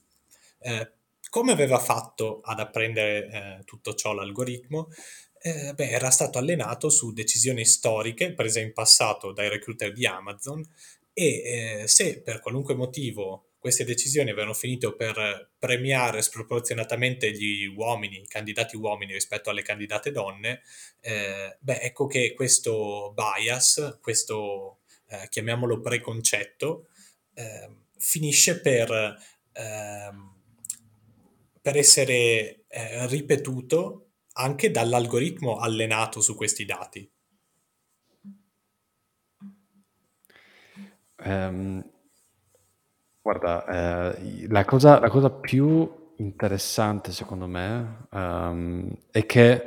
Eh, 0.59 0.91
come 1.29 1.51
aveva 1.51 1.77
fatto 1.77 2.41
ad 2.43 2.59
apprendere 2.59 3.27
eh, 3.59 3.63
tutto 3.65 3.93
ciò 3.93 4.13
l'algoritmo? 4.13 4.89
Eh, 5.41 5.73
beh, 5.73 5.89
era 5.89 6.09
stato 6.09 6.37
allenato 6.37 6.89
su 6.89 7.13
decisioni 7.13 7.65
storiche 7.65 8.33
prese 8.33 8.61
in 8.61 8.73
passato 8.73 9.31
dai 9.31 9.47
recruiter 9.47 9.93
di 9.93 10.05
Amazon 10.05 10.65
e 11.13 11.81
eh, 11.81 11.87
se 11.87 12.21
per 12.21 12.39
qualunque 12.39 12.73
motivo 12.73 13.48
queste 13.59 13.83
decisioni 13.83 14.29
avevano 14.29 14.53
finito 14.53 14.95
per 14.95 15.51
premiare 15.59 16.21
sproporzionatamente 16.21 17.31
gli 17.31 17.65
uomini, 17.65 18.21
i 18.21 18.27
candidati 18.27 18.77
uomini 18.77 19.11
rispetto 19.11 19.49
alle 19.49 19.61
candidate 19.61 20.11
donne, 20.11 20.61
eh, 21.01 21.57
beh, 21.59 21.79
ecco 21.81 22.07
che 22.07 22.33
questo 22.33 23.13
bias, 23.13 23.99
questo 24.01 24.79
eh, 25.07 25.27
chiamiamolo 25.29 25.81
preconcetto, 25.81 26.87
eh, 27.33 27.69
finisce 27.97 28.61
per, 28.61 29.17
ehm, 29.51 30.35
per 31.61 31.77
essere 31.77 32.63
eh, 32.67 33.07
ripetuto 33.07 34.11
anche 34.33 34.71
dall'algoritmo 34.71 35.57
allenato 35.57 36.21
su 36.21 36.33
questi 36.35 36.63
dati. 36.63 37.11
Um, 41.21 41.83
Guarda, 43.31 43.63
eh, 44.15 44.47
la 44.49 44.65
cosa 44.65 44.99
la 44.99 45.07
cosa 45.09 45.29
più 45.29 45.87
interessante 46.17 47.11
secondo 47.11 47.45
me, 47.45 48.07
uhm, 48.09 48.91
è 49.11 49.23
che 49.27 49.63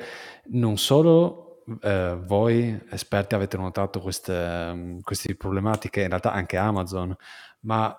non 0.47 0.77
solo, 0.77 1.63
ehm, 1.81 2.27
voi 2.27 2.77
esperti 2.91 3.37
avete 3.37 3.57
notato 3.57 4.01
queste 4.01 4.99
queste 5.03 5.37
problematiche, 5.37 6.01
in 6.03 6.09
realtà 6.09 6.33
anche 6.33 6.57
Amazon, 6.57 7.15
ma 7.61 7.97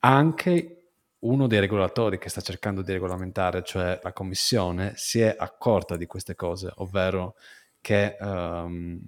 anche 0.00 0.88
uno 1.20 1.46
dei 1.46 1.60
regolatori 1.60 2.18
che 2.18 2.28
sta 2.28 2.40
cercando 2.40 2.82
di 2.82 2.90
regolamentare, 2.92 3.62
cioè 3.62 4.00
la 4.02 4.12
commissione, 4.12 4.94
si 4.96 5.20
è 5.20 5.32
accorta 5.38 5.96
di 5.96 6.06
queste 6.06 6.34
cose, 6.34 6.72
ovvero 6.76 7.36
che, 7.80 8.16
uhm, 8.18 9.00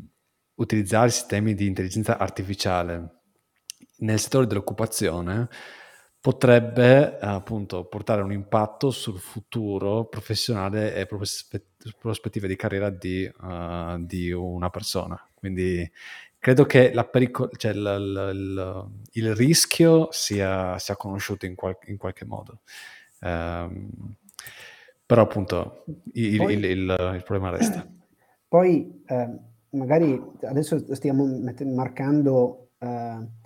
utilizzare 0.54 1.11
sistemi 1.11 1.54
di 1.54 1.66
intelligenza 1.66 2.16
artificiale 2.16 3.22
nel 3.98 4.18
settore 4.20 4.46
dell'occupazione 4.46 5.48
potrebbe 6.27 7.20
appunto 7.20 7.85
portare 7.85 8.20
un 8.20 8.33
impatto 8.33 8.91
sul 8.91 9.16
futuro 9.16 10.07
professionale 10.07 10.93
e 10.97 11.07
prospettive 11.07 12.49
di 12.49 12.57
carriera 12.57 12.91
di, 12.91 13.33
uh, 13.43 14.05
di 14.05 14.33
una 14.33 14.68
persona. 14.68 15.24
Quindi 15.33 15.89
credo 16.37 16.64
che 16.64 16.93
perico- 17.12 17.49
cioè 17.57 17.74
l- 17.74 18.12
l- 18.12 18.55
l- 18.55 18.89
il 19.12 19.37
rischio 19.37 20.09
sia, 20.11 20.77
sia 20.81 20.97
conosciuto 20.97 21.47
in, 21.47 21.55
qual- 21.55 21.79
in, 21.85 21.97
qualche 21.97 22.24
modo. 22.24 22.62
Um, 23.20 23.89
però 25.07 25.22
appunto 25.22 25.85
il, 26.14 26.39
poi, 26.39 26.55
il, 26.55 26.64
il, 26.64 27.12
il, 27.14 27.22
problema 27.24 27.51
resta. 27.51 27.87
Poi 28.49 29.05
eh, 29.07 29.31
magari 29.70 30.20
adesso 30.43 30.93
stiamo 30.93 31.24
marcando... 31.66 32.70
Eh, 32.81 33.45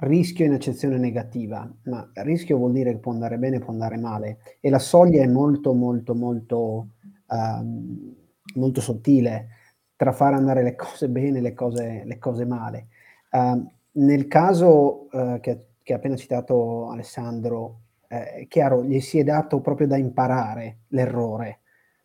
rischio 0.00 0.44
in 0.44 0.52
accezione 0.52 0.98
negativa, 0.98 1.68
ma 1.84 2.08
rischio 2.14 2.56
vuol 2.56 2.72
dire 2.72 2.92
che 2.92 2.98
può 2.98 3.12
andare 3.12 3.38
bene, 3.38 3.58
può 3.58 3.72
andare 3.72 3.96
male 3.96 4.38
e 4.60 4.70
la 4.70 4.78
soglia 4.78 5.22
è 5.22 5.26
molto 5.26 5.72
molto 5.74 6.14
molto 6.14 6.88
um, 7.26 8.14
molto 8.54 8.80
sottile 8.80 9.48
tra 9.96 10.12
far 10.12 10.34
andare 10.34 10.62
le 10.62 10.74
cose 10.76 11.08
bene 11.08 11.38
e 11.38 11.40
le 11.40 11.54
cose, 11.54 12.02
le 12.04 12.18
cose 12.18 12.44
male. 12.44 12.88
Uh, 13.30 13.66
nel 13.92 14.28
caso 14.28 15.08
uh, 15.10 15.40
che, 15.40 15.66
che, 15.82 15.92
ha 15.92 15.96
appena 15.96 16.16
citato 16.16 16.88
Alessandro, 16.88 17.80
eh, 18.08 18.32
è 18.34 18.46
chiaro, 18.46 18.84
gli 18.84 19.00
si 19.00 19.18
è 19.18 19.24
dato 19.24 19.60
proprio 19.60 19.86
da 19.86 19.96
imparare 19.96 20.78
l'errore, 20.88 21.60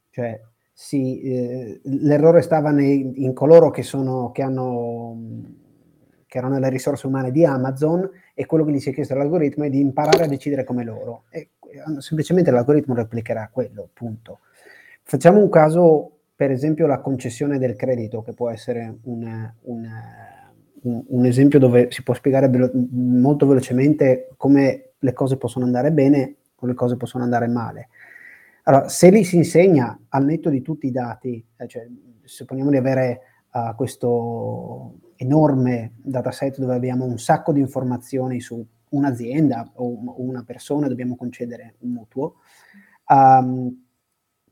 cioè 0.10 0.39
sì, 0.74 1.22
eh, 1.22 1.82
l'errore 1.84 2.41
stava 2.41 2.72
nei, 2.72 3.24
in 3.24 3.34
coloro 3.34 3.70
che, 3.70 3.84
sono, 3.84 4.32
che 4.32 4.41
hanno 4.41 5.16
che 6.34 6.40
erano 6.40 6.58
le 6.58 6.70
risorse 6.70 7.06
umane 7.06 7.30
di 7.30 7.46
Amazon, 7.46 8.10
e 8.34 8.48
quello 8.48 8.66
che 8.66 8.72
gli 8.72 8.80
si 8.80 8.90
è 8.90 8.94
chiesto 8.94 9.14
all'algoritmo 9.14 9.66
è 9.66 9.70
di 9.70 9.80
imparare 9.80 10.24
a 10.24 10.28
decidere 10.28 10.64
come 10.64 10.84
loro. 10.84 11.26
E 11.30 11.50
eh, 11.62 12.02
semplicemente 12.02 12.50
l'algoritmo 12.50 12.96
replicherà 12.96 13.50
quello, 13.52 13.88
punto. 13.94 14.40
Facciamo 15.04 15.38
un 15.38 15.48
caso, 15.50 16.22
per 16.36 16.50
esempio, 16.50 16.88
la 16.88 17.02
concessione 17.02 17.60
del 17.60 17.76
credito, 17.76 18.24
che 18.24 18.34
può 18.34 18.50
essere 18.50 18.98
un, 19.04 19.52
un, 19.62 19.88
un, 21.08 21.26
esempio 21.28 21.60
dove 21.60 21.92
si 21.92 22.02
può 22.02 22.16
spiegare 22.16 22.50
velo- 22.50 22.72
molto 22.90 23.46
velocemente 23.46 24.30
come 24.36 24.94
le 24.98 25.14
cose 25.14 25.38
possono 25.38 25.66
andare 25.66 25.92
bene 25.92 26.38
o 26.56 26.66
le 26.66 26.74
cose 26.74 26.98
possono 26.98 27.24
andare 27.24 27.48
male. 27.48 27.90
Allora, 28.64 28.90
se 28.90 29.12
li 29.12 29.24
si 29.24 29.36
insegna 29.36 30.00
al 30.10 30.26
netto 30.26 30.50
di 30.50 30.64
tutti 30.64 30.88
i 30.88 30.92
dati, 30.92 31.46
eh, 31.58 31.68
cioè 31.68 31.88
supponiamo 32.24 32.72
di 32.72 32.78
avere 32.78 33.22
uh, 33.54 33.76
questo 33.76 34.95
enorme 35.16 35.93
dataset 35.97 36.58
dove 36.58 36.76
abbiamo 36.76 37.06
un 37.06 37.18
sacco 37.18 37.51
di 37.51 37.60
informazioni 37.60 38.39
su 38.41 38.66
un'azienda 38.89 39.72
o 39.76 39.97
una 40.18 40.43
persona, 40.43 40.88
dobbiamo 40.88 41.16
concedere 41.16 41.76
un 41.80 41.91
mutuo, 41.91 42.36
um, 43.08 43.86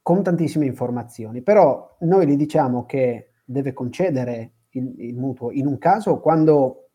con 0.02 0.24
tantissime 0.24 0.66
informazioni, 0.66 1.41
però 1.41 1.97
noi 2.02 2.28
gli 2.28 2.36
diciamo 2.36 2.86
che 2.86 3.34
deve 3.45 3.74
concedere 3.74 4.54
il, 4.72 4.93
il 4.97 5.18
mutuo 5.18 5.52
in 5.52 5.68
un 5.68 5.78
caso 5.78 6.20
quando 6.20 6.89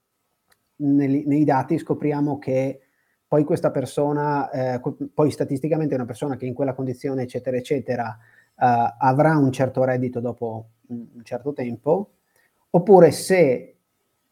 nei, 0.76 1.24
nei, 1.24 1.44
dati 1.44 1.78
scopriamo 1.78 2.38
che 2.38 2.80
poi 3.26 3.44
questa 3.44 3.70
persona, 3.70 4.50
eh, 4.50 4.80
poi 5.12 5.30
statisticamente 5.30 5.94
una 5.94 6.04
persona 6.04 6.36
che 6.36 6.46
in 6.46 6.54
quella 6.54 6.74
condizione 6.74 7.22
eccetera 7.22 7.56
eccetera 7.56 8.18
avrà 8.56 9.36
un 9.36 9.52
certo 9.52 9.84
reddito 9.84 10.20
dopo 10.20 10.70
un 10.88 11.22
certo 11.22 11.52
tempo, 11.52 12.12
oppure 12.70 13.10
se 13.10 13.76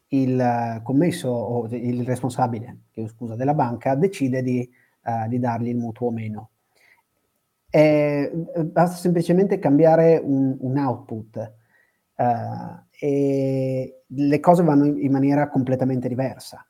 il 0.08 0.80
commesso 0.82 1.28
o 1.28 1.66
il 1.68 2.04
responsabile 2.04 2.84
scusa, 3.06 3.34
della 3.34 3.54
banca 3.54 3.94
decide 3.94 4.42
di, 4.42 4.68
uh, 5.04 5.28
di 5.28 5.38
dargli 5.38 5.68
il 5.68 5.76
mutuo 5.76 6.08
o 6.08 6.10
meno. 6.10 6.50
E, 7.70 8.30
basta 8.66 8.96
semplicemente 8.96 9.58
cambiare 9.58 10.20
un, 10.22 10.56
un 10.60 10.78
output 10.78 11.52
uh, 12.16 12.24
e 12.96 14.02
le 14.06 14.40
cose 14.40 14.62
vanno 14.62 14.84
in, 14.84 15.02
in, 15.02 15.10
maniera 15.10 15.48
completamente 15.48 16.06
diversa. 16.08 16.64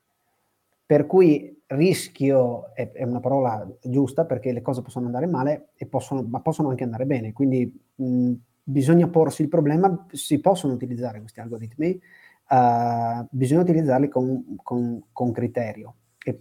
Per 0.87 1.07
cui 1.07 1.63
rischio 1.75 2.75
è, 2.75 2.91
è, 2.93 3.05
una 3.05 3.21
parola 3.21 3.69
giusta 3.83 4.25
perché 4.25 4.53
le 4.53 4.63
cose 4.63 4.83
possono 4.83 5.07
andare 5.07 5.27
male, 5.27 5.69
possono, 5.89 6.23
ma 6.23 6.41
possono 6.41 6.69
anche 6.71 6.85
andare 6.85 7.07
bene. 7.07 7.33
Quindi 7.33 7.73
mh, 7.95 8.33
bisogna 8.63 9.09
porsi 9.09 9.43
il 9.43 9.49
problema, 9.49 10.07
si 10.13 10.41
possono 10.41 10.73
utilizzare 10.73 11.21
questi 11.21 11.41
algoritmi, 11.41 12.01
uh, 12.49 13.27
bisogna 13.31 13.61
utilizzarli 13.61 14.09
con, 14.09 14.57
con, 14.63 15.05
con 15.13 15.33
criterio 15.33 15.95
e 16.23 16.39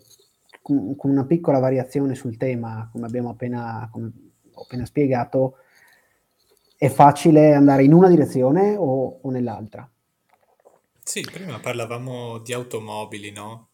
con, 0.61 0.95
con, 0.95 1.11
una 1.11 1.25
piccola 1.25 1.59
variazione 1.59 2.15
sul 2.15 2.37
tema, 2.37 2.89
come 2.91 3.05
abbiamo 3.05 3.29
appena, 3.29 3.87
come 3.91 4.11
ho 4.53 4.61
appena 4.61 4.85
spiegato, 4.85 5.57
è 6.77 6.89
facile 6.89 7.53
andare 7.53 7.83
in 7.83 7.93
una 7.93 8.07
direzione 8.07 8.75
o, 8.75 9.19
o 9.21 9.29
nell'altra. 9.29 9.87
Sì, 11.03 11.21
prima 11.21 11.59
parlavamo 11.59 12.39
di 12.39 12.53
automobili, 12.53 13.31
no? 13.31 13.67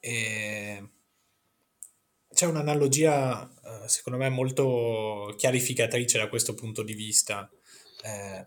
E 0.00 0.88
c'è 2.32 2.46
un'analogia, 2.46 3.48
eh, 3.84 3.88
secondo 3.88 4.18
me, 4.18 4.28
molto 4.30 5.34
chiarificatrice 5.36 6.18
da 6.18 6.28
questo 6.28 6.54
punto 6.54 6.82
di 6.82 6.94
vista. 6.94 7.50
Eh, 8.02 8.46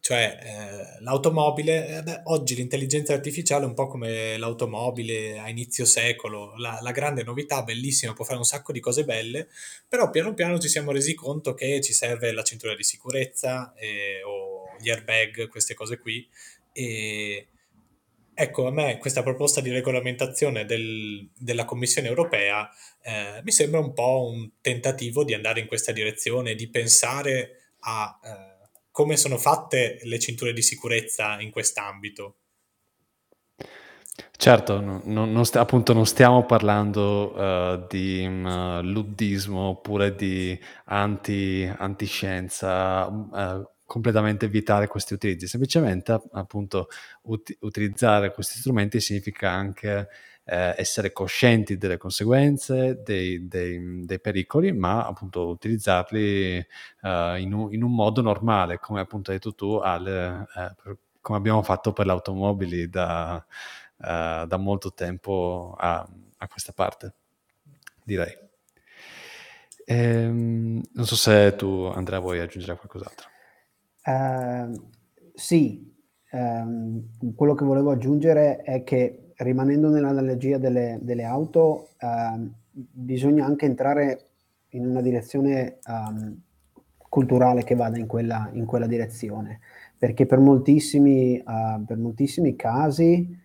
cioè, 0.00 0.38
eh, 0.42 1.02
l'automobile, 1.02 2.02
eh, 2.02 2.20
oggi 2.24 2.54
l'intelligenza 2.54 3.12
artificiale 3.12 3.64
è 3.64 3.66
un 3.66 3.74
po' 3.74 3.86
come 3.86 4.38
l'automobile 4.38 5.38
a 5.38 5.48
inizio 5.50 5.84
secolo, 5.84 6.56
la, 6.56 6.78
la, 6.80 6.92
grande 6.92 7.22
novità, 7.24 7.62
bellissima, 7.62 8.14
può 8.14 8.24
fare 8.24 8.38
un 8.38 8.44
sacco 8.44 8.72
di 8.72 8.80
cose 8.80 9.04
belle, 9.04 9.48
però 9.86 10.08
piano 10.08 10.32
piano 10.32 10.58
ci 10.58 10.68
siamo 10.68 10.92
resi 10.92 11.12
conto 11.14 11.52
che 11.52 11.82
ci 11.82 11.92
serve 11.92 12.32
la 12.32 12.42
cintura 12.42 12.74
di 12.74 12.84
sicurezza 12.84 13.74
eh, 13.74 14.22
o 14.22 14.74
gli 14.80 14.88
airbag, 14.88 15.48
queste 15.48 15.74
cose 15.74 15.98
qui. 15.98 16.26
E 16.72 17.48
ecco, 18.40 18.68
a 18.68 18.70
me 18.70 18.98
questa 18.98 19.24
proposta 19.24 19.60
di 19.60 19.70
regolamentazione 19.70 20.64
del, 20.64 21.28
della 21.36 21.64
Commissione 21.64 22.06
europea 22.06 22.70
eh, 23.02 23.40
mi 23.42 23.50
sembra 23.50 23.80
un 23.80 23.92
po' 23.92 24.28
un 24.32 24.50
tentativo 24.60 25.24
di 25.24 25.34
andare 25.34 25.58
in 25.58 25.66
questa 25.66 25.90
direzione, 25.90 26.54
di 26.54 26.68
pensare 26.68 27.72
a 27.80 28.18
eh, 28.22 28.68
come 28.92 29.16
sono 29.16 29.38
fatte 29.38 29.98
le 30.02 30.18
cinture 30.20 30.52
di 30.52 30.62
sicurezza 30.62 31.40
in 31.40 31.50
quest'ambito. 31.50 32.36
Certo, 34.36 34.80
no, 34.80 35.02
non 35.04 35.44
st- 35.44 35.56
appunto 35.56 35.92
non 35.92 36.06
stiamo 36.06 36.46
parlando 36.46 37.34
uh, 37.34 37.86
di 37.88 38.24
um, 38.24 38.80
luddismo 38.82 39.70
oppure 39.70 40.14
di 40.14 40.56
anti, 40.84 41.68
antiscienza, 41.76 43.06
uh, 43.06 43.68
completamente 43.88 44.44
evitare 44.44 44.86
questi 44.86 45.14
utilizzi, 45.14 45.46
semplicemente 45.48 46.20
appunto 46.32 46.88
ut- 47.22 47.56
utilizzare 47.60 48.34
questi 48.34 48.58
strumenti 48.58 49.00
significa 49.00 49.50
anche 49.50 50.08
eh, 50.44 50.74
essere 50.76 51.10
coscienti 51.10 51.78
delle 51.78 51.96
conseguenze, 51.96 53.00
dei, 53.02 53.48
dei, 53.48 54.04
dei 54.04 54.20
pericoli, 54.20 54.72
ma 54.72 55.06
appunto 55.06 55.48
utilizzarli 55.48 56.56
eh, 57.02 57.36
in, 57.40 57.54
un, 57.54 57.72
in, 57.72 57.82
un, 57.82 57.94
modo 57.94 58.20
normale, 58.20 58.78
come 58.78 59.00
appunto 59.00 59.30
hai 59.30 59.38
detto 59.38 59.54
tu, 59.54 59.76
alle, 59.76 60.46
eh, 60.54 60.74
per, 60.82 60.96
come 61.22 61.38
abbiamo 61.38 61.62
fatto 61.62 61.94
per 61.94 62.04
le 62.04 62.12
automobili 62.12 62.90
da, 62.90 63.42
eh, 64.04 64.44
da 64.46 64.56
molto 64.58 64.92
tempo 64.92 65.74
a, 65.78 66.06
a, 66.36 66.48
questa 66.48 66.72
parte, 66.72 67.14
direi. 68.04 68.36
Ehm, 69.86 70.82
non 70.92 71.06
so 71.06 71.16
se 71.16 71.54
tu, 71.56 71.84
Andrea, 71.94 72.18
vuoi 72.18 72.40
aggiungere 72.40 72.76
qualcos'altro. 72.76 73.36
Uh, 74.04 74.72
sì, 75.34 75.94
um, 76.32 77.34
quello 77.34 77.54
che 77.54 77.64
volevo 77.64 77.90
aggiungere 77.90 78.58
è 78.62 78.82
che 78.84 79.32
rimanendo 79.36 79.88
nell'analogia 79.88 80.58
delle, 80.58 80.98
delle 81.02 81.24
auto, 81.24 81.90
eh, 81.98 82.50
bisogna 82.70 83.44
anche 83.44 83.66
entrare 83.66 84.26
in 84.70 84.86
una 84.86 85.00
direzione 85.00 85.78
um, 85.86 86.40
culturale 87.08 87.62
che 87.64 87.74
vada 87.74 87.98
in 87.98 88.06
quella, 88.06 88.50
in 88.52 88.66
quella 88.66 88.86
direzione, 88.86 89.60
perché 89.96 90.26
per 90.26 90.38
moltissimi, 90.40 91.38
uh, 91.38 91.84
per 91.84 91.96
moltissimi 91.96 92.56
casi, 92.56 93.36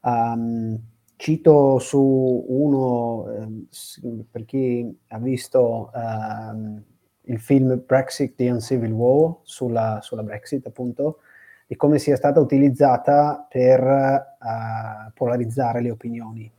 um, 0.00 0.78
cito 1.16 1.78
su 1.78 2.44
uno, 2.48 3.30
eh, 3.30 4.24
per 4.30 4.44
chi 4.44 4.98
ha 5.08 5.18
visto 5.18 5.90
uh, 5.94 6.82
il 7.24 7.38
film 7.38 7.82
Brexit, 7.86 8.34
The 8.34 8.50
Uncivil 8.50 8.92
War, 8.92 9.36
sulla, 9.42 10.00
sulla 10.02 10.22
Brexit 10.22 10.66
appunto, 10.66 11.18
di 11.66 11.76
come 11.76 11.98
sia 11.98 12.16
stata 12.16 12.40
utilizzata 12.40 13.46
per 13.48 13.82
uh, 13.82 15.12
polarizzare 15.14 15.80
le 15.80 15.90
opinioni. 15.90 16.50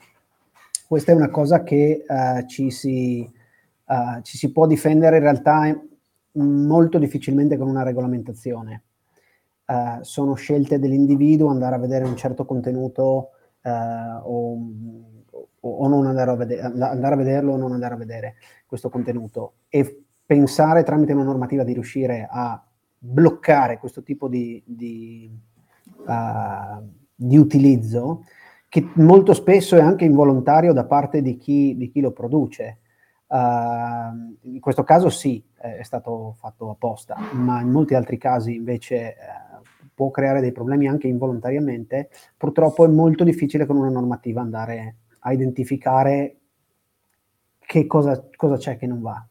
Questa 0.87 1.11
è 1.11 1.15
una 1.15 1.29
cosa 1.29 1.63
che 1.63 2.05
uh, 2.07 2.45
ci, 2.47 2.71
si, 2.71 3.29
uh, 3.85 4.21
ci, 4.21 4.37
si, 4.37 4.51
può 4.51 4.65
difendere 4.65 5.17
in 5.17 5.23
realtà 5.23 5.79
molto 6.33 6.97
difficilmente 6.97 7.57
con 7.57 7.67
una 7.67 7.83
regolamentazione. 7.83 8.83
sono 10.01 10.33
scelte 10.33 10.79
dell'individuo 10.79 11.49
andare 11.49 11.75
a 11.75 11.79
vedere 11.79 12.05
un 12.05 12.15
certo 12.15 12.43
contenuto 12.43 13.29
o, 13.63 14.57
o, 15.59 15.87
non 15.87 16.05
andare 16.07 16.31
a, 16.31 16.35
vedere, 16.35 16.61
andare 16.61 17.13
a 17.13 17.17
vederlo 17.17 17.53
o 17.53 17.57
non 17.57 17.71
andare 17.71 17.93
a 17.93 17.97
vedere 17.97 18.35
questo 18.65 18.89
contenuto 18.89 19.53
e 19.69 20.03
pensare 20.33 20.81
tramite 20.81 21.13
una 21.13 21.23
normativa 21.23 21.63
di 21.63 21.73
riuscire 21.73 22.27
a 22.27 22.59
bloccare 22.97 23.77
questo 23.77 24.01
tipo 24.01 24.27
di, 24.27 24.63
di, 24.65 25.29
uh, 26.07 26.83
di, 27.13 27.37
utilizzo 27.37 28.23
che 28.67 28.89
molto 28.95 29.35
spesso 29.35 29.75
è 29.75 29.81
anche 29.81 30.05
involontario 30.05 30.73
da 30.73 30.85
parte 30.85 31.21
di 31.21 31.37
chi, 31.37 31.75
di 31.77 31.91
chi 31.91 32.01
lo 32.01 32.11
produce. 32.11 32.79
Uh, 33.27 34.35
in 34.41 34.59
questo 34.59 34.83
caso 34.83 35.09
sì, 35.09 35.43
è 35.55 35.83
stato 35.83 36.35
fatto 36.39 36.71
apposta, 36.71 37.15
ma 37.33 37.61
in 37.61 37.69
molti 37.69 37.93
altri 37.93 38.17
casi 38.17 38.55
invece 38.55 39.15
uh, 39.59 39.61
può 39.93 40.09
creare 40.09 40.41
dei 40.41 40.51
problemi 40.51 40.87
anche 40.87 41.07
involontariamente. 41.07 42.09
Purtroppo 42.35 42.85
è 42.85 42.87
molto 42.87 43.23
difficile 43.23 43.67
con 43.67 43.77
una 43.77 43.89
normativa 43.89 44.41
andare 44.41 44.95
a 45.19 45.31
identificare 45.31 46.37
che 47.59 47.85
cosa, 47.85 48.27
cosa 48.35 48.57
c'è 48.57 48.77
che 48.77 48.87
non 48.87 48.99
va. 48.99 49.27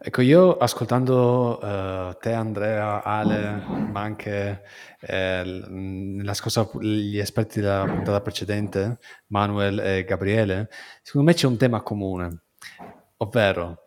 Ecco, 0.00 0.20
io 0.20 0.56
ascoltando 0.56 1.58
uh, 1.60 2.16
te, 2.20 2.32
Andrea, 2.32 3.02
Ale, 3.02 3.60
ma 3.90 4.00
anche 4.00 4.62
eh, 5.00 5.42
nella 5.68 6.34
scorsa, 6.34 6.70
gli 6.80 7.18
esperti 7.18 7.60
della 7.60 7.84
puntata 7.84 8.20
precedente, 8.20 9.00
Manuel 9.26 9.80
e 9.80 10.04
Gabriele, 10.04 10.68
secondo 11.02 11.26
me 11.26 11.34
c'è 11.34 11.48
un 11.48 11.56
tema 11.56 11.82
comune, 11.82 12.42
ovvero 13.16 13.86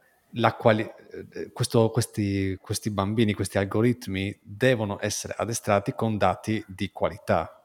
quali- 0.58 0.84
eh, 0.84 1.50
questo, 1.54 1.90
questi, 1.92 2.58
questi 2.60 2.90
bambini, 2.90 3.32
questi 3.32 3.58
algoritmi 3.58 4.38
devono 4.44 4.98
essere 5.00 5.34
addestrati 5.38 5.94
con 5.94 6.18
dati 6.18 6.62
di 6.68 6.92
qualità, 6.92 7.64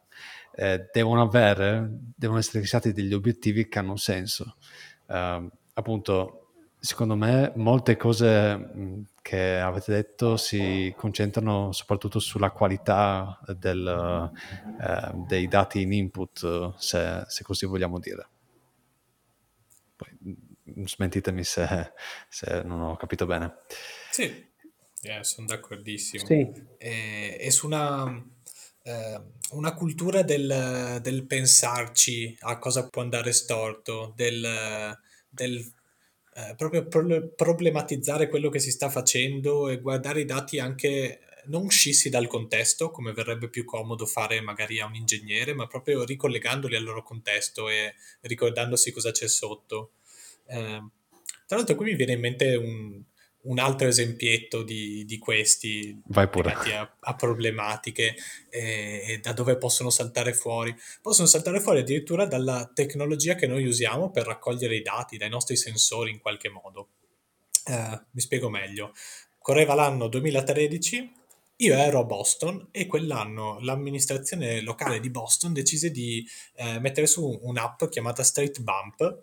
eh, 0.55 0.88
devono 0.92 1.22
avere, 1.22 1.88
devono 2.14 2.38
essere 2.38 2.61
fissati 2.61 2.92
degli 2.92 3.12
obiettivi 3.12 3.66
che 3.66 3.80
hanno 3.80 3.97
senso. 3.97 4.57
Uh, 5.07 5.51
appunto, 5.74 6.45
Secondo 6.87 7.16
me 7.16 7.51
molte 7.57 7.97
cose 7.97 9.07
che 9.20 9.59
avete 9.59 9.91
detto 9.93 10.37
si 10.37 10.95
concentrano 10.97 11.72
soprattutto 11.72 12.20
sulla 12.20 12.53
qualità 12.53 13.41
del, 13.59 14.30
eh, 14.80 15.11
dei 15.26 15.49
dati 15.49 15.80
in 15.80 15.93
input, 15.93 16.76
se, 16.76 17.24
se, 17.26 17.43
così 17.43 17.66
vogliamo 17.66 17.99
dire. 17.99 18.28
Poi, 19.97 20.16
smentitemi 20.84 21.43
se, 21.43 21.93
se, 22.28 22.62
non 22.62 22.80
ho 22.80 22.95
capito 22.95 23.26
bene. 23.26 23.62
Sì, 24.12 24.49
yeah, 25.01 25.24
sono 25.24 25.49
d'accordissimo. 25.49 26.24
Sì. 26.24 26.49
E, 26.78 27.37
e 27.41 27.51
su 27.51 27.66
una, 27.66 28.24
eh, 28.84 29.20
una 29.51 29.74
cultura 29.74 30.22
del, 30.22 31.01
del, 31.03 31.26
pensarci 31.26 32.37
a 32.43 32.59
cosa 32.59 32.89
può 32.89 33.03
andare 33.03 33.32
storto, 33.32 34.12
del, 34.14 34.97
del 35.28 35.74
eh, 36.37 36.55
proprio 36.55 36.87
pro- 36.87 37.28
problematizzare 37.34 38.28
quello 38.28 38.51
che 38.51 38.59
si 38.59 38.70
sta 38.70 38.91
facendo 38.91 39.70
e 39.70 39.80
guardare 39.80 40.20
i 40.20 40.26
dati 40.26 40.59
anche 40.59 41.20
non 41.47 41.64
uscissi 41.64 42.11
dal 42.11 42.26
contesto, 42.26 42.91
come 42.91 43.12
verrebbe 43.12 43.49
più 43.49 43.64
comodo 43.64 44.05
fare 44.05 44.43
magari 44.43 44.78
a 44.78 44.84
un 44.87 44.95
ingegnere, 44.95 45.55
ma 45.55 45.66
proprio 45.66 46.05
ricollegandoli 46.05 46.76
al 46.76 46.82
loro 46.82 47.03
contesto 47.03 47.70
e 47.70 47.95
ricordandosi 48.22 48.93
cosa 48.93 49.12
c'è 49.12 49.28
sotto. 49.28 49.93
Eh, 50.47 50.82
tra 51.47 51.57
l'altro 51.57 51.74
qui 51.74 51.87
mi 51.87 51.95
viene 51.95 52.12
in 52.12 52.20
mente 52.20 52.55
un, 52.55 53.03
un 53.47 53.59
altro 53.59 53.88
esempietto 53.88 54.62
di, 54.62 55.05
di 55.05 55.18
questi 55.18 56.01
Vai 56.07 56.28
pure. 56.28 56.53
A, 56.53 56.97
a, 57.01 57.14
problematiche 57.14 58.14
e, 58.49 59.05
e, 59.07 59.18
da 59.22 59.32
dove 59.32 59.57
possono 59.57 59.90
saltare 59.90 60.32
fuori. 60.32 60.74
Possono 61.03 61.26
saltare 61.26 61.61
fuori 61.61 61.80
addirittura 61.80 62.26
dalla 62.26 62.70
tecnologia 62.72 63.34
che 63.34 63.47
noi 63.47 63.66
usiamo 63.66 64.11
per 64.11 64.26
raccogliere 64.26 64.76
i 64.76 64.82
dati, 64.82 65.16
dai 65.16 65.28
nostri 65.28 65.57
sensori 65.57 66.11
in 66.11 66.20
qualche 66.20 66.49
modo. 66.49 66.88
Eh, 67.64 68.01
mi 68.11 68.20
spiego 68.20 68.49
meglio. 68.49 68.92
Correva 69.38 69.74
l'anno 69.74 70.09
2013, 70.09 71.12
io 71.59 71.74
ero 71.74 72.01
a 72.01 72.05
Boston 72.05 72.68
e 72.70 72.86
quell'anno 72.86 73.59
l'amministrazione 73.61 74.61
locale 74.61 75.01
di 75.01 75.09
Boston 75.09 75.55
decise 75.55 75.90
di 75.90 76.26
eh, 76.57 76.78
mettere 76.80 77.07
su 77.07 77.26
un'app 77.42 77.84
chiamata 77.88 78.22
Street 78.22 78.61
Bump 78.61 79.22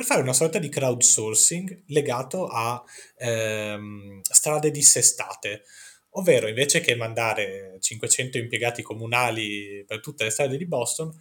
per 0.00 0.08
fare 0.08 0.22
una 0.22 0.32
sorta 0.32 0.58
di 0.58 0.70
crowdsourcing 0.70 1.82
legato 1.88 2.46
a 2.46 2.82
ehm, 3.18 4.20
strade 4.22 4.70
dissestate. 4.70 5.64
Ovvero, 6.12 6.48
invece 6.48 6.80
che 6.80 6.96
mandare 6.96 7.76
500 7.78 8.38
impiegati 8.38 8.80
comunali 8.80 9.84
per 9.86 10.00
tutte 10.00 10.24
le 10.24 10.30
strade 10.30 10.56
di 10.56 10.64
Boston, 10.64 11.14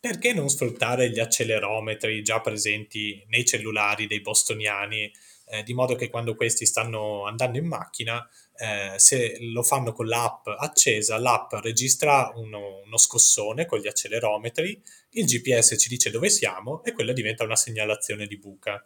perché 0.00 0.32
non 0.32 0.48
sfruttare 0.48 1.10
gli 1.10 1.20
accelerometri 1.20 2.22
già 2.22 2.40
presenti 2.40 3.22
nei 3.28 3.44
cellulari 3.44 4.06
dei 4.06 4.22
bostoniani, 4.22 5.12
eh, 5.46 5.62
di 5.62 5.74
modo 5.74 5.94
che 5.94 6.08
quando 6.08 6.34
questi 6.34 6.66
stanno 6.66 7.26
andando 7.26 7.58
in 7.58 7.66
macchina 7.66 8.26
eh, 8.56 8.94
se 8.98 9.36
lo 9.40 9.62
fanno 9.62 9.92
con 9.92 10.06
l'app 10.06 10.46
accesa, 10.46 11.18
l'app 11.18 11.52
registra 11.54 12.32
uno, 12.36 12.82
uno, 12.84 12.96
scossone 12.96 13.66
con 13.66 13.78
gli 13.78 13.88
accelerometri, 13.88 14.80
il 15.10 15.24
GPS 15.24 15.74
ci 15.78 15.88
dice 15.88 16.10
dove 16.10 16.30
siamo 16.30 16.82
e 16.84 16.92
quella 16.92 17.12
diventa 17.12 17.44
una 17.44 17.56
segnalazione 17.56 18.26
di 18.26 18.38
buca. 18.38 18.82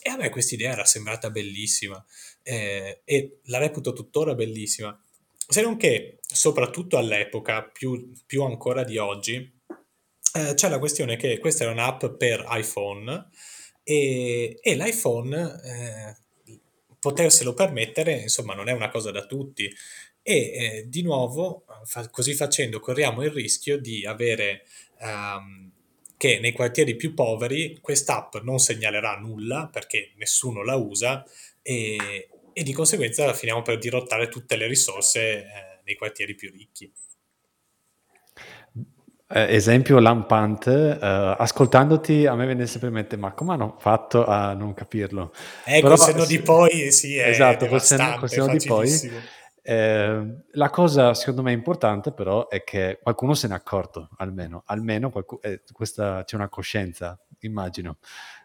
E 0.00 0.10
a 0.10 0.16
me 0.16 0.30
questa 0.30 0.54
idea 0.54 0.72
era 0.72 0.84
sembrata 0.84 1.30
bellissima 1.30 2.02
eh, 2.42 3.02
e 3.04 3.40
la 3.44 3.58
reputo 3.58 3.92
tuttora 3.92 4.34
bellissima. 4.34 4.98
Se 5.46 5.60
non 5.60 5.76
che, 5.76 6.20
soprattutto 6.20 6.96
all'epoca, 6.96 7.62
più, 7.62 8.12
più 8.26 8.42
ancora 8.42 8.84
di 8.84 8.98
oggi, 8.98 9.36
eh, 10.34 10.54
c'è 10.54 10.68
la 10.68 10.78
questione 10.78 11.16
che 11.16 11.38
questa 11.38 11.64
era 11.64 11.72
un'app 11.72 12.06
per 12.06 12.44
iPhone 12.48 13.30
e, 13.84 14.58
e 14.60 14.74
l'iPhone 14.74 15.60
eh, 15.64 16.16
poterselo 16.98 17.52
permettere, 17.54 18.22
insomma, 18.22 18.54
non 18.54 18.68
è 18.68 18.72
una 18.72 18.88
cosa 18.88 19.10
da 19.10 19.26
tutti. 19.26 19.70
E 20.22 20.34
eh, 20.36 20.84
di 20.88 21.02
nuovo, 21.02 21.66
fa, 21.84 22.08
così 22.08 22.34
facendo, 22.34 22.80
corriamo 22.80 23.22
il 23.22 23.30
rischio 23.30 23.78
di 23.78 24.06
avere 24.06 24.64
um, 25.00 25.70
che 26.16 26.38
nei 26.40 26.52
quartieri 26.52 26.96
più 26.96 27.12
poveri 27.12 27.78
quest'app 27.82 28.36
non 28.36 28.58
segnalerà 28.58 29.18
nulla 29.18 29.68
perché 29.70 30.12
nessuno 30.16 30.62
la 30.64 30.76
usa 30.76 31.22
e, 31.60 32.28
e 32.52 32.62
di 32.62 32.72
conseguenza 32.72 33.34
finiamo 33.34 33.60
per 33.60 33.76
dirottare 33.76 34.28
tutte 34.28 34.56
le 34.56 34.66
risorse 34.66 35.20
eh, 35.20 35.46
nei 35.84 35.96
quartieri 35.96 36.34
più 36.34 36.50
ricchi. 36.50 36.90
Eh, 39.36 39.52
esempio 39.52 39.98
lampante, 39.98 40.96
eh, 40.96 41.34
ascoltandoti 41.38 42.24
a 42.24 42.36
me 42.36 42.46
viene 42.46 42.68
sempre 42.68 42.86
in 42.86 42.94
mente, 42.94 43.16
ma 43.16 43.32
come 43.32 43.54
hanno 43.54 43.74
fatto 43.80 44.24
a 44.24 44.54
non 44.54 44.74
capirlo? 44.74 45.32
Eh, 45.64 45.80
Però, 45.80 45.96
col 45.96 45.98
senno 45.98 46.24
di 46.24 46.40
poi 46.40 46.92
sì, 46.92 47.16
è 47.16 47.30
Esatto, 47.30 47.66
col 47.66 47.82
senno, 47.82 48.16
col 48.16 48.30
senno 48.30 48.46
di 48.46 48.64
poi. 48.64 48.88
Eh, 49.60 50.44
la 50.52 50.70
cosa 50.70 51.14
secondo 51.14 51.42
me 51.42 51.50
importante 51.50 52.12
però 52.12 52.48
è 52.48 52.62
che 52.62 53.00
qualcuno 53.02 53.34
se 53.34 53.48
n'è 53.48 53.54
accorto, 53.54 54.08
almeno, 54.18 54.62
almeno 54.66 55.10
qualcuno, 55.10 55.40
eh, 55.42 55.62
questa, 55.72 56.22
c'è 56.22 56.36
una 56.36 56.48
coscienza, 56.48 57.20
immagino. 57.40 57.98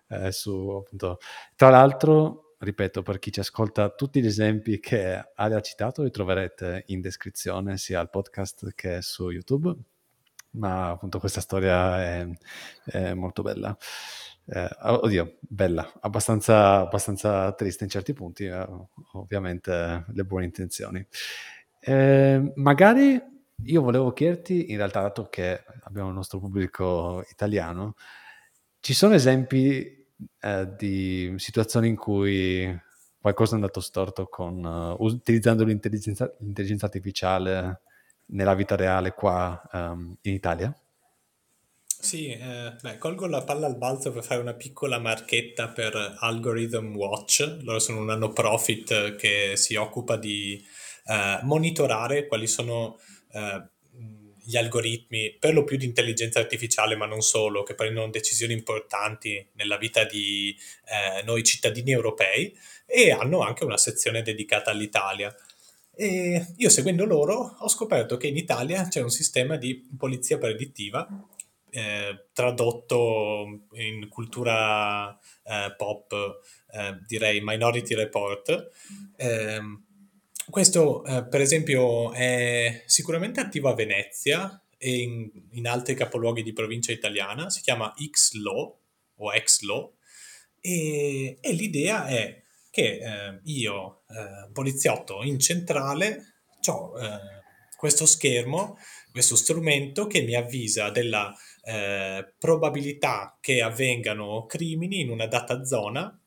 Eh, 0.08 0.32
su, 0.32 0.70
appunto. 0.70 1.20
Tra 1.56 1.70
l'altro, 1.70 2.56
ripeto, 2.58 3.04
per 3.04 3.20
chi 3.20 3.32
ci 3.32 3.42
ascolta, 3.42 3.90
tutti 3.92 4.24
gli 4.24 4.26
esempi 4.26 4.80
che 4.80 5.24
Ale 5.36 5.54
ha 5.54 5.62
citato 5.62 6.02
li 6.02 6.10
troverete 6.10 6.86
in 6.88 7.00
descrizione 7.00 7.78
sia 7.78 8.00
al 8.00 8.10
podcast 8.10 8.72
che 8.74 9.04
su 9.04 9.30
YouTube 9.30 9.76
ma 10.52 10.90
appunto 10.92 11.20
questa 11.20 11.42
storia 11.42 12.02
è, 12.02 12.28
è 12.86 13.14
molto 13.14 13.42
bella. 13.42 13.76
Eh, 14.46 14.68
oddio, 14.82 15.38
bella, 15.42 15.92
abbastanza, 16.02 16.80
abbastanza, 16.80 17.54
triste 17.54 17.84
in 17.84 17.90
certi 17.90 18.14
punti, 18.14 18.46
eh, 18.46 18.66
ovviamente 19.14 20.06
le 20.08 20.24
buone 20.24 20.46
intenzioni. 20.46 21.06
Eh, 21.80 22.52
magari 22.56 23.22
io 23.64 23.82
volevo 23.82 24.12
chiederti, 24.12 24.72
in 24.72 24.78
realtà, 24.78 25.02
dato 25.02 25.30
che 25.30 25.64
abbiamo 25.84 26.10
il 26.10 26.16
nostro 26.16 26.40
pubblico 26.40 27.24
italiano, 27.30 27.96
ci 28.80 28.94
sono 28.94 29.14
esempi 29.14 30.08
eh, 30.40 30.76
di 30.78 31.34
situazioni 31.38 31.90
in 31.90 31.96
cui 31.96 32.88
qualcosa 33.20 33.52
è 33.54 33.56
andato 33.56 33.82
storto 33.82 34.28
con, 34.28 34.64
uh, 34.64 34.96
utilizzando 35.04 35.64
l'intelligenza, 35.66 36.34
l'intelligenza 36.40 36.86
artificiale 36.86 37.82
nella 38.30 38.56
vita 38.56 38.76
reale 38.76 39.14
qua 39.14 39.62
um, 39.72 40.16
in 40.22 40.34
Italia? 40.34 40.74
Sì, 42.02 42.30
eh, 42.30 42.76
beh, 42.82 42.98
colgo 42.98 43.28
la 43.28 43.44
palla 43.44 43.66
al 43.66 43.76
balzo 43.76 44.14
per 44.14 44.24
fare 44.24 44.40
una 44.40 44.54
piccola 44.54 45.00
marchetta 45.00 45.68
per 45.68 46.16
Algorithm 46.20 46.96
Watch. 46.96 47.58
Loro 47.62 47.80
sono 47.80 48.00
un 48.00 48.18
non 48.18 48.32
profit 48.32 49.16
che 49.16 49.58
si 49.58 49.76
occupa 49.76 50.16
di 50.16 50.66
eh, 51.06 51.40
monitorare 51.44 52.26
quali 52.28 52.48
sono 52.48 52.98
eh, 53.34 53.64
gli 54.50 54.58
algoritmi, 54.58 55.36
per 55.38 55.54
lo 55.54 55.64
più 55.64 55.78
di 55.78 55.86
intelligenza 55.86 56.40
artificiale, 56.40 56.96
ma 56.96 57.06
non 57.06 57.22
solo, 57.22 57.62
che 57.62 57.76
prendono 57.76 58.10
decisioni 58.10 58.54
importanti 58.54 59.48
nella 59.54 59.78
vita 59.78 60.06
di 60.06 60.58
eh, 60.86 61.22
noi 61.24 61.44
cittadini 61.44 61.92
europei 61.92 62.58
e 62.88 63.12
hanno 63.12 63.42
anche 63.42 63.64
una 63.64 63.78
sezione 63.78 64.24
dedicata 64.24 64.72
all'Italia. 64.72 65.36
E 66.00 66.54
io 66.56 66.70
seguendo 66.70 67.04
loro 67.04 67.58
ho 67.60 67.68
scoperto 67.68 68.16
che 68.16 68.28
in 68.28 68.38
Italia 68.38 68.88
c'è 68.88 69.02
un 69.02 69.10
sistema 69.10 69.58
di 69.58 69.86
polizia 69.98 70.38
predittiva 70.38 71.06
eh, 71.72 72.28
tradotto 72.32 73.66
in 73.74 74.08
cultura 74.08 75.12
eh, 75.44 75.76
pop, 75.76 76.40
eh, 76.72 77.00
direi 77.06 77.42
Minority 77.42 77.96
Report. 77.96 78.70
Ehm, 79.18 79.84
questo, 80.50 81.04
eh, 81.04 81.26
per 81.26 81.42
esempio, 81.42 82.14
è 82.14 82.84
sicuramente 82.86 83.42
attivo 83.42 83.68
a 83.68 83.76
Venezia 83.76 84.64
e 84.78 85.00
in, 85.00 85.30
in 85.52 85.68
altri 85.68 85.96
capoluoghi 85.96 86.44
di 86.44 86.54
provincia 86.54 86.94
italiana, 86.94 87.50
si 87.50 87.60
chiama 87.60 87.94
X-Law 88.10 88.80
o 89.16 89.32
X-Law 89.38 89.96
e, 90.62 91.40
e 91.42 91.52
l'idea 91.52 92.08
è 92.08 92.42
che 92.80 93.00
eh, 93.00 93.40
io, 93.44 94.04
eh, 94.08 94.50
poliziotto 94.54 95.22
in 95.24 95.38
centrale, 95.40 96.36
ho 96.68 96.98
eh, 96.98 97.20
questo 97.76 98.06
schermo, 98.06 98.78
questo 99.12 99.36
strumento 99.36 100.08
che 100.08 100.22
mi 100.22 100.36
avvisa 100.36 100.90
della 100.90 101.34
eh, 101.64 102.34
probabilità 102.38 103.38
che 103.42 103.62
avvengano 103.62 104.46
crimini 104.46 105.02
in 105.02 105.10
una 105.10 105.28
data 105.28 105.66
zona 105.66 106.18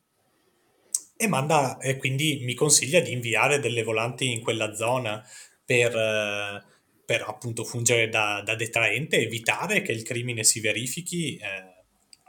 e 1.17 1.27
manda 1.27 1.79
e 1.79 1.97
quindi 1.97 2.41
mi 2.43 2.55
consiglia 2.55 3.01
di 3.01 3.13
inviare 3.13 3.59
delle 3.59 3.83
volanti 3.83 4.31
in 4.31 4.41
quella 4.41 4.75
zona 4.75 5.25
per, 5.65 5.97
eh, 5.97 6.65
per 7.05 7.25
appunto 7.27 7.65
fungere 7.65 8.09
da, 8.09 8.43
da, 8.45 8.55
detraente, 8.55 9.19
evitare 9.19 9.81
che 9.81 9.93
il 9.93 10.03
crimine 10.03 10.45
si 10.45 10.61
verifichi 10.61 11.37
eh, 11.37 11.85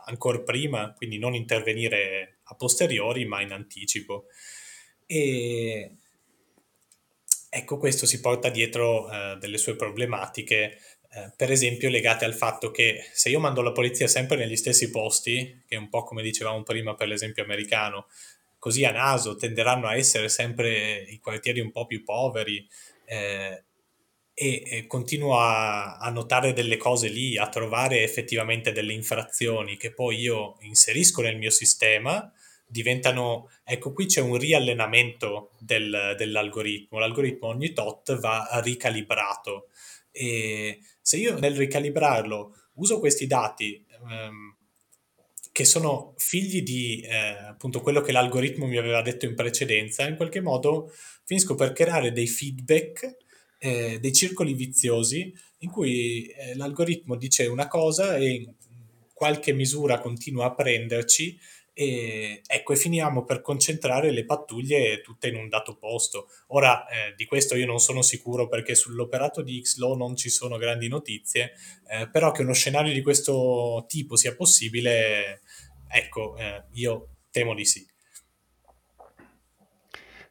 ancora 0.05 0.39
prima, 0.41 0.93
quindi 0.93 1.17
non 1.17 1.33
intervenire 1.33 2.32
a 2.43 2.55
posteriori 2.55 3.25
ma 3.25 3.41
in 3.41 3.51
anticipo. 3.51 4.25
E 5.05 5.95
ecco, 7.49 7.77
questo 7.77 8.05
si 8.05 8.19
porta 8.19 8.49
dietro 8.49 9.11
eh, 9.11 9.37
delle 9.39 9.57
sue 9.57 9.75
problematiche, 9.75 10.77
eh, 11.15 11.31
per 11.35 11.51
esempio 11.51 11.89
legate 11.89 12.25
al 12.25 12.33
fatto 12.33 12.71
che 12.71 13.09
se 13.13 13.29
io 13.29 13.39
mando 13.39 13.61
la 13.61 13.71
polizia 13.71 14.07
sempre 14.07 14.37
negli 14.37 14.55
stessi 14.55 14.89
posti, 14.89 15.63
che 15.67 15.75
è 15.75 15.77
un 15.77 15.89
po' 15.89 16.03
come 16.03 16.23
dicevamo 16.23 16.63
prima 16.63 16.95
per 16.95 17.07
l'esempio 17.07 17.43
americano, 17.43 18.07
così 18.57 18.85
a 18.85 18.91
naso 18.91 19.35
tenderanno 19.35 19.87
a 19.87 19.95
essere 19.95 20.29
sempre 20.29 21.03
i 21.03 21.19
quartieri 21.19 21.59
un 21.59 21.71
po' 21.71 21.85
più 21.85 22.03
poveri, 22.03 22.67
eh, 23.05 23.63
e, 24.33 24.85
continuo 24.87 25.37
a, 25.37 25.97
a, 25.97 26.09
notare 26.09 26.53
delle 26.53 26.77
cose 26.77 27.07
lì, 27.07 27.37
a 27.37 27.49
trovare 27.49 28.01
effettivamente 28.01 28.71
delle 28.71 28.93
infrazioni 28.93 29.77
che 29.77 29.93
poi 29.93 30.17
io 30.19 30.57
inserisco 30.61 31.21
nel 31.21 31.37
mio 31.37 31.51
sistema, 31.51 32.31
diventano, 32.65 33.49
ecco 33.63 33.93
qui 33.93 34.07
c'è 34.07 34.21
un 34.21 34.37
riallenamento 34.37 35.51
del, 35.59 36.15
dell'algoritmo, 36.17 36.97
l'algoritmo 36.97 37.49
ogni 37.49 37.71
tot 37.73 38.17
va 38.17 38.47
ricalibrato. 38.63 39.67
E 40.11 40.79
se 40.99 41.17
io 41.17 41.37
nel 41.37 41.55
ricalibrarlo 41.55 42.55
uso 42.75 42.99
questi 42.99 43.27
dati 43.27 43.85
ehm, 44.09 44.57
che 45.51 45.65
sono 45.65 46.15
figli 46.17 46.63
di 46.63 47.01
eh, 47.01 47.49
appunto 47.49 47.81
quello 47.81 48.01
che 48.01 48.11
l'algoritmo 48.11 48.65
mi 48.65 48.77
aveva 48.77 49.03
detto 49.03 49.25
in 49.25 49.35
precedenza, 49.35 50.07
in 50.07 50.15
qualche 50.15 50.41
modo 50.41 50.91
finisco 51.25 51.53
per 51.53 51.73
creare 51.73 52.11
dei 52.11 52.27
feedback, 52.27 53.17
eh, 53.63 53.97
dei 54.01 54.11
circoli 54.11 54.53
viziosi 54.53 55.33
in 55.59 55.69
cui 55.69 56.25
eh, 56.25 56.53
l'algoritmo 56.55 57.15
dice 57.15 57.45
una 57.45 57.69
cosa 57.69 58.17
e 58.17 58.29
in 58.29 58.53
qualche 59.13 59.53
misura 59.53 59.99
continua 59.99 60.47
a 60.47 60.53
prenderci 60.53 61.39
e 61.71 62.41
ecco, 62.45 62.73
e 62.73 62.75
finiamo 62.75 63.23
per 63.23 63.41
concentrare 63.41 64.11
le 64.11 64.25
pattuglie 64.25 64.99
tutte 65.01 65.29
in 65.29 65.37
un 65.37 65.47
dato 65.47 65.77
posto. 65.77 66.27
Ora, 66.47 66.85
eh, 66.87 67.13
di 67.15 67.23
questo 67.25 67.55
io 67.55 67.65
non 67.65 67.79
sono 67.79 68.01
sicuro 68.01 68.49
perché 68.49 68.75
sull'operato 68.75 69.41
di 69.41 69.61
Xlow 69.61 69.95
non 69.95 70.17
ci 70.17 70.29
sono 70.29 70.57
grandi 70.57 70.89
notizie, 70.89 71.53
eh, 71.87 72.09
però 72.09 72.31
che 72.31 72.41
uno 72.41 72.53
scenario 72.53 72.91
di 72.91 73.01
questo 73.01 73.85
tipo 73.87 74.17
sia 74.17 74.35
possibile, 74.35 75.41
ecco, 75.87 76.35
eh, 76.35 76.65
io 76.73 77.15
temo 77.31 77.55
di 77.55 77.65
sì. 77.65 77.92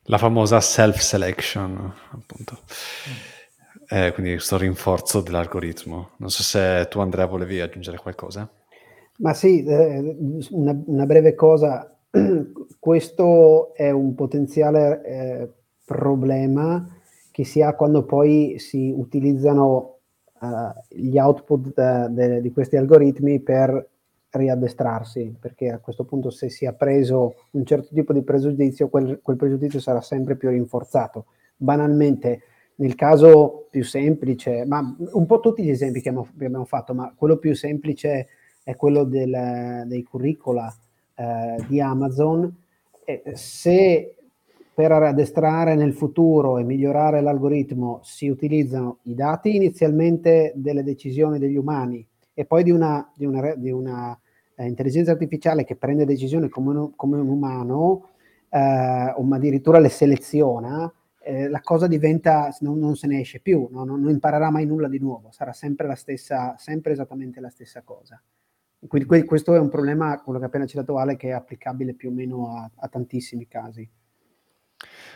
La 0.06 0.18
famosa 0.18 0.60
self-selection, 0.60 1.94
appunto. 2.10 2.58
Eh, 3.88 4.12
quindi 4.12 4.32
questo 4.32 4.56
rinforzo 4.56 5.20
dell'algoritmo. 5.20 6.10
Non 6.16 6.30
so 6.30 6.42
se 6.42 6.88
tu, 6.90 6.98
Andrea, 6.98 7.26
volevi 7.26 7.60
aggiungere 7.60 7.98
qualcosa. 7.98 8.48
Ma 9.18 9.34
sì, 9.34 9.62
eh, 9.62 10.16
una, 10.50 10.76
una, 10.86 11.06
breve 11.06 11.34
cosa. 11.34 11.94
Questo 12.78 13.74
è 13.74 13.90
un 13.90 14.14
potenziale 14.14 15.02
eh, 15.04 15.48
problema 15.84 16.84
che 17.30 17.44
si 17.44 17.62
ha 17.62 17.74
quando 17.74 18.04
poi 18.04 18.58
si 18.58 18.92
utilizzano 18.94 19.98
uh, 20.40 20.48
gli 20.88 21.18
output 21.18 21.72
de, 21.74 22.08
de, 22.10 22.40
di 22.40 22.52
questi 22.52 22.76
algoritmi 22.76 23.40
per 23.40 23.88
riaddestrarsi, 24.32 25.36
perché 25.38 25.70
a 25.70 25.78
questo 25.78 26.04
punto 26.04 26.30
se 26.30 26.48
si 26.48 26.64
è 26.64 26.72
preso 26.74 27.34
un 27.50 27.64
certo 27.64 27.94
tipo 27.94 28.12
di 28.12 28.22
pregiudizio, 28.22 28.88
quel, 28.88 29.20
quel 29.22 29.36
pregiudizio 29.36 29.80
sarà 29.80 30.00
sempre 30.00 30.36
più 30.36 30.48
rinforzato. 30.48 31.26
Banalmente, 31.56 32.42
nel 32.76 32.94
caso 32.94 33.66
più 33.70 33.84
semplice, 33.84 34.64
ma 34.66 34.96
un 35.12 35.26
po' 35.26 35.40
tutti 35.40 35.62
gli 35.62 35.70
esempi 35.70 36.00
che 36.00 36.08
abbiamo, 36.08 36.28
che 36.36 36.46
abbiamo 36.46 36.64
fatto, 36.64 36.94
ma 36.94 37.12
quello 37.14 37.36
più 37.36 37.54
semplice 37.54 38.28
è 38.64 38.74
quello 38.76 39.04
del, 39.04 39.84
dei 39.86 40.02
curricula 40.02 40.74
eh, 41.14 41.64
di 41.68 41.80
Amazon. 41.80 42.54
E 43.04 43.22
se 43.34 44.14
per 44.74 44.90
addestrare 44.90 45.74
nel 45.74 45.92
futuro 45.92 46.56
e 46.56 46.64
migliorare 46.64 47.20
l'algoritmo 47.20 48.00
si 48.02 48.28
utilizzano 48.28 48.98
i 49.02 49.14
dati 49.14 49.54
inizialmente 49.54 50.52
delle 50.54 50.82
decisioni 50.82 51.38
degli 51.38 51.56
umani 51.56 52.04
e 52.32 52.46
poi 52.46 52.62
di 52.62 52.70
una, 52.70 53.10
di 53.14 53.26
una, 53.26 53.54
di 53.54 53.70
una 53.70 54.18
eh, 54.62 54.68
intelligenza 54.68 55.12
artificiale 55.12 55.64
che 55.64 55.76
prende 55.76 56.04
decisioni 56.04 56.48
come 56.48 56.78
un, 56.78 56.96
come 56.96 57.18
un 57.18 57.28
umano, 57.28 58.08
eh, 58.48 59.12
o 59.16 59.34
addirittura 59.34 59.78
le 59.78 59.88
seleziona, 59.88 60.92
eh, 61.22 61.48
la 61.48 61.60
cosa 61.60 61.86
diventa, 61.86 62.54
non, 62.60 62.78
non, 62.78 62.96
se 62.96 63.06
ne 63.06 63.20
esce 63.20 63.40
più, 63.40 63.68
no? 63.70 63.84
non, 63.84 64.00
non, 64.00 64.10
imparerà 64.10 64.50
mai 64.50 64.66
nulla 64.66 64.88
di 64.88 64.98
nuovo, 64.98 65.30
sarà 65.30 65.52
sempre 65.52 65.86
la 65.86 65.94
stessa, 65.94 66.54
sempre 66.58 66.92
esattamente 66.92 67.40
la 67.40 67.50
stessa 67.50 67.82
cosa. 67.82 68.20
Quindi 68.84 69.24
questo 69.24 69.54
è 69.54 69.60
un 69.60 69.68
problema, 69.68 70.20
quello 70.20 70.40
che 70.40 70.44
ha 70.44 70.48
appena 70.48 70.66
citato 70.66 70.98
Ale, 70.98 71.16
che 71.16 71.28
è 71.28 71.32
applicabile 71.32 71.94
più 71.94 72.10
o 72.10 72.12
meno 72.12 72.56
a, 72.56 72.68
a 72.74 72.88
tantissimi 72.88 73.46
casi. 73.46 73.88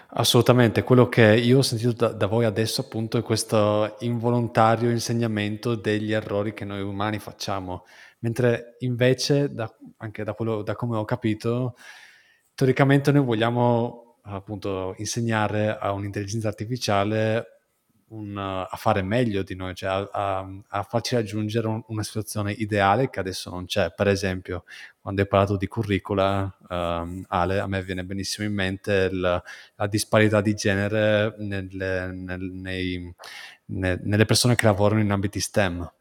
Assolutamente, 0.09 0.85
quello 0.85 1.09
che 1.09 1.35
io 1.35 1.59
ho 1.59 1.63
sentito 1.63 1.93
da, 1.93 2.09
da, 2.13 2.27
voi 2.27 2.45
adesso 2.45 2.81
appunto 2.83 3.19
è 3.19 3.23
questo 3.23 3.97
involontario 4.01 4.91
insegnamento 4.91 5.75
degli 5.75 6.13
errori 6.13 6.55
che 6.55 6.65
noi 6.65 6.81
umani 6.81 7.19
facciamo, 7.19 7.85
mentre 8.21 8.77
invece, 8.81 9.53
da, 9.53 9.71
anche 9.99 10.23
da, 10.23 10.35
quello, 10.35 10.63
da 10.63 10.75
come 10.77 10.97
ho 10.97 11.05
capito, 11.05 11.77
teoricamente 12.55 13.11
noi 13.11 13.25
vogliamo 13.25 14.19
appunto 14.23 14.95
insegnare 14.99 15.77
a 15.77 15.93
un'intelligenza 15.93 16.49
artificiale 16.49 17.56
un, 18.09 18.39
a 18.39 18.77
fare 18.77 19.03
meglio 19.03 19.43
di 19.43 19.55
noi, 19.57 19.75
cioè 19.75 19.91
a, 19.91 20.09
a, 20.13 20.49
a 20.69 20.83
farci 20.83 21.17
raggiungere 21.17 21.67
un, 21.67 21.83
una 21.89 22.03
situazione 22.03 22.53
ideale 22.53 23.11
che 23.11 23.21
adesso 23.21 23.51
non 23.51 23.67
c'è. 23.67 23.93
Per 23.93 24.07
esempio, 24.07 24.65
quando 25.01 25.23
hai 25.23 25.29
parlato 25.29 25.57
di 25.57 25.67
curricula, 25.67 26.57
um, 26.69 27.25
Ale, 27.29 27.59
a 27.59 27.67
me 27.67 27.83
viene 27.83 28.05
benissimo 28.05 28.47
in 28.47 28.55
mente 28.55 29.09
il, 29.11 29.21
la 29.21 29.87
disparità 29.87 30.41
di 30.41 30.55
genere 30.55 31.35
nelle, 31.39 32.13
nel, 32.13 32.41
nei, 32.41 33.15
ne, 33.67 33.99
nelle 34.03 34.25
persone 34.25 34.55
che 34.55 34.67
lavorano 34.67 35.01
in 35.01 35.11
ambiti 35.11 35.41
STEM. 35.41 35.93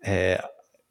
E, 0.00 0.38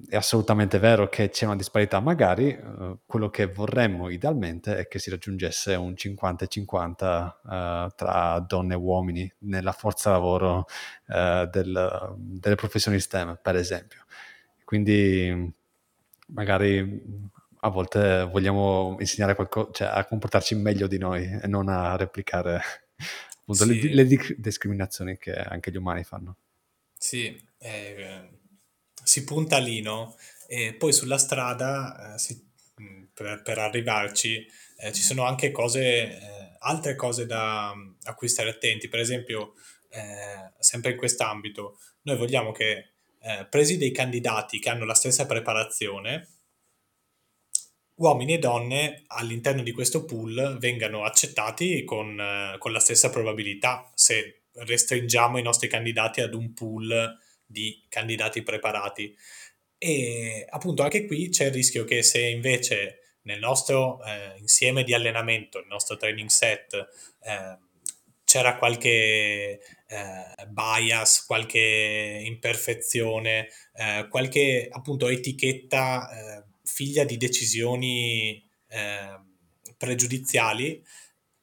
è 0.08 0.16
assolutamente 0.18 0.78
vero 0.78 1.08
che 1.08 1.30
c'è 1.30 1.46
una 1.46 1.56
disparità, 1.56 2.00
magari 2.00 2.50
uh, 2.50 3.00
quello 3.06 3.30
che 3.30 3.46
vorremmo 3.48 4.10
idealmente 4.10 4.78
è 4.78 4.88
che 4.88 5.00
si 5.00 5.10
raggiungesse 5.10 5.76
un 5.76 5.94
50-50 5.94 7.32
uh, 7.44 7.54
eh, 7.54 7.90
tra 7.96 8.40
donne 8.46 8.74
e 8.74 8.78
uomini 8.78 9.34
nella 9.40 9.72
forza 9.72 10.12
lavoro 10.12 10.68
uh, 11.08 11.48
del, 11.50 12.14
delle 12.18 12.56
professioni 12.56 13.00
STEM, 13.00 13.40
per 13.42 13.56
esempio. 13.56 14.04
Quindi 14.66 15.54
magari 16.28 17.04
a 17.60 17.70
volte 17.70 18.28
vogliamo 18.30 18.98
insegnare 19.00 19.34
qualcosa, 19.34 19.72
cioè 19.72 19.88
a 19.88 20.06
comportarci 20.06 20.56
meglio 20.56 20.88
di 20.88 20.98
noi 20.98 21.40
e 21.42 21.48
non 21.48 21.70
a 21.70 21.96
replicare 21.96 22.60
appunto 23.40 23.64
sì. 23.64 23.94
le, 23.94 24.04
le, 24.04 24.36
discriminazioni 24.38 25.18
che 25.18 25.34
anche 25.34 25.72
gli 25.72 25.78
umani 25.78 26.04
fanno. 26.04 26.36
Sì, 26.98 27.42
eh, 27.58 28.30
si 29.06 29.24
punta 29.24 29.58
lì, 29.60 29.82
no? 29.82 30.18
E 30.48 30.74
poi 30.74 30.92
sulla 30.92 31.18
strada, 31.18 32.16
eh, 32.16 32.18
si, 32.20 32.44
mm, 32.82 33.04
per, 33.14 33.42
per, 33.44 33.60
arrivarci, 33.60 34.46
eh, 34.78 34.92
ci 34.92 35.02
sono 35.02 35.24
anche 35.24 35.52
cose, 35.52 35.82
eh, 35.82 36.56
altre 36.60 36.96
cose 36.96 37.26
da, 37.26 37.70
a 37.70 38.16
cui 38.16 38.28
stare 38.28 38.50
attenti. 38.50 38.90
Per 38.90 39.00
esempio, 39.00 39.54
eh, 39.90 40.54
sempre 40.60 40.92
in 40.92 40.98
quest'ambito, 40.98 41.80
noi 42.04 42.18
vogliamo 42.18 42.52
che, 42.52 42.94
eh, 43.22 43.48
presi 43.50 43.78
dei 43.78 43.92
candidati 43.92 44.60
che 44.60 44.70
hanno 44.70 44.86
la 44.86 44.94
stessa 44.96 45.26
preparazione, 45.26 46.30
uomini 47.98 48.34
e 48.34 48.40
donne 48.40 49.04
all'interno 49.08 49.62
di 49.64 49.72
questo 49.72 50.04
pool 50.04 50.58
vengano 50.60 51.04
accettati 51.06 51.84
con, 51.86 52.56
con 52.60 52.72
la 52.74 52.80
stessa 52.80 53.10
probabilità 53.10 53.90
se 53.94 54.42
restringiamo 54.52 55.38
i 55.38 55.42
nostri 55.42 55.70
candidati 55.70 56.20
ad 56.20 56.34
un 56.34 56.54
pool 56.54 57.18
di 57.46 57.86
candidati 57.90 58.44
preparati. 58.44 59.16
E 59.78 60.46
appunto 60.50 60.84
anche 60.84 61.06
qui 61.06 61.30
c'è 61.30 61.46
il 61.46 61.52
rischio 61.52 61.84
che 61.84 62.02
se 62.02 62.22
invece 62.22 63.00
nel 63.24 63.40
nostro 63.40 64.04
eh, 64.04 64.38
insieme 64.38 64.84
di 64.84 64.94
allenamento, 64.94 65.60
il 65.60 65.68
nostro 65.68 65.98
training 65.98 66.30
set, 66.30 66.74
eh, 67.22 67.58
c'era 68.24 68.58
qualche 68.58 68.90
eh, 68.90 70.48
bias, 70.48 71.26
qualche 71.26 72.22
imperfezione, 72.26 73.48
eh, 73.76 74.08
qualche 74.10 74.68
appunto 74.72 75.08
etichetta 75.08 76.10
eh, 76.10 76.44
figlia 76.64 77.04
di 77.04 77.18
decisioni 77.18 78.44
eh, 78.68 79.20
pregiudiziali, 79.78 80.84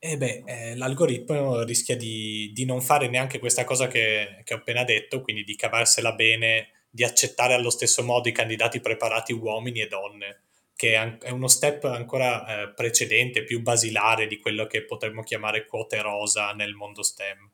e 0.05 0.17
beh, 0.17 0.43
eh, 0.47 0.77
l'algoritmo 0.77 1.63
rischia 1.63 1.97
di, 1.97 2.51
di, 2.53 2.65
non 2.65 2.81
fare 2.81 3.09
neanche 3.09 3.39
questa 3.39 3.63
cosa 3.63 3.87
che, 3.87 4.41
che, 4.43 4.53
ho 4.53 4.57
appena 4.57 4.83
detto, 4.83 5.21
quindi 5.21 5.45
di 5.45 5.55
cavarsela 5.55 6.13
bene, 6.13 6.71
di 6.91 7.05
accettare 7.05 7.55
allo 7.55 7.71
stesso 7.71 8.03
modo 8.03 8.29
i 8.29 8.33
candidati 8.33 8.81
preparati 8.81 9.33
uomini 9.33 9.81
e 9.81 9.87
donne, 9.87 10.41
che 10.75 11.19
è 11.21 11.31
uno 11.31 11.47
step 11.47 11.85
ancora 11.85 12.65
eh, 12.65 12.73
precedente, 12.75 13.45
più 13.45 13.63
basilare 13.63 14.27
di 14.27 14.41
quello 14.41 14.67
che 14.67 14.85
potremmo 14.85 15.23
chiamare 15.23 15.67
quote 15.67 16.03
rosa 16.03 16.51
nel 16.51 16.75
mondo 16.75 17.05
STEM. 17.05 17.51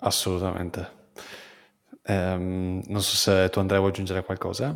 Assolutamente. 0.00 1.02
Um, 2.02 2.82
non 2.88 3.00
so 3.00 3.16
se 3.16 3.48
tu 3.48 3.58
Andrea 3.58 3.78
vuoi 3.78 3.90
aggiungere 3.90 4.22
qualcosa. 4.22 4.68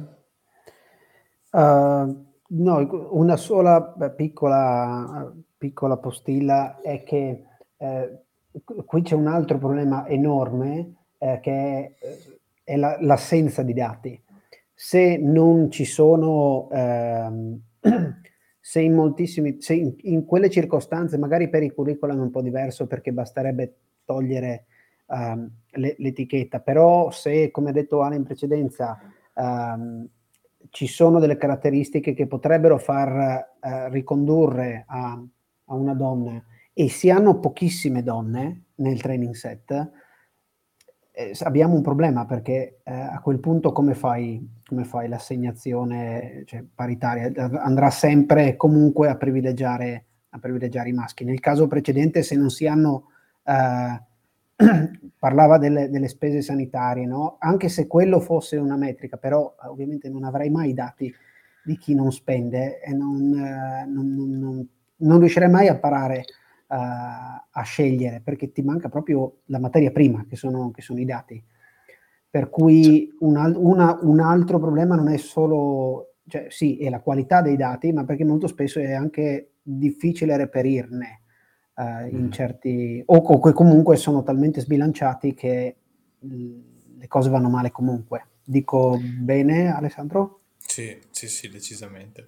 Uh, 1.50 2.26
no, 2.48 3.08
una 3.10 3.36
sola 3.36 3.78
beh, 3.94 4.12
piccola 4.12 5.34
piccola 5.58 5.96
postilla 5.96 6.80
è 6.80 7.02
che 7.02 7.44
eh, 7.76 8.22
qui 8.86 9.02
c'è 9.02 9.14
un 9.14 9.26
altro 9.26 9.58
problema 9.58 10.06
enorme 10.06 10.94
eh, 11.18 11.40
che 11.42 11.52
è, 11.52 11.92
è 12.62 12.76
la, 12.76 12.96
l'assenza 13.00 13.62
di 13.62 13.74
dati. 13.74 14.22
Se 14.72 15.16
non 15.16 15.70
ci 15.70 15.84
sono, 15.84 16.68
ehm, 16.70 17.60
se 18.60 18.80
in 18.80 18.94
moltissimi, 18.94 19.60
se 19.60 19.74
in, 19.74 19.94
in, 20.02 20.24
quelle 20.24 20.48
circostanze, 20.48 21.18
magari 21.18 21.48
per 21.48 21.64
i 21.64 21.72
curriculum 21.72 22.18
è 22.18 22.22
un 22.22 22.30
po' 22.30 22.42
diverso 22.42 22.86
perché 22.86 23.12
basterebbe 23.12 23.74
togliere 24.04 24.66
um, 25.06 25.50
le, 25.70 25.96
l'etichetta, 25.98 26.60
però 26.60 27.10
se, 27.10 27.50
come 27.50 27.70
ha 27.70 27.72
detto 27.72 28.02
Ale 28.02 28.16
in 28.16 28.24
precedenza, 28.24 28.98
um, 29.34 30.08
ci 30.70 30.86
sono 30.86 31.18
delle 31.18 31.36
caratteristiche 31.36 32.14
che 32.14 32.26
potrebbero 32.26 32.78
far 32.78 33.56
uh, 33.60 33.90
ricondurre 33.90 34.84
a 34.86 35.20
a 35.68 35.74
una 35.74 35.94
donna 35.94 36.42
e 36.72 36.88
si 36.88 37.10
hanno 37.10 37.40
pochissime 37.40 38.02
donne 38.02 38.64
nel 38.76 39.00
training 39.00 39.34
set, 39.34 39.90
eh, 41.10 41.32
abbiamo 41.40 41.74
un 41.74 41.82
problema 41.82 42.26
perché 42.26 42.80
eh, 42.84 42.92
a 42.92 43.20
quel 43.20 43.40
punto 43.40 43.72
come 43.72 43.94
fai, 43.94 44.60
come 44.64 44.84
fai 44.84 45.08
l'assegnazione 45.08 46.44
cioè, 46.46 46.64
paritaria? 46.72 47.32
Andrà 47.60 47.90
sempre 47.90 48.56
comunque 48.56 49.08
a 49.08 49.16
privilegiare, 49.16 50.04
a 50.28 50.38
privilegiare, 50.38 50.90
i 50.90 50.92
maschi. 50.92 51.24
Nel 51.24 51.40
caso 51.40 51.66
precedente, 51.66 52.22
se 52.22 52.36
non 52.36 52.50
si 52.50 52.66
hanno... 52.66 53.06
Eh, 53.42 54.02
parlava 55.18 55.56
delle, 55.56 55.88
delle, 55.88 56.08
spese 56.08 56.42
sanitarie, 56.42 57.06
no? 57.06 57.36
anche 57.38 57.68
se 57.68 57.86
quello 57.86 58.18
fosse 58.18 58.56
una 58.56 58.76
metrica, 58.76 59.16
però 59.16 59.54
ovviamente 59.68 60.08
non 60.08 60.24
avrei 60.24 60.50
mai 60.50 60.74
dati 60.74 61.12
di 61.64 61.76
chi 61.76 61.94
non 61.94 62.10
spende 62.10 62.80
e 62.80 62.92
non, 62.92 63.34
eh, 63.34 63.86
non, 63.86 64.14
non, 64.14 64.68
non 64.98 65.18
riuscirei 65.18 65.50
mai 65.50 65.68
a 65.68 65.78
parare 65.78 66.24
a, 66.68 67.48
a 67.50 67.62
scegliere 67.62 68.20
perché 68.22 68.52
ti 68.52 68.62
manca 68.62 68.88
proprio 68.88 69.40
la 69.46 69.58
materia 69.58 69.90
prima 69.90 70.24
che 70.28 70.36
sono, 70.36 70.70
che 70.70 70.82
sono 70.82 71.00
i 71.00 71.04
dati. 71.04 71.42
Per 72.30 72.50
cui 72.50 73.14
un, 73.20 73.36
una, 73.56 73.98
un 74.02 74.20
altro 74.20 74.58
problema 74.58 74.94
non 74.94 75.08
è 75.08 75.16
solo, 75.16 76.14
cioè 76.26 76.46
sì, 76.50 76.76
è 76.78 76.90
la 76.90 77.00
qualità 77.00 77.40
dei 77.40 77.56
dati, 77.56 77.90
ma 77.92 78.04
perché 78.04 78.24
molto 78.24 78.46
spesso 78.46 78.80
è 78.80 78.92
anche 78.92 79.52
difficile 79.62 80.36
reperirne 80.36 81.22
uh, 81.76 82.06
in 82.14 82.24
mm. 82.26 82.30
certi, 82.30 83.02
o, 83.06 83.16
o 83.16 83.40
che 83.40 83.52
comunque 83.52 83.96
sono 83.96 84.22
talmente 84.22 84.60
sbilanciati 84.60 85.32
che 85.32 85.76
le 86.20 87.06
cose 87.06 87.30
vanno 87.30 87.48
male 87.48 87.70
comunque. 87.70 88.26
Dico 88.44 88.98
bene, 89.00 89.74
Alessandro? 89.74 90.40
Sì, 90.58 90.98
sì, 91.10 91.28
sì, 91.28 91.48
decisamente. 91.48 92.26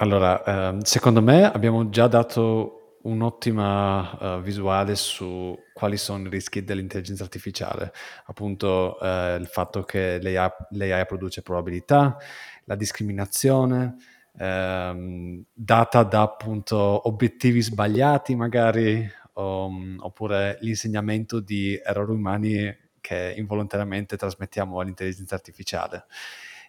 Allora, 0.00 0.42
ehm, 0.44 0.80
secondo 0.80 1.20
me 1.20 1.44
abbiamo 1.44 1.90
già 1.90 2.06
dato 2.06 2.96
un'ottima 3.02 4.36
uh, 4.38 4.40
visuale 4.40 4.94
su 4.96 5.54
quali 5.74 5.98
sono 5.98 6.26
i 6.26 6.30
rischi 6.30 6.64
dell'intelligenza 6.64 7.22
artificiale, 7.22 7.92
appunto 8.24 8.96
uh, 8.98 9.38
il 9.38 9.46
fatto 9.46 9.82
che 9.82 10.18
l'AI, 10.22 10.48
l'AI, 10.70 11.04
produce 11.04 11.42
probabilità, 11.42 12.16
la 12.64 12.76
discriminazione, 12.76 13.96
um, 14.38 15.44
data 15.52 16.02
da 16.02 16.22
appunto 16.22 17.06
obiettivi 17.06 17.60
sbagliati 17.60 18.34
magari, 18.34 19.06
um, 19.34 19.98
oppure 20.00 20.56
l'insegnamento 20.62 21.40
di 21.40 21.78
errori 21.84 22.12
umani 22.12 22.74
che 23.02 23.34
involontariamente 23.36 24.16
trasmettiamo 24.16 24.80
all'intelligenza 24.80 25.34
artificiale 25.34 26.06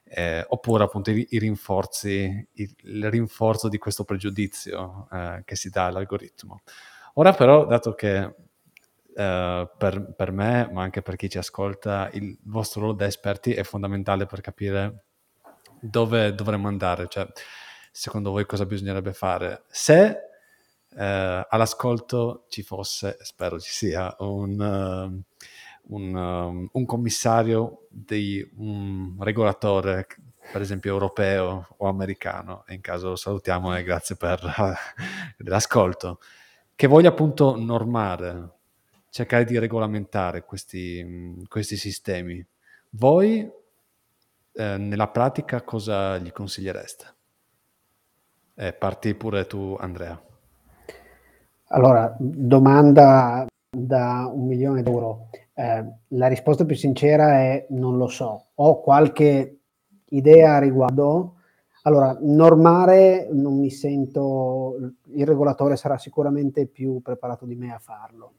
eh, 0.04 0.46
oppure 0.48 0.84
appunto 0.84 1.12
i, 1.12 1.26
i 1.30 1.40
rinforzi, 1.40 2.48
il, 2.54 3.10
rinforzo 3.10 3.70
di 3.70 3.78
questo 3.78 4.04
pregiudizio 4.04 5.08
eh, 5.12 5.42
che 5.46 5.56
si 5.56 5.70
dà 5.70 5.86
all'algoritmo. 5.86 6.62
Ora 7.16 7.34
però, 7.34 7.66
dato 7.66 7.94
che 7.94 8.36
Uh, 9.14 9.68
per, 9.78 10.14
per, 10.16 10.32
me, 10.32 10.70
ma 10.72 10.84
anche 10.84 11.02
per 11.02 11.18
chi 11.18 11.30
ci 11.30 11.38
ascolta, 11.38 12.10
il 12.14 12.40
vostro 12.44 12.80
ruolo 12.80 12.96
da 12.96 13.06
esperti 13.06 13.54
è 13.54 13.62
fondamentale 13.62 14.26
per 14.26 14.40
capire 14.40 15.04
dove 15.82 16.34
dovremmo 16.34 16.70
andare, 16.70 17.08
cioè 17.10 17.28
secondo 17.92 18.32
voi 18.32 18.46
cosa 18.46 18.66
bisognerebbe 18.66 19.12
fare. 19.12 19.64
Se 19.68 20.18
uh, 20.92 20.96
all'ascolto 20.96 22.46
ci 22.48 22.64
fosse, 22.64 23.18
spero 23.20 23.60
ci 23.60 23.72
sia, 23.72 24.16
un, 24.20 24.60
uh, 24.60 25.22
un, 25.90 26.16
um, 26.16 26.70
un 26.72 26.86
commissario 26.86 27.88
di 27.90 28.48
un 28.58 29.16
regolatore, 29.20 30.08
per 30.52 30.62
esempio 30.62 30.92
europeo 30.92 31.68
o 31.78 31.88
americano, 31.88 32.64
e 32.68 32.74
in 32.74 32.82
caso 32.82 33.10
lo 33.10 33.16
salutiamo 33.16 33.76
e 33.76 33.84
grazie 33.84 34.16
per 34.16 34.42
l'ascolto, 35.38 36.20
che 36.76 36.88
voglia 36.88 37.10
appunto 37.10 37.56
normare, 37.56 38.50
cercare 39.10 39.46
di 39.46 39.58
regolamentare 39.58 40.44
questi, 40.46 41.44
questi 41.48 41.76
sistemi. 41.76 42.46
Voi 42.92 43.50
eh, 44.54 44.78
nella 44.78 45.08
pratica 45.08 45.62
cosa 45.62 46.18
gli 46.18 46.32
consigliereste? 46.32 47.16
Eh, 48.56 48.74
parti 48.74 49.16
pure 49.16 49.48
tu, 49.48 49.76
Andrea. 49.80 50.22
Allora, 51.68 52.14
domanda 52.20 53.46
da 53.70 54.30
un 54.30 54.46
milione 54.46 54.84
d'euro. 54.84 55.30
Eh, 55.54 55.86
la 56.10 56.28
risposta 56.28 56.66
più 56.66 56.76
sincera 56.76 57.40
è 57.40 57.66
non 57.70 57.98
lo 57.98 58.08
so. 58.08 58.48
Ho 58.56 58.82
qualche 58.82 59.60
idea 60.10 60.56
a 60.56 60.60
riguardo. 60.60 61.36
Allora, 61.84 62.16
normare 62.22 63.28
non 63.32 63.58
mi 63.58 63.70
sento, 63.72 64.76
il 65.14 65.26
regolatore 65.26 65.76
sarà 65.76 65.98
sicuramente 65.98 66.68
più 66.68 67.02
preparato 67.02 67.46
di 67.46 67.56
me 67.56 67.74
a 67.74 67.80
farlo. 67.80 68.34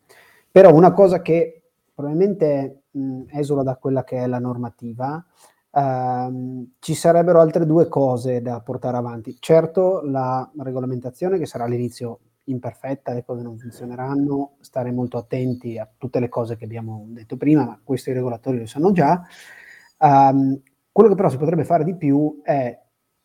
Però 0.50 0.72
una 0.72 0.92
cosa 0.92 1.20
che 1.22 1.62
probabilmente 1.94 2.84
mh, 2.90 3.22
esula 3.30 3.62
da 3.62 3.76
quella 3.76 4.04
che 4.04 4.18
è 4.18 4.26
la 4.26 4.38
normativa, 4.38 5.24
ehm, 5.72 6.74
ci 6.78 6.94
sarebbero 6.94 7.40
altre 7.40 7.66
due 7.66 7.88
cose 7.88 8.40
da 8.42 8.60
portare 8.60 8.96
avanti. 8.96 9.36
Certo, 9.40 10.02
la 10.02 10.48
regolamentazione 10.58 11.38
che 11.38 11.46
sarà 11.46 11.64
all'inizio 11.64 12.20
imperfetta, 12.44 13.12
le 13.12 13.24
cose 13.24 13.42
non 13.42 13.58
funzioneranno, 13.58 14.56
stare 14.60 14.90
molto 14.90 15.18
attenti 15.18 15.78
a 15.78 15.88
tutte 15.96 16.20
le 16.20 16.28
cose 16.28 16.56
che 16.56 16.64
abbiamo 16.64 17.06
detto 17.08 17.36
prima, 17.36 17.64
ma 17.64 17.80
questo 17.82 18.10
i 18.10 18.14
regolatori 18.14 18.58
lo 18.58 18.66
sanno 18.66 18.92
già. 18.92 19.22
Um, 19.98 20.60
quello 20.90 21.08
che 21.08 21.14
però 21.14 21.28
si 21.28 21.36
potrebbe 21.36 21.64
fare 21.64 21.84
di 21.84 21.96
più 21.96 22.40
è 22.42 22.78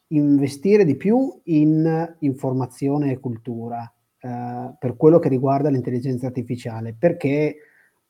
investire 0.09 0.86
di 0.86 0.95
più 0.95 1.41
in 1.45 2.15
informazione 2.20 3.11
e 3.11 3.20
cultura 3.20 3.91
uh, 4.22 4.76
per 4.78 4.95
quello 4.95 5.20
che 5.20 5.30
riguarda 5.30 5.70
l'intelligenza 5.70 6.28
artificiale, 6.28 6.95
perché 6.97 7.55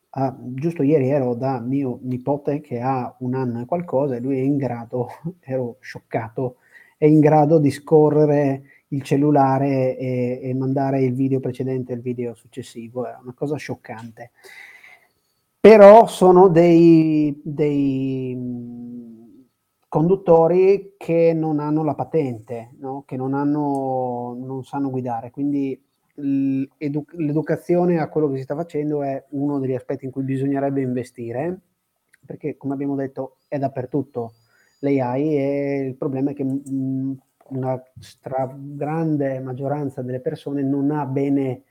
uh, 0.10 0.54
giusto 0.54 0.84
ieri 0.84 1.10
ero 1.10 1.34
da 1.34 1.60
mio 1.60 2.00
nipote 2.04 2.60
che 2.60 2.82
ha 2.82 3.16
un 3.20 3.34
anno 3.34 3.62
e 3.62 3.66
qualcosa 3.66 4.16
e 4.16 4.20
lui 4.20 4.38
è 4.38 4.42
in 4.42 4.58
grado, 4.58 5.08
ero 5.40 5.78
scioccato, 5.80 6.58
è 6.98 7.06
in 7.06 7.20
grado 7.20 7.60
di 7.60 7.72
scorrere 7.72 8.64
il 8.90 9.02
cellulare 9.02 9.98
e, 9.98 10.40
e, 10.42 10.54
mandare 10.54 11.04
il 11.04 11.14
video 11.14 11.40
precedente 11.40 11.94
al 11.94 12.00
video 12.00 12.34
successivo, 12.36 13.06
è 13.06 13.16
una 13.22 13.34
cosa 13.34 13.56
scioccante. 13.56 14.32
Però 15.60 16.08
sono 16.08 16.48
dei, 16.48 17.40
dei 17.44 18.38
conduttori 19.88 20.94
che 20.98 21.34
non 21.34 21.60
hanno 21.60 21.84
la 21.84 21.96
patente, 21.96 22.72
no? 22.80 23.04
che 23.06 23.18
non, 23.18 23.34
hanno, 23.34 24.38
non 24.40 24.64
sanno 24.64 24.90
guidare, 24.90 25.32
quindi 25.32 25.82
l'educazione 26.20 28.00
a 28.00 28.10
quello 28.10 28.30
che 28.30 28.38
si 28.38 28.44
sta 28.44 28.56
facendo 28.56 29.04
è 29.04 29.24
uno 29.30 29.60
degli 29.60 29.76
aspetti 29.76 30.06
in 30.06 30.12
cui 30.12 30.24
bisognerebbe 30.24 30.82
investire, 30.82 31.60
perché 32.26 32.58
come 32.58 32.74
abbiamo 32.74 32.96
detto 32.96 33.38
è 33.48 33.60
dappertutto 33.60 34.34
l'AI 34.80 35.38
e 35.38 35.86
il 35.88 35.96
problema 35.96 36.32
è 36.32 36.34
che 36.34 36.44
mh, 36.44 37.18
una 37.50 37.82
stragrande 38.00 39.40
maggioranza 39.40 40.02
delle 40.02 40.20
persone 40.20 40.64
non 40.64 40.92
ha 40.92 41.06
bene 41.06 41.64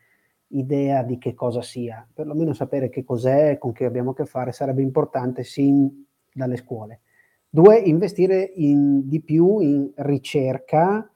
idea 0.48 1.02
di 1.02 1.18
che 1.18 1.34
cosa 1.34 1.62
sia, 1.62 2.06
perlomeno 2.12 2.52
sapere 2.52 2.88
che 2.88 3.04
cos'è, 3.04 3.58
con 3.58 3.72
che 3.72 3.84
abbiamo 3.84 4.10
a 4.10 4.14
che 4.14 4.26
fare 4.26 4.52
sarebbe 4.52 4.82
importante 4.82 5.42
sin 5.42 6.06
dalle 6.32 6.56
scuole. 6.56 7.00
Due, 7.48 7.78
investire 7.78 8.52
in, 8.56 9.08
di 9.08 9.20
più 9.22 9.60
in 9.60 9.90
ricerca, 9.96 11.10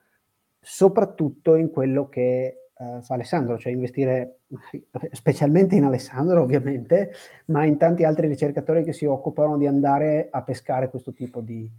soprattutto 0.58 1.54
in 1.54 1.70
quello 1.70 2.08
che 2.08 2.70
uh, 2.76 3.02
fa 3.02 3.14
Alessandro, 3.14 3.58
cioè 3.58 3.72
investire 3.72 4.40
specialmente 5.12 5.76
in 5.76 5.84
Alessandro 5.84 6.42
ovviamente, 6.42 7.12
ma 7.46 7.64
in 7.64 7.76
tanti 7.76 8.04
altri 8.04 8.26
ricercatori 8.26 8.84
che 8.84 8.92
si 8.92 9.04
occupano 9.04 9.58
di 9.58 9.66
andare 9.66 10.28
a 10.30 10.42
pescare 10.42 10.88
questo 10.88 11.12
tipo 11.12 11.40
di, 11.40 11.70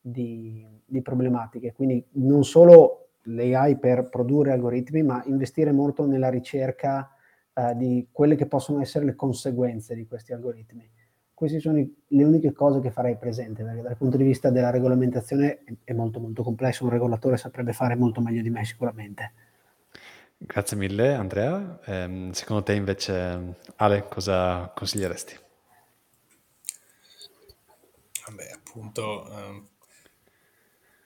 di, 0.00 0.66
di 0.88 1.02
problematiche. 1.02 1.72
Quindi 1.72 2.04
non 2.12 2.44
solo 2.44 3.10
l'AI 3.22 3.76
per 3.76 4.08
produrre 4.08 4.52
algoritmi, 4.52 5.02
ma 5.02 5.22
investire 5.26 5.70
molto 5.70 6.06
nella 6.06 6.30
ricerca 6.30 7.14
uh, 7.52 7.76
di 7.76 8.08
quelle 8.10 8.36
che 8.36 8.46
possono 8.46 8.80
essere 8.80 9.04
le 9.04 9.14
conseguenze 9.14 9.94
di 9.94 10.06
questi 10.06 10.32
algoritmi. 10.32 10.88
Queste 11.34 11.60
sono 11.60 11.78
i, 11.78 11.94
le 12.08 12.24
uniche 12.24 12.52
cose 12.52 12.80
che 12.80 12.90
farei 12.90 13.16
presente, 13.16 13.62
perché 13.62 13.82
dal 13.82 13.96
punto 13.96 14.16
di 14.16 14.24
vista 14.24 14.50
della 14.50 14.70
regolamentazione 14.70 15.62
è, 15.62 15.72
è 15.84 15.92
molto 15.92 16.18
molto 16.18 16.42
complesso, 16.42 16.84
un 16.84 16.90
regolatore 16.90 17.36
saprebbe 17.36 17.72
fare 17.72 17.94
molto 17.94 18.20
meglio 18.20 18.42
di 18.42 18.50
me 18.50 18.64
sicuramente. 18.64 19.32
Grazie 20.40 20.76
mille 20.76 21.14
Andrea. 21.14 21.80
Eh, 21.84 22.28
secondo 22.32 22.62
te 22.62 22.72
invece 22.72 23.56
Ale 23.76 24.06
cosa 24.08 24.72
consiglieresti? 24.74 25.36
Vabbè, 28.28 28.50
appunto, 28.54 29.26
um, 29.30 29.66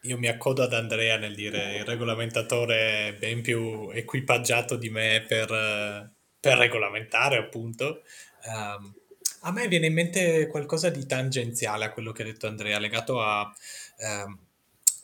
io 0.02 0.18
mi 0.18 0.26
accodo 0.26 0.62
ad 0.62 0.72
Andrea 0.72 1.16
nel 1.16 1.34
dire 1.34 1.76
il 1.76 1.84
regolamentatore 1.84 3.08
è 3.08 3.14
ben 3.14 3.40
più 3.40 3.90
equipaggiato 3.90 4.76
di 4.76 4.90
me 4.90 5.24
per, 5.26 6.12
per 6.40 6.58
regolamentare, 6.58 7.36
appunto. 7.36 8.02
Um, 8.44 8.92
a 9.42 9.52
me 9.52 9.68
viene 9.68 9.86
in 9.86 9.92
mente 9.92 10.48
qualcosa 10.48 10.88
di 10.88 11.06
tangenziale 11.06 11.84
a 11.84 11.92
quello 11.92 12.10
che 12.10 12.22
ha 12.22 12.24
detto 12.24 12.48
Andrea, 12.48 12.78
legato 12.80 13.22
a 13.22 13.42
um, 13.98 14.38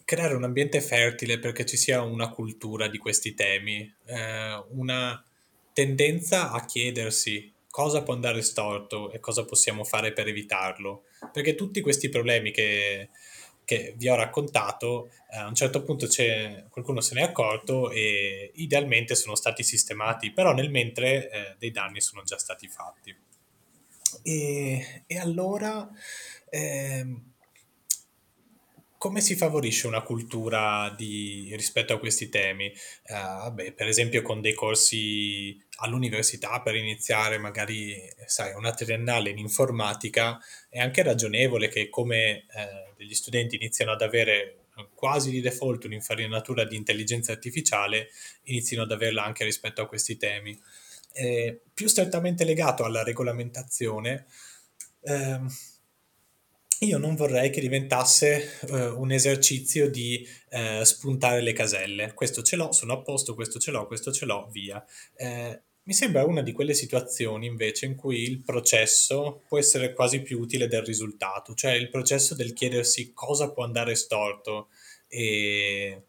creare 0.05 0.35
un 0.35 0.45
ambiente 0.45 0.81
fertile 0.81 1.39
perché 1.39 1.65
ci 1.65 1.77
sia 1.77 2.03
una 2.03 2.31
cultura 2.31 2.89
di 2.89 2.99
questi 2.99 3.35
temi, 3.35 3.93
uh, 4.07 4.81
una 4.81 5.23
tendenza 5.73 6.51
a 6.51 6.65
chiedersi 6.65 7.53
cosa 7.71 8.03
può 8.03 8.15
andare 8.15 8.43
storto 8.43 9.13
e 9.13 9.21
cosa 9.21 9.45
possiamo 9.45 9.85
fare 9.85 10.13
per 10.13 10.27
evitarlo. 10.27 11.05
Perché 11.33 11.55
tutti 11.55 11.81
questi 11.81 12.09
problemi 12.09 12.51
che, 12.51 13.11
che 13.69 13.93
vi 13.99 14.09
ho 14.09 14.15
raccontato, 14.15 15.11
eh, 15.31 15.37
a 15.37 15.47
un 15.47 15.55
certo 15.55 15.83
punto 15.83 16.07
qualcuno 16.71 17.03
se 17.03 17.13
ne 17.13 17.21
è 17.21 17.25
accorto 17.25 17.91
e 17.91 18.51
idealmente 18.55 19.15
sono 19.15 19.35
stati 19.35 19.63
sistemati, 19.63 20.33
però 20.33 20.55
nel 20.55 20.71
mentre 20.71 21.31
eh, 21.31 21.55
dei 21.59 21.71
danni 21.71 22.01
sono 22.01 22.23
già 22.23 22.39
stati 22.39 22.67
fatti. 22.67 23.15
E, 24.23 25.03
e 25.07 25.19
allora, 25.19 25.87
eh, 26.49 27.15
come 28.97 29.21
si 29.21 29.37
favorisce 29.37 29.87
una 29.87 30.01
cultura 30.01 30.89
di, 30.97 31.51
rispetto 31.55 31.93
a 31.93 31.99
questi 31.99 32.31
temi? 32.31 32.73
Uh, 33.05 33.53
beh, 33.53 33.73
per 33.73 33.87
esempio 33.87 34.23
con 34.23 34.41
dei 34.41 34.55
corsi 34.55 35.63
all'università 35.81 36.61
per 36.61 36.75
iniziare 36.75 37.39
magari, 37.39 37.97
sai, 38.27 38.55
una 38.55 38.73
triennale 38.73 39.31
in 39.31 39.39
informatica, 39.39 40.39
è 40.69 40.79
anche 40.79 41.03
ragionevole 41.03 41.69
che 41.69 41.89
come 41.89 42.47
eh, 42.55 42.93
degli 42.97 43.15
studenti 43.15 43.57
iniziano 43.57 43.93
ad 43.93 44.03
avere 44.03 44.65
quasi 44.95 45.31
di 45.31 45.41
default 45.41 45.85
un'infarinatura 45.85 46.65
di 46.65 46.77
intelligenza 46.77 47.33
artificiale, 47.33 48.11
inizino 48.45 48.83
ad 48.83 48.93
averla 48.93 49.25
anche 49.25 49.45
rispetto 49.45 49.83
a 49.83 49.87
questi 49.87 50.17
temi. 50.17 50.59
Eh, 51.13 51.61
più 51.75 51.89
strettamente 51.89 52.45
legato 52.45 52.85
alla 52.85 53.03
regolamentazione, 53.03 54.27
eh, 55.03 55.41
io 56.81 56.99
non 56.99 57.17
vorrei 57.17 57.51
che 57.51 57.61
diventasse 57.61 58.61
uh, 58.69 59.01
un 59.01 59.11
esercizio 59.11 59.91
di 59.91 60.25
uh, 60.51 60.85
spuntare 60.85 61.41
le 61.41 61.53
caselle. 61.53 62.15
Questo 62.15 62.43
ce 62.43 62.55
l'ho, 62.55 62.71
sono 62.71 62.93
a 62.93 63.03
posto, 63.03 63.35
questo 63.35 63.59
ce 63.59 63.73
l'ho, 63.73 63.87
questo 63.87 64.13
ce 64.13 64.27
l'ho, 64.27 64.49
via. 64.53 64.85
Uh, 65.17 65.61
mi 65.89 65.95
sembra 65.95 66.23
una 66.23 66.43
di 66.43 66.53
quelle 66.53 66.75
situazioni 66.75 67.47
invece 67.47 67.87
in 67.87 67.95
cui 67.95 68.23
il 68.23 68.43
processo 68.43 69.43
può 69.49 69.59
essere 69.59 69.95
quasi 69.95 70.21
più 70.21 70.39
utile 70.39 70.69
del 70.69 70.83
risultato, 70.83 71.55
cioè 71.55 71.73
il 71.73 71.89
processo 71.89 72.35
del 72.35 72.53
chiedersi 72.53 73.15
cosa 73.15 73.51
può 73.53 73.65
andare 73.65 73.95
storto 73.95 74.69
e, 75.09 76.03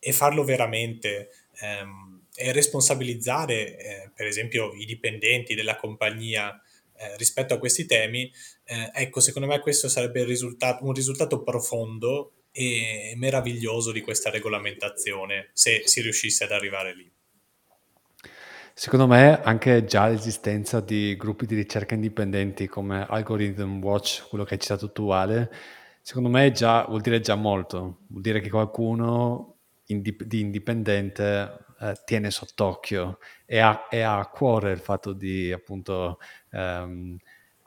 e 0.00 0.12
farlo 0.12 0.42
veramente. 0.42 1.30
Um, 1.62 2.18
e 2.34 2.52
responsabilizzare, 2.52 3.76
eh, 3.76 4.10
per 4.14 4.26
esempio, 4.26 4.72
i 4.72 4.86
dipendenti 4.86 5.54
della 5.54 5.76
compagnia 5.76 6.58
eh, 6.96 7.16
rispetto 7.16 7.52
a 7.52 7.58
questi 7.58 7.84
temi, 7.84 8.32
eh, 8.64 8.90
ecco, 8.94 9.20
secondo 9.20 9.46
me 9.46 9.60
questo 9.60 9.88
sarebbe 9.88 10.24
risultato, 10.24 10.84
un 10.84 10.94
risultato 10.94 11.42
profondo 11.42 12.46
e 12.50 13.12
meraviglioso 13.16 13.92
di 13.92 14.00
questa 14.00 14.30
regolamentazione, 14.30 15.50
se 15.52 15.82
si 15.84 16.00
riuscisse 16.00 16.44
ad 16.44 16.52
arrivare 16.52 16.94
lì. 16.94 17.12
Secondo 18.82 19.06
me 19.06 19.42
anche 19.42 19.84
già 19.84 20.06
l'esistenza 20.08 20.80
di 20.80 21.14
gruppi 21.18 21.44
di 21.44 21.54
ricerca 21.54 21.94
indipendenti 21.94 22.66
come 22.66 23.04
Algorithm 23.06 23.78
Watch, 23.82 24.26
quello 24.26 24.42
che 24.44 24.54
hai 24.54 24.60
citato 24.60 24.90
tu 24.90 25.10
Ale, 25.10 25.50
secondo 26.00 26.30
me 26.30 26.50
già, 26.50 26.86
vuol 26.86 27.02
dire 27.02 27.20
già 27.20 27.34
molto, 27.34 27.98
vuol 28.08 28.22
dire 28.22 28.40
che 28.40 28.48
qualcuno 28.48 29.58
indip- 29.88 30.24
di 30.24 30.40
indipendente 30.40 31.66
eh, 31.78 31.92
tiene 32.06 32.30
sott'occhio 32.30 33.18
e 33.44 33.58
ha, 33.58 33.86
e 33.90 34.00
ha, 34.00 34.18
a 34.18 34.26
cuore 34.28 34.72
il 34.72 34.78
fatto 34.78 35.12
di 35.12 35.52
appunto 35.52 36.18
ehm, 36.50 37.18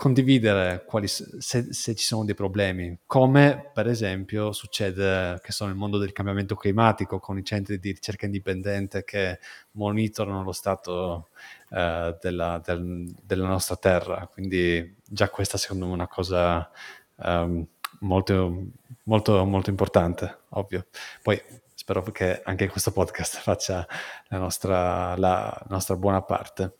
condividere 0.03 0.83
quali, 0.85 1.07
se, 1.07 1.31
se, 1.39 1.95
ci 1.95 2.03
sono 2.03 2.25
dei 2.25 2.35
problemi, 2.35 2.99
come 3.05 3.71
per 3.73 3.87
esempio 3.87 4.51
succede 4.51 5.39
che 5.41 5.53
sono 5.53 5.69
nel 5.69 5.79
mondo 5.79 5.97
del 5.97 6.11
cambiamento 6.11 6.55
climatico 6.57 7.19
con 7.19 7.37
i 7.37 7.45
centri 7.45 7.79
di 7.79 7.91
ricerca 7.91 8.25
indipendente 8.25 9.05
che 9.05 9.39
monitorano 9.71 10.43
lo 10.43 10.51
stato 10.51 11.29
eh, 11.69 12.17
della, 12.19 12.61
del, 12.61 13.15
della, 13.23 13.47
nostra 13.47 13.77
terra. 13.77 14.27
Quindi 14.29 14.97
già 15.05 15.29
questa 15.29 15.57
secondo 15.57 15.85
me 15.85 15.91
è 15.91 15.95
una 15.95 16.09
cosa 16.09 16.69
um, 17.15 17.65
molto, 18.01 18.65
molto, 19.03 19.45
molto 19.45 19.69
importante, 19.69 20.39
ovvio. 20.49 20.87
Poi 21.21 21.41
spero 21.75 22.01
che 22.01 22.41
anche 22.43 22.67
questo 22.67 22.91
podcast 22.91 23.37
faccia 23.39 23.87
la 24.27 24.37
nostra, 24.37 25.15
la 25.15 25.65
nostra 25.69 25.95
buona 25.95 26.21
parte. 26.21 26.75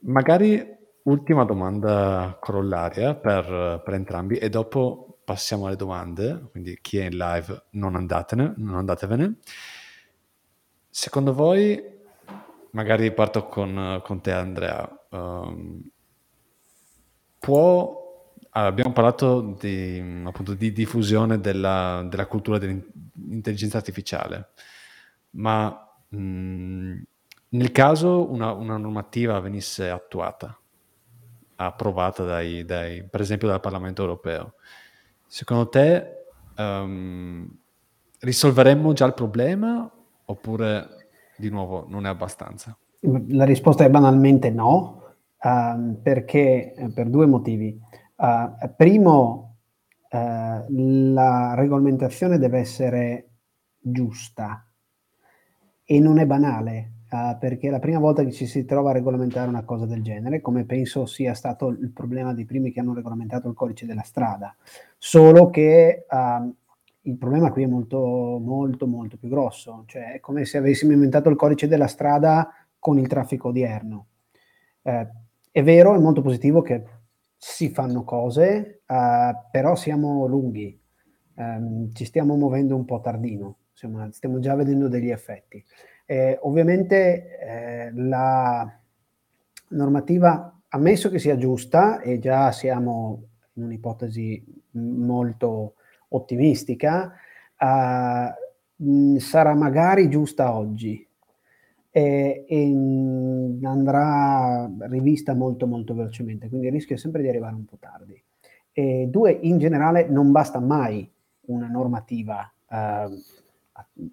Magari 0.00 0.80
ultima 1.04 1.44
domanda 1.44 2.36
corollaria 2.40 3.14
per, 3.14 3.80
per, 3.84 3.94
entrambi 3.94 4.36
e 4.36 4.48
dopo 4.48 5.18
passiamo 5.24 5.66
alle 5.66 5.76
domande, 5.76 6.48
quindi 6.50 6.78
chi 6.80 6.98
è 6.98 7.04
in 7.04 7.16
live 7.16 7.64
non 7.70 7.96
andatene, 7.96 8.54
non 8.56 8.76
andatevene. 8.76 9.38
Secondo 10.88 11.32
voi, 11.32 11.82
magari 12.70 13.12
parto 13.12 13.46
con, 13.46 14.00
con 14.04 14.20
te 14.20 14.32
Andrea, 14.32 15.06
um, 15.10 15.80
può 17.38 18.00
abbiamo 18.54 18.92
parlato 18.92 19.56
di, 19.58 20.22
appunto, 20.24 20.54
di 20.54 20.72
diffusione 20.72 21.40
della, 21.40 22.06
della, 22.08 22.26
cultura 22.26 22.58
dell'intelligenza 22.58 23.78
artificiale, 23.78 24.50
ma 25.30 25.88
mh, 26.08 27.02
nel 27.48 27.72
caso 27.72 28.30
una, 28.30 28.52
una, 28.52 28.76
normativa 28.76 29.40
venisse 29.40 29.88
attuata, 29.88 30.58
approvata 31.66 32.24
dai, 32.24 32.64
dai, 32.64 33.04
per 33.04 33.20
esempio 33.20 33.48
dal 33.48 33.60
Parlamento 33.60 34.02
europeo, 34.02 34.54
secondo 35.26 35.68
te 35.68 36.24
um, 36.56 37.48
risolveremmo 38.20 38.92
già 38.92 39.06
il 39.06 39.14
problema 39.14 39.90
oppure 40.24 40.88
di 41.36 41.48
nuovo 41.50 41.86
non 41.88 42.06
è 42.06 42.08
abbastanza? 42.08 42.76
La 43.28 43.44
risposta 43.44 43.84
è 43.84 43.90
banalmente 43.90 44.50
no, 44.50 45.16
uh, 45.40 46.00
perché 46.00 46.74
per 46.94 47.08
due 47.08 47.26
motivi. 47.26 47.78
Uh, 48.16 48.72
primo, 48.76 49.56
uh, 50.10 50.64
la 50.68 51.54
regolamentazione 51.54 52.38
deve 52.38 52.58
essere 52.60 53.30
giusta 53.78 54.64
e 55.84 55.98
non 55.98 56.18
è 56.18 56.26
banale, 56.26 56.92
uh, 57.12 57.38
perché 57.38 57.68
è 57.68 57.70
la 57.70 57.78
prima 57.78 57.98
volta 57.98 58.24
che 58.24 58.32
ci 58.32 58.46
si 58.46 58.64
trova 58.64 58.90
a 58.90 58.94
regolamentare 58.94 59.48
una 59.48 59.62
cosa 59.62 59.86
del 59.86 60.02
genere, 60.02 60.40
come 60.40 60.64
penso 60.64 61.06
sia 61.06 61.34
stato 61.34 61.68
il 61.68 61.90
problema 61.90 62.34
dei 62.34 62.44
primi 62.44 62.72
che 62.72 62.80
hanno 62.80 62.94
regolamentato 62.94 63.48
il 63.48 63.54
codice 63.54 63.86
della 63.86 64.02
strada, 64.02 64.56
solo 64.98 65.50
che 65.50 66.06
il 67.04 67.16
problema 67.16 67.50
qui 67.50 67.64
è 67.64 67.66
molto, 67.66 68.38
molto, 68.40 68.86
molto 68.86 69.16
più 69.16 69.28
grosso, 69.28 69.84
cioè 69.86 70.14
è 70.14 70.20
come 70.20 70.44
se 70.44 70.58
avessimo 70.58 70.92
inventato 70.92 71.28
il 71.28 71.36
codice 71.36 71.66
della 71.66 71.86
strada 71.86 72.48
con 72.78 72.98
il 72.98 73.08
traffico 73.08 73.48
odierno. 73.48 74.06
Eh, 74.82 75.08
è 75.50 75.62
vero, 75.62 75.94
è 75.94 75.98
molto 75.98 76.22
positivo 76.22 76.62
che 76.62 76.82
si 77.36 77.70
fanno 77.70 78.04
cose, 78.04 78.82
uh, 78.86 79.50
però 79.50 79.74
siamo 79.74 80.26
lunghi, 80.26 80.80
um, 81.34 81.92
ci 81.92 82.04
stiamo 82.04 82.36
muovendo 82.36 82.76
un 82.76 82.84
po' 82.84 83.00
tardino, 83.00 83.56
insomma, 83.70 84.08
stiamo 84.12 84.38
già 84.38 84.54
vedendo 84.54 84.88
degli 84.88 85.10
effetti. 85.10 85.62
Eh, 86.12 86.38
ovviamente 86.42 87.38
eh, 87.38 87.90
la 87.94 88.70
normativa, 89.68 90.60
ammesso 90.68 91.08
che 91.08 91.18
sia 91.18 91.38
giusta, 91.38 92.02
e 92.02 92.18
già 92.18 92.52
siamo 92.52 93.22
in 93.54 93.62
un'ipotesi 93.62 94.44
molto 94.72 95.76
ottimistica, 96.08 97.14
uh, 97.58 99.18
sarà 99.18 99.54
magari 99.54 100.10
giusta 100.10 100.54
oggi, 100.54 101.06
e, 101.90 102.44
e 102.46 103.58
andrà 103.62 104.70
rivista 104.80 105.32
molto 105.34 105.66
molto 105.66 105.94
velocemente, 105.94 106.50
quindi 106.50 106.66
il 106.66 106.74
rischio 106.74 106.96
è 106.96 106.98
sempre 106.98 107.22
di 107.22 107.28
arrivare 107.28 107.54
un 107.54 107.64
po' 107.64 107.78
tardi. 107.80 108.22
E 108.70 109.06
due, 109.08 109.30
in 109.30 109.56
generale 109.56 110.06
non 110.10 110.30
basta 110.30 110.60
mai 110.60 111.10
una 111.46 111.68
normativa, 111.68 112.52
eh, 112.68 113.08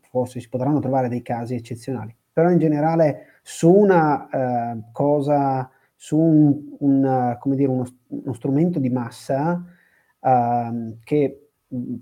forse 0.10 0.40
si 0.40 0.50
potranno 0.50 0.80
trovare 0.80 1.10
dei 1.10 1.22
casi 1.22 1.56
eccezionali, 1.56 2.16
però 2.32 2.50
in 2.50 2.58
generale 2.58 3.40
su 3.42 3.72
una 3.72 4.30
eh, 4.30 4.82
cosa, 4.92 5.70
su 5.96 6.18
un, 6.18 6.76
un, 6.80 7.56
dire, 7.56 7.70
uno, 7.70 7.86
uno 8.08 8.34
strumento 8.34 8.80
di 8.80 8.90
massa 8.90 9.64
eh, 10.20 10.98
che 11.04 11.50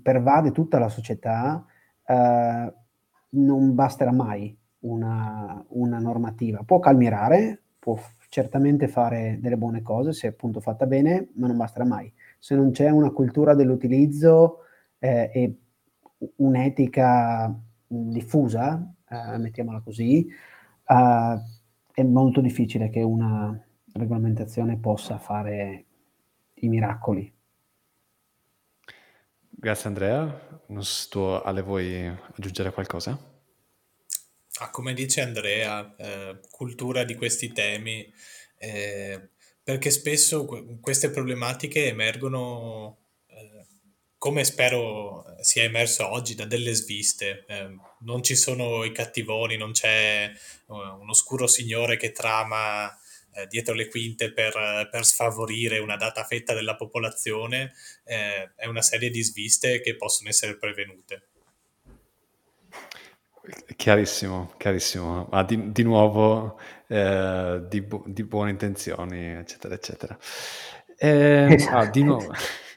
pervade 0.02 0.52
tutta 0.52 0.78
la 0.78 0.88
società, 0.88 1.64
eh, 2.06 2.72
non 3.30 3.74
basterà 3.74 4.12
mai 4.12 4.56
una, 4.80 5.64
una 5.68 5.98
normativa. 5.98 6.62
Può 6.64 6.78
calmierare, 6.78 7.62
può 7.78 7.98
certamente 8.28 8.88
fare 8.88 9.38
delle 9.40 9.56
buone 9.56 9.82
cose 9.82 10.12
se 10.12 10.28
appunto 10.28 10.60
fatta 10.60 10.86
bene, 10.86 11.28
ma 11.34 11.46
non 11.46 11.56
basterà 11.56 11.84
mai. 11.84 12.12
Se 12.38 12.54
non 12.54 12.70
c'è 12.70 12.90
una 12.90 13.10
cultura 13.10 13.54
dell'utilizzo 13.54 14.60
eh, 14.98 15.30
e 15.32 15.56
un'etica 16.36 17.54
diffusa, 17.86 18.94
eh, 19.08 19.38
mettiamola 19.38 19.80
così, 19.80 20.26
eh, 20.26 21.38
è 21.92 22.02
molto 22.02 22.40
difficile 22.40 22.90
che 22.90 23.02
una 23.02 23.58
regolamentazione 23.92 24.78
possa 24.78 25.18
fare 25.18 25.84
i 26.54 26.68
miracoli. 26.68 27.32
Grazie 29.50 29.88
Andrea, 29.88 30.60
non 30.66 30.84
so, 30.84 31.08
tu 31.10 31.18
Ale 31.20 31.62
vuoi 31.62 32.06
aggiungere 32.06 32.72
qualcosa? 32.72 33.18
Ah, 34.60 34.70
come 34.70 34.92
dice 34.92 35.20
Andrea, 35.20 35.94
eh, 35.96 36.40
cultura 36.50 37.04
di 37.04 37.14
questi 37.14 37.52
temi 37.52 38.12
eh, 38.58 39.30
perché 39.62 39.90
spesso 39.90 40.46
queste 40.80 41.10
problematiche 41.10 41.86
emergono, 41.86 42.98
eh, 43.26 43.66
come 44.18 44.44
spero 44.44 45.24
sia 45.40 45.62
emerso 45.62 46.10
oggi, 46.10 46.34
da 46.34 46.44
delle 46.44 46.74
sviste. 46.74 47.44
Eh, 47.46 47.76
non 48.00 48.22
ci 48.22 48.34
sono 48.34 48.84
i 48.84 48.92
cattivoni, 48.92 49.56
non 49.56 49.72
c'è 49.72 50.30
uh, 50.66 50.74
un 50.74 51.08
oscuro 51.08 51.46
signore 51.46 51.96
che 51.96 52.12
trama 52.12 52.92
eh, 53.32 53.46
dietro 53.46 53.74
le 53.74 53.88
quinte 53.88 54.32
per, 54.32 54.88
per, 54.90 55.04
sfavorire 55.04 55.78
una 55.78 55.96
data 55.96 56.24
fetta 56.24 56.54
della 56.54 56.74
popolazione, 56.74 57.72
eh, 58.04 58.50
è 58.56 58.66
una 58.66 58.82
serie 58.82 59.10
di 59.10 59.22
sviste 59.22 59.80
che 59.80 59.96
possono 59.96 60.28
essere 60.28 60.56
prevenute. 60.56 61.22
Chiarissimo, 63.76 64.52
chiarissimo. 64.58 65.28
Ma 65.30 65.42
di, 65.42 65.72
di 65.72 65.82
nuovo 65.82 66.58
eh, 66.88 67.62
di, 67.68 67.80
bu- 67.80 68.04
di, 68.06 68.24
buone 68.24 68.50
intenzioni, 68.50 69.26
eccetera, 69.26 69.74
eccetera. 69.74 70.18
Eh, 70.96 71.54
esatto. 71.54 71.76
ah, 71.76 71.86
di 71.86 72.02
nuovo. 72.02 72.34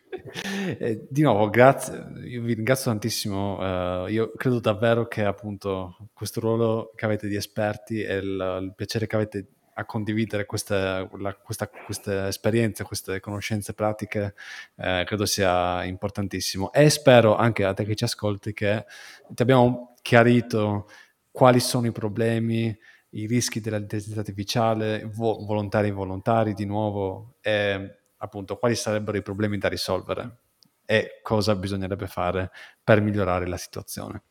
Di 1.10 1.22
nuovo, 1.22 1.50
grazie, 1.50 2.06
io 2.26 2.42
vi 2.42 2.54
ringrazio 2.54 2.92
tantissimo. 2.92 4.04
Uh, 4.04 4.08
io 4.08 4.32
credo 4.36 4.60
davvero 4.60 5.08
che 5.08 5.24
appunto 5.24 6.10
questo 6.14 6.40
ruolo 6.40 6.92
che 6.96 7.06
avete 7.06 7.28
di 7.28 7.36
esperti 7.36 8.02
e 8.02 8.16
il, 8.18 8.60
il 8.62 8.74
piacere 8.76 9.08
che 9.08 9.16
avete 9.16 9.48
a 9.74 9.86
condividere 9.86 10.46
queste, 10.46 11.10
la, 11.18 11.36
questa, 11.36 11.68
queste 11.68 12.28
esperienze, 12.28 12.84
queste 12.84 13.20
conoscenze 13.20 13.74
pratiche, 13.74 14.36
eh, 14.76 15.04
credo 15.06 15.26
sia 15.26 15.84
importantissimo. 15.84 16.72
E 16.72 16.90
spero 16.90 17.36
anche 17.36 17.64
a 17.64 17.74
te 17.74 17.86
che 17.86 17.96
ci 17.96 18.04
ascolti 18.04 18.54
che 18.54 18.86
ti 19.30 19.42
abbiamo 19.42 19.96
chiarito 20.02 20.88
quali 21.32 21.60
sono 21.60 21.88
i 21.88 21.92
problemi, 21.92 22.78
i 23.12 23.26
rischi 23.26 23.60
dell'intelligenza 23.60 24.20
artificiale, 24.20 25.10
vo- 25.14 25.44
volontari 25.46 25.88
e 25.88 25.90
involontari 25.90 26.54
di 26.54 26.66
nuovo, 26.66 27.36
e 27.42 28.01
appunto 28.22 28.58
quali 28.58 28.76
sarebbero 28.76 29.18
i 29.18 29.22
problemi 29.22 29.58
da 29.58 29.68
risolvere 29.68 30.38
e 30.86 31.20
cosa 31.22 31.56
bisognerebbe 31.56 32.08
fare 32.08 32.52
per 32.84 33.02
migliorare 33.02 33.48
la 33.48 33.58
situazione. 33.58 34.24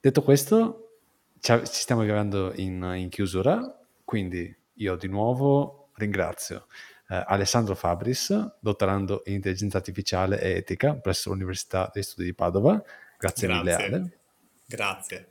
Detto 0.00 0.22
questo, 0.22 0.98
ci 1.40 1.60
stiamo 1.64 2.02
arrivando 2.02 2.52
in, 2.56 2.92
in 2.96 3.08
chiusura 3.08 3.76
quindi 4.04 4.54
io 4.74 4.96
di 4.96 5.08
nuovo 5.08 5.90
ringrazio 5.94 6.66
eh, 7.08 7.22
Alessandro 7.26 7.74
Fabris, 7.74 8.56
dottorando 8.60 9.22
in 9.26 9.34
intelligenza 9.34 9.78
artificiale 9.78 10.40
e 10.40 10.56
etica 10.56 10.94
presso 10.96 11.30
l'Università 11.30 11.90
degli 11.92 12.02
Studi 12.02 12.24
di 12.26 12.34
Padova. 12.34 12.82
Grazie, 13.18 13.46
Grazie. 13.46 13.62
mille 13.62 13.74
Ale. 13.74 14.18
Grazie. 14.66 15.28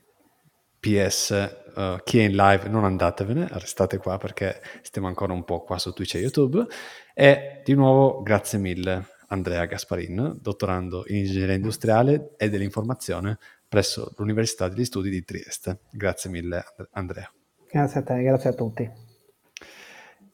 PS, 0.80 1.30
uh, 1.76 1.80
eh, 1.80 2.02
chi 2.04 2.20
è 2.20 2.24
in 2.24 2.36
live 2.36 2.68
non 2.68 2.86
andatevene, 2.86 3.48
restate 3.52 3.98
qua 3.98 4.18
perché 4.18 4.60
stiamo 4.82 5.08
ancora 5.08 5.32
un 5.32 5.44
po' 5.44 5.62
qua 5.62 5.78
su 5.78 5.94
Twitch 5.94 6.16
e 6.16 6.20
YouTube. 6.20 6.66
E 7.22 7.62
di 7.64 7.76
nuovo 7.76 8.24
grazie 8.24 8.58
mille 8.58 9.10
Andrea 9.28 9.66
Gasparin, 9.66 10.40
dottorando 10.42 11.04
in 11.06 11.18
ingegneria 11.18 11.54
industriale 11.54 12.34
e 12.36 12.50
dell'informazione 12.50 13.38
presso 13.68 14.12
l'Università 14.18 14.68
degli 14.68 14.84
Studi 14.84 15.12
di 15.12 15.24
Trieste. 15.24 15.82
Grazie 15.92 16.32
mille 16.32 16.64
Andrea. 16.94 17.32
Grazie 17.70 18.00
a 18.00 18.04
te, 18.04 18.24
grazie 18.24 18.50
a 18.50 18.54
tutti. 18.54 18.92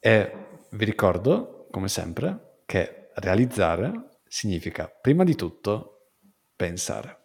E 0.00 0.32
vi 0.70 0.84
ricordo, 0.86 1.66
come 1.70 1.88
sempre, 1.88 2.62
che 2.64 3.10
realizzare 3.16 4.20
significa 4.26 4.88
prima 4.88 5.24
di 5.24 5.34
tutto 5.34 6.12
pensare. 6.56 7.17